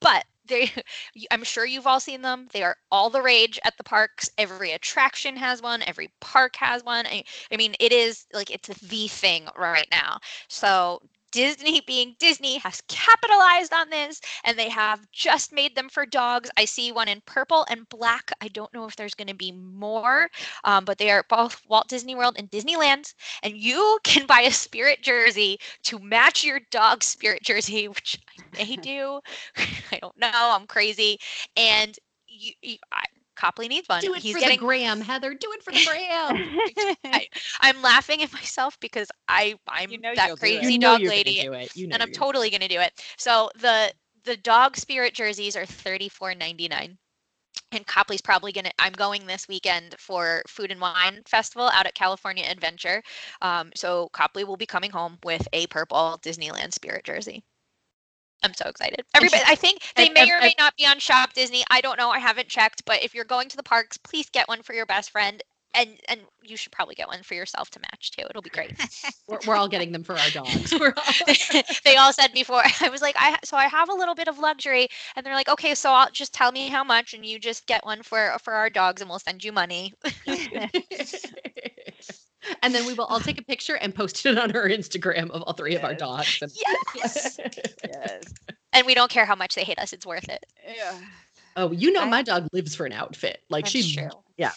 But 0.00 0.24
they, 0.46 0.70
I'm 1.30 1.44
sure 1.44 1.64
you've 1.64 1.86
all 1.86 2.00
seen 2.00 2.22
them. 2.22 2.48
They 2.52 2.62
are 2.62 2.76
all 2.90 3.10
the 3.10 3.22
rage 3.22 3.58
at 3.64 3.76
the 3.76 3.84
parks. 3.84 4.28
Every 4.38 4.72
attraction 4.72 5.36
has 5.36 5.62
one. 5.62 5.82
Every 5.82 6.12
park 6.20 6.56
has 6.56 6.84
one. 6.84 7.06
I, 7.06 7.24
I 7.52 7.56
mean, 7.56 7.74
it 7.80 7.92
is 7.92 8.26
like 8.32 8.50
it's 8.50 8.68
the 8.68 9.08
thing 9.08 9.48
right 9.56 9.88
now. 9.90 10.18
So 10.48 11.00
Disney, 11.32 11.80
being 11.86 12.16
Disney, 12.18 12.58
has 12.58 12.82
capitalized 12.88 13.72
on 13.72 13.90
this 13.90 14.20
and 14.44 14.58
they 14.58 14.68
have 14.68 15.10
just 15.12 15.52
made 15.52 15.74
them 15.76 15.88
for 15.88 16.06
dogs. 16.06 16.50
I 16.56 16.66
see 16.66 16.92
one 16.92 17.08
in 17.08 17.22
purple 17.26 17.66
and 17.70 17.88
black. 17.88 18.32
I 18.40 18.48
don't 18.48 18.72
know 18.74 18.86
if 18.86 18.96
there's 18.96 19.14
going 19.14 19.28
to 19.28 19.34
be 19.34 19.52
more, 19.52 20.28
um, 20.64 20.84
but 20.84 20.98
they 20.98 21.10
are 21.10 21.24
both 21.28 21.62
Walt 21.68 21.88
Disney 21.88 22.14
World 22.14 22.36
and 22.38 22.50
Disneyland. 22.50 23.14
And 23.42 23.56
you 23.56 23.98
can 24.04 24.26
buy 24.26 24.42
a 24.42 24.52
spirit 24.52 25.02
jersey 25.02 25.58
to 25.84 25.98
match 25.98 26.44
your 26.44 26.60
dog 26.70 27.02
spirit 27.04 27.42
jersey, 27.42 27.88
which 27.88 28.18
I 28.38 28.64
may 28.64 28.76
do. 28.76 29.20
I 29.92 29.98
don't 30.00 30.18
know. 30.18 30.30
I'm 30.32 30.66
crazy. 30.66 31.18
And 31.56 31.98
you, 32.28 32.52
you 32.62 32.76
I, 32.92 33.04
Copley 33.42 33.66
needs 33.66 33.88
one. 33.88 34.00
Do 34.00 34.14
it 34.14 34.22
He's 34.22 34.34
for 34.34 34.38
getting 34.38 34.60
the 34.60 34.64
gram, 34.64 35.00
Heather. 35.00 35.34
Do 35.34 35.50
it 35.52 35.64
for 35.64 35.72
the 35.72 35.84
gram. 35.84 36.96
I- 37.12 37.26
I'm 37.60 37.82
laughing 37.82 38.22
at 38.22 38.32
myself 38.32 38.78
because 38.78 39.08
I 39.26 39.56
I'm 39.66 39.90
You 39.90 39.98
know 39.98 40.14
that 40.14 40.38
crazy 40.38 40.74
you 40.74 40.78
dog 40.78 41.00
you're 41.00 41.10
lady 41.10 41.40
do. 41.40 41.52
You 41.74 41.88
know 41.88 41.94
and 41.94 42.02
I'm 42.04 42.10
you're- 42.10 42.14
totally 42.14 42.50
gonna 42.50 42.68
do 42.68 42.78
it. 42.78 42.92
So 43.16 43.50
the 43.58 43.92
the 44.22 44.36
dog 44.36 44.76
spirit 44.76 45.12
jerseys 45.12 45.56
are 45.56 45.66
thirty 45.66 46.08
four 46.08 46.36
ninety 46.36 46.68
nine. 46.68 46.96
And 47.72 47.84
Copley's 47.84 48.20
probably 48.20 48.52
gonna. 48.52 48.70
I'm 48.78 48.92
going 48.92 49.26
this 49.26 49.48
weekend 49.48 49.96
for 49.98 50.42
Food 50.46 50.70
and 50.70 50.80
Wine 50.80 51.20
Festival 51.26 51.68
out 51.68 51.86
at 51.86 51.94
California 51.94 52.44
Adventure. 52.48 53.02
Um, 53.40 53.72
so 53.74 54.08
Copley 54.12 54.44
will 54.44 54.56
be 54.56 54.66
coming 54.66 54.92
home 54.92 55.18
with 55.24 55.48
a 55.52 55.66
purple 55.66 56.20
Disneyland 56.22 56.72
Spirit 56.72 57.04
jersey. 57.04 57.42
I'm 58.42 58.54
so 58.54 58.68
excited. 58.68 59.04
Everybody, 59.14 59.42
I 59.46 59.54
think 59.54 59.80
they 59.96 60.08
may 60.08 60.22
um, 60.22 60.30
or 60.30 60.40
may 60.40 60.54
not 60.58 60.76
be 60.76 60.86
on 60.86 60.98
Shop 60.98 61.32
Disney. 61.32 61.64
I 61.70 61.80
don't 61.80 61.98
know. 61.98 62.10
I 62.10 62.18
haven't 62.18 62.48
checked. 62.48 62.84
But 62.84 63.02
if 63.02 63.14
you're 63.14 63.24
going 63.24 63.48
to 63.48 63.56
the 63.56 63.62
parks, 63.62 63.96
please 63.96 64.28
get 64.30 64.48
one 64.48 64.62
for 64.62 64.74
your 64.74 64.86
best 64.86 65.10
friend, 65.10 65.42
and 65.74 65.90
and 66.08 66.20
you 66.42 66.56
should 66.56 66.72
probably 66.72 66.94
get 66.94 67.08
one 67.08 67.22
for 67.22 67.34
yourself 67.34 67.70
to 67.70 67.80
match 67.80 68.10
too. 68.10 68.24
It'll 68.28 68.42
be 68.42 68.50
great. 68.50 68.72
We're, 69.28 69.38
we're 69.46 69.56
all 69.56 69.68
getting 69.68 69.92
them 69.92 70.04
for 70.04 70.14
our 70.18 70.30
dogs. 70.30 70.72
All- 70.80 70.80
they 71.84 71.96
all 71.96 72.12
said 72.12 72.32
before 72.34 72.62
i 72.80 72.88
was 72.88 73.00
like 73.00 73.14
i 73.18 73.38
so 73.44 73.56
i 73.56 73.66
have 73.66 73.88
a 73.88 73.94
little 73.94 74.14
bit 74.14 74.28
of 74.28 74.38
luxury 74.38 74.88
and 75.16 75.24
they're 75.24 75.34
like 75.34 75.48
okay 75.48 75.74
so 75.74 75.90
i'll 75.90 76.10
just 76.10 76.34
tell 76.34 76.52
me 76.52 76.68
how 76.68 76.84
much 76.84 77.14
and 77.14 77.24
you 77.24 77.38
just 77.38 77.66
get 77.66 77.84
one 77.84 78.02
for 78.02 78.36
for 78.42 78.52
our 78.52 78.68
dogs 78.68 79.00
and 79.00 79.08
we'll 79.08 79.18
send 79.18 79.42
you 79.42 79.52
money 79.52 79.94
and 82.62 82.74
then 82.74 82.86
we 82.86 82.94
will 82.94 83.04
all 83.06 83.20
take 83.20 83.38
a 83.40 83.44
picture 83.44 83.76
and 83.76 83.94
post 83.94 84.24
it 84.26 84.38
on 84.38 84.54
our 84.56 84.68
Instagram 84.68 85.30
of 85.30 85.42
all 85.42 85.52
three 85.52 85.74
of 85.74 85.84
our 85.84 85.94
dogs. 85.94 86.38
And- 86.42 86.52
yes 86.94 87.38
yes. 87.84 88.22
and 88.72 88.86
we 88.86 88.94
don't 88.94 89.10
care 89.10 89.24
how 89.24 89.34
much 89.34 89.54
they 89.54 89.64
hate 89.64 89.78
us 89.78 89.92
it's 89.92 90.06
worth 90.06 90.28
it 90.28 90.44
Yeah. 90.76 90.98
oh, 91.56 91.72
you 91.72 91.92
know, 91.92 92.02
I- 92.02 92.08
my 92.10 92.22
dog 92.22 92.48
lives 92.52 92.74
for 92.74 92.86
an 92.86 92.92
outfit. 92.92 93.42
Like 93.50 93.64
That's 93.64 93.72
she, 93.72 93.96
true. 93.96 94.10
yeah. 94.36 94.52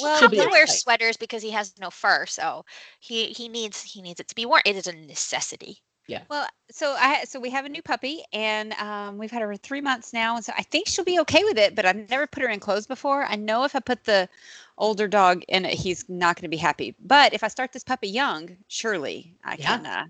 well 0.00 0.28
he 0.28 0.46
wears 0.46 0.80
sweaters 0.80 1.16
because 1.16 1.42
he 1.42 1.50
has 1.50 1.74
no 1.80 1.90
fur 1.90 2.24
so 2.26 2.64
he 3.00 3.26
he 3.26 3.48
needs 3.48 3.82
he 3.82 4.00
needs 4.02 4.20
it 4.20 4.28
to 4.28 4.34
be 4.34 4.46
worn 4.46 4.62
it 4.64 4.76
is 4.76 4.86
a 4.86 4.92
necessity 4.92 5.82
Well, 6.28 6.46
so 6.70 6.92
I 6.92 7.24
so 7.24 7.40
we 7.40 7.50
have 7.50 7.64
a 7.64 7.68
new 7.68 7.82
puppy, 7.82 8.22
and 8.32 8.72
um, 8.74 9.18
we've 9.18 9.30
had 9.30 9.42
her 9.42 9.52
for 9.52 9.56
three 9.56 9.80
months 9.80 10.12
now, 10.12 10.36
and 10.36 10.44
so 10.44 10.52
I 10.56 10.62
think 10.62 10.86
she'll 10.88 11.04
be 11.04 11.18
okay 11.20 11.42
with 11.44 11.58
it. 11.58 11.74
But 11.74 11.86
I've 11.86 12.08
never 12.08 12.26
put 12.26 12.42
her 12.42 12.48
in 12.48 12.60
clothes 12.60 12.86
before. 12.86 13.24
I 13.24 13.36
know 13.36 13.64
if 13.64 13.74
I 13.74 13.80
put 13.80 14.04
the 14.04 14.28
older 14.78 15.08
dog 15.08 15.42
in 15.48 15.64
it, 15.64 15.74
he's 15.74 16.08
not 16.08 16.36
going 16.36 16.44
to 16.44 16.48
be 16.48 16.56
happy. 16.56 16.94
But 17.00 17.34
if 17.34 17.42
I 17.44 17.48
start 17.48 17.72
this 17.72 17.84
puppy 17.84 18.08
young, 18.08 18.56
surely 18.68 19.36
I 19.44 19.56
Yeah. 19.56 19.80
can 19.80 19.86
uh, 19.86 20.06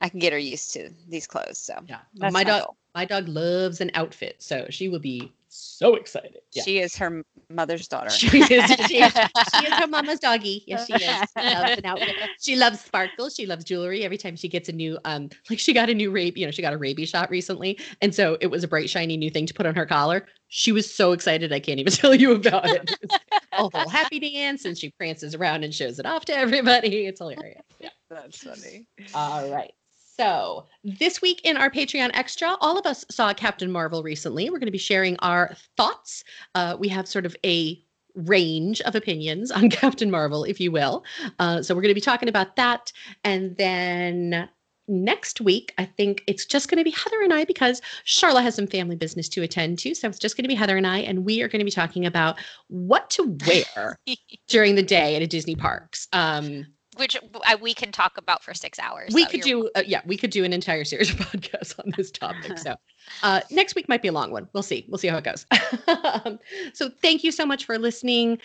I 0.00 0.08
can 0.10 0.20
get 0.20 0.32
her 0.32 0.38
used 0.38 0.72
to 0.74 0.90
these 1.08 1.26
clothes. 1.26 1.58
So 1.58 1.84
Yeah. 1.86 2.00
that's 2.20 2.32
my 2.32 2.44
dog, 2.44 2.64
goal. 2.64 2.76
my 2.94 3.04
dog 3.04 3.28
loves 3.28 3.80
an 3.80 3.90
outfit, 3.94 4.36
so 4.42 4.66
she 4.70 4.88
will 4.88 4.98
be 4.98 5.32
so 5.56 5.94
excited. 5.94 6.38
Yeah. 6.52 6.62
She 6.62 6.78
is 6.78 6.96
her 6.96 7.22
mother's 7.50 7.88
daughter. 7.88 8.10
She 8.10 8.38
is, 8.38 8.46
she, 8.86 9.02
is, 9.02 9.12
she 9.12 9.66
is 9.66 9.72
her 9.74 9.86
mama's 9.86 10.20
doggy. 10.20 10.64
Yes, 10.66 10.86
she 10.86 10.94
is. 10.94 11.00
She 11.36 11.54
loves 11.54 11.78
an 11.78 11.84
outfit. 11.86 12.14
She 12.40 12.56
loves 12.56 12.80
sparkles. 12.80 13.34
She 13.34 13.46
loves 13.46 13.64
jewelry. 13.64 14.04
Every 14.04 14.18
time 14.18 14.36
she 14.36 14.48
gets 14.48 14.68
a 14.68 14.72
new, 14.72 14.98
um, 15.04 15.28
like 15.50 15.58
she 15.58 15.72
got 15.72 15.90
a 15.90 15.94
new 15.94 16.10
rape, 16.10 16.36
you 16.36 16.46
know, 16.46 16.50
she 16.50 16.62
got 16.62 16.72
a 16.72 16.78
rabies 16.78 17.10
shot 17.10 17.30
recently, 17.30 17.78
and 18.00 18.14
so 18.14 18.36
it 18.40 18.48
was 18.48 18.64
a 18.64 18.68
bright, 18.68 18.90
shiny 18.90 19.16
new 19.16 19.30
thing 19.30 19.46
to 19.46 19.54
put 19.54 19.66
on 19.66 19.74
her 19.74 19.86
collar. 19.86 20.26
She 20.48 20.72
was 20.72 20.92
so 20.92 21.12
excited, 21.12 21.52
I 21.52 21.60
can't 21.60 21.80
even 21.80 21.92
tell 21.92 22.14
you 22.14 22.32
about 22.32 22.68
it. 22.68 22.96
It 23.02 23.12
a 23.52 23.68
whole 23.68 23.88
happy 23.88 24.20
dance, 24.20 24.64
and 24.64 24.76
she 24.76 24.90
prances 24.90 25.34
around 25.34 25.64
and 25.64 25.74
shows 25.74 25.98
it 25.98 26.06
off 26.06 26.24
to 26.26 26.36
everybody. 26.36 27.06
It's 27.06 27.20
hilarious. 27.20 27.62
Yeah. 27.80 27.90
That's 28.10 28.38
funny. 28.38 28.86
All 29.14 29.50
right. 29.50 29.72
So, 30.18 30.64
this 30.82 31.20
week 31.20 31.42
in 31.44 31.58
our 31.58 31.70
Patreon 31.70 32.10
Extra, 32.14 32.56
all 32.62 32.78
of 32.78 32.86
us 32.86 33.04
saw 33.10 33.34
Captain 33.34 33.70
Marvel 33.70 34.02
recently. 34.02 34.48
We're 34.48 34.58
going 34.58 34.66
to 34.66 34.72
be 34.72 34.78
sharing 34.78 35.16
our 35.18 35.54
thoughts. 35.76 36.24
Uh, 36.54 36.74
we 36.78 36.88
have 36.88 37.06
sort 37.06 37.26
of 37.26 37.36
a 37.44 37.78
range 38.14 38.80
of 38.82 38.94
opinions 38.94 39.50
on 39.50 39.68
Captain 39.70 40.10
Marvel, 40.10 40.44
if 40.44 40.58
you 40.58 40.72
will. 40.72 41.04
Uh, 41.38 41.60
so, 41.60 41.74
we're 41.74 41.82
going 41.82 41.90
to 41.90 41.94
be 41.94 42.00
talking 42.00 42.30
about 42.30 42.56
that. 42.56 42.92
And 43.24 43.58
then 43.58 44.48
next 44.88 45.42
week, 45.42 45.74
I 45.76 45.84
think 45.84 46.24
it's 46.26 46.46
just 46.46 46.70
going 46.70 46.78
to 46.78 46.84
be 46.84 46.92
Heather 46.92 47.20
and 47.20 47.34
I 47.34 47.44
because 47.44 47.82
Charla 48.06 48.42
has 48.42 48.54
some 48.54 48.66
family 48.66 48.96
business 48.96 49.28
to 49.30 49.42
attend 49.42 49.80
to. 49.80 49.94
So, 49.94 50.08
it's 50.08 50.18
just 50.18 50.34
going 50.34 50.44
to 50.44 50.48
be 50.48 50.54
Heather 50.54 50.78
and 50.78 50.86
I, 50.86 51.00
and 51.00 51.26
we 51.26 51.42
are 51.42 51.48
going 51.48 51.60
to 51.60 51.64
be 51.66 51.70
talking 51.70 52.06
about 52.06 52.38
what 52.68 53.10
to 53.10 53.36
wear 53.46 53.98
during 54.48 54.76
the 54.76 54.82
day 54.82 55.14
at 55.14 55.20
a 55.20 55.26
Disney 55.26 55.56
parks. 55.56 56.08
Um, 56.14 56.64
which 56.96 57.16
we 57.60 57.74
can 57.74 57.92
talk 57.92 58.16
about 58.16 58.42
for 58.42 58.54
six 58.54 58.78
hours. 58.78 59.12
we 59.12 59.24
so 59.24 59.30
could 59.30 59.40
do 59.42 59.70
uh, 59.76 59.82
yeah 59.86 60.00
we 60.06 60.16
could 60.16 60.30
do 60.30 60.44
an 60.44 60.52
entire 60.52 60.84
series 60.84 61.10
of 61.10 61.16
podcasts 61.32 61.78
on 61.78 61.92
this 61.96 62.10
topic 62.10 62.58
so 62.58 62.74
uh, 63.22 63.40
next 63.50 63.74
week 63.74 63.88
might 63.88 64.02
be 64.02 64.08
a 64.08 64.12
long 64.12 64.32
one. 64.32 64.48
We'll 64.52 64.64
see. 64.64 64.84
We'll 64.88 64.98
see 64.98 65.08
how 65.08 65.18
it 65.18 65.24
goes. 65.24 65.46
Um, 65.86 66.40
so 66.72 66.90
thank 66.90 67.22
you 67.22 67.30
so 67.30 67.46
much 67.46 67.64
for 67.64 67.78
listening. 67.78 68.38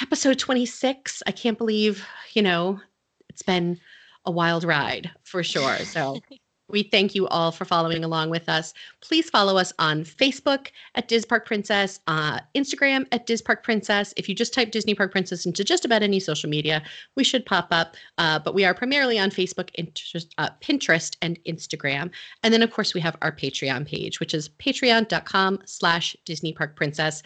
Episode 0.00 0.38
26 0.38 1.22
i 1.26 1.30
can't 1.32 1.58
believe 1.58 2.06
you 2.32 2.40
know 2.40 2.80
it's 3.28 3.42
been 3.42 3.78
a 4.24 4.30
wild 4.30 4.64
ride 4.64 5.10
for 5.22 5.42
sure 5.42 5.76
so 5.78 6.18
we 6.72 6.82
thank 6.82 7.14
you 7.14 7.28
all 7.28 7.52
for 7.52 7.64
following 7.64 8.02
along 8.04 8.30
with 8.30 8.48
us 8.48 8.74
please 9.00 9.30
follow 9.30 9.56
us 9.56 9.72
on 9.78 10.04
facebook 10.04 10.68
at 10.94 11.08
diz 11.08 11.24
park 11.24 11.46
princess 11.46 12.00
uh, 12.08 12.40
instagram 12.54 13.06
at 13.12 13.26
diz 13.26 13.40
park 13.40 13.62
princess 13.62 14.12
if 14.16 14.28
you 14.28 14.34
just 14.34 14.52
type 14.52 14.70
disney 14.70 14.94
park 14.94 15.12
princess 15.12 15.46
into 15.46 15.62
just 15.62 15.84
about 15.84 16.02
any 16.02 16.18
social 16.18 16.50
media 16.50 16.82
we 17.16 17.24
should 17.24 17.46
pop 17.46 17.68
up 17.70 17.96
uh, 18.18 18.38
but 18.38 18.54
we 18.54 18.64
are 18.64 18.74
primarily 18.74 19.18
on 19.18 19.30
Facebook, 19.30 19.70
interest, 19.74 20.34
uh, 20.38 20.50
Pinterest, 20.60 21.16
and 21.22 21.38
Instagram. 21.44 22.10
And 22.42 22.52
then, 22.52 22.62
of 22.62 22.70
course, 22.70 22.94
we 22.94 23.00
have 23.00 23.16
our 23.22 23.32
Patreon 23.32 23.86
page, 23.86 24.20
which 24.20 24.34
is 24.34 24.48
patreon.com 24.48 25.60
slash 25.64 26.16
Disney 26.24 26.52
Park 26.52 26.76
Princess. 26.76 27.22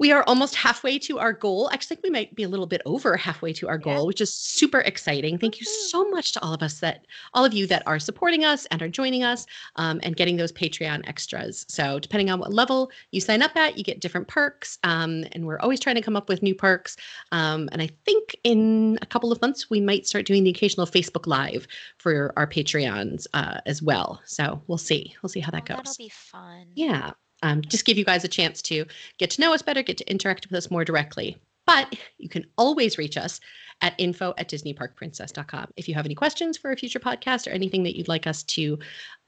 We 0.00 0.10
are 0.10 0.24
almost 0.26 0.56
halfway 0.56 0.98
to 1.00 1.20
our 1.20 1.32
goal. 1.32 1.70
Actually, 1.72 1.86
I 1.86 1.96
think 1.96 2.02
we 2.02 2.10
might 2.10 2.34
be 2.34 2.42
a 2.42 2.48
little 2.48 2.66
bit 2.66 2.82
over 2.84 3.16
halfway 3.16 3.52
to 3.54 3.68
our 3.68 3.78
goal, 3.78 3.94
Yeah. 3.98 4.02
which 4.02 4.20
is 4.20 4.34
super 4.34 4.80
exciting. 4.80 5.38
Thank 5.38 5.60
you 5.60 5.66
so 5.66 6.10
much 6.10 6.32
to 6.32 6.42
all 6.42 6.52
of 6.52 6.62
us 6.64 6.80
that 6.80 7.06
all 7.32 7.44
of 7.44 7.54
you 7.54 7.66
that 7.68 7.84
are 7.86 8.00
supporting 8.00 8.44
us 8.44 8.66
and 8.66 8.82
are 8.82 8.88
joining 8.88 9.22
us 9.22 9.46
um, 9.76 10.00
and 10.02 10.16
getting 10.16 10.36
those 10.36 10.50
Patreon 10.52 11.06
extras. 11.08 11.64
So, 11.68 12.00
depending 12.00 12.28
on 12.28 12.40
what 12.40 12.52
level 12.52 12.90
you 13.12 13.20
sign 13.20 13.40
up 13.40 13.56
at, 13.56 13.78
you 13.78 13.84
get 13.84 14.00
different 14.00 14.26
perks. 14.26 14.78
Um, 14.82 15.24
and 15.32 15.46
we're 15.46 15.60
always 15.60 15.78
trying 15.78 15.96
to 15.96 16.02
come 16.02 16.16
up 16.16 16.28
with 16.28 16.42
new 16.42 16.56
perks. 16.56 16.96
Um, 17.30 17.68
and 17.70 17.80
I 17.80 17.88
think 18.04 18.34
in 18.42 18.98
a 19.00 19.06
couple 19.06 19.30
of 19.30 19.40
months, 19.40 19.70
we 19.70 19.80
might 19.80 20.06
start 20.08 20.26
doing 20.26 20.42
the 20.42 20.50
occasional 20.50 20.86
Facebook 20.86 21.26
Live 21.28 21.68
for 21.98 22.32
our 22.36 22.48
Patreons 22.48 23.26
uh, 23.32 23.60
as 23.66 23.80
well. 23.80 24.20
So 24.24 24.60
we'll 24.66 24.76
see. 24.78 25.14
We'll 25.22 25.30
see 25.30 25.40
how 25.40 25.52
that 25.52 25.62
Oh, 25.70 25.74
goes. 25.76 25.76
That'll 25.76 25.94
be 25.98 26.08
fun. 26.08 26.66
Yeah. 26.74 27.12
Um, 27.44 27.60
just 27.60 27.84
give 27.84 27.98
you 27.98 28.04
guys 28.04 28.24
a 28.24 28.28
chance 28.28 28.62
to 28.62 28.86
get 29.18 29.30
to 29.30 29.40
know 29.40 29.52
us 29.52 29.62
better, 29.62 29.82
get 29.82 29.98
to 29.98 30.10
interact 30.10 30.48
with 30.48 30.56
us 30.56 30.70
more 30.70 30.84
directly. 30.84 31.36
But 31.66 31.94
you 32.18 32.28
can 32.28 32.46
always 32.56 32.98
reach 32.98 33.16
us 33.16 33.40
at 33.82 33.94
info 33.98 34.34
at 34.38 34.48
disneyparkprincess.com. 34.48 35.72
If 35.76 35.88
you 35.88 35.94
have 35.94 36.06
any 36.06 36.14
questions 36.14 36.56
for 36.56 36.72
a 36.72 36.76
future 36.76 36.98
podcast 36.98 37.46
or 37.46 37.50
anything 37.50 37.82
that 37.84 37.96
you'd 37.96 38.08
like 38.08 38.26
us 38.26 38.42
to 38.44 38.78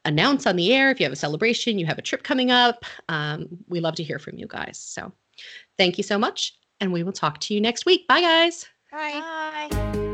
announce 0.07 0.47
on 0.47 0.57
the 0.57 0.73
air, 0.73 0.91
if 0.91 0.99
you 0.99 1.05
have 1.05 1.13
a 1.13 1.17
celebration, 1.17 1.79
you 1.79 1.87
have 1.87 1.99
a 1.99 2.03
trip 2.03 2.23
coming 2.23 2.51
up, 2.51 2.85
um, 3.09 3.49
we 3.69 3.81
love 3.81 3.97
to 3.97 4.03
hear 4.03 4.19
from 4.19 4.39
you 4.39 4.47
guys. 4.47 4.79
So 4.79 5.13
thank 5.77 5.99
you 5.99 6.05
so 6.05 6.19
much. 6.19 6.55
And 6.81 6.93
we 6.93 7.03
will 7.03 7.13
talk 7.13 7.41
to 7.41 7.55
you 7.55 7.61
next 7.61 7.87
week. 7.87 8.09
Bye, 8.09 8.23
guys. 8.23 8.67
Bye. 8.91 9.69
Bye. 9.71 10.06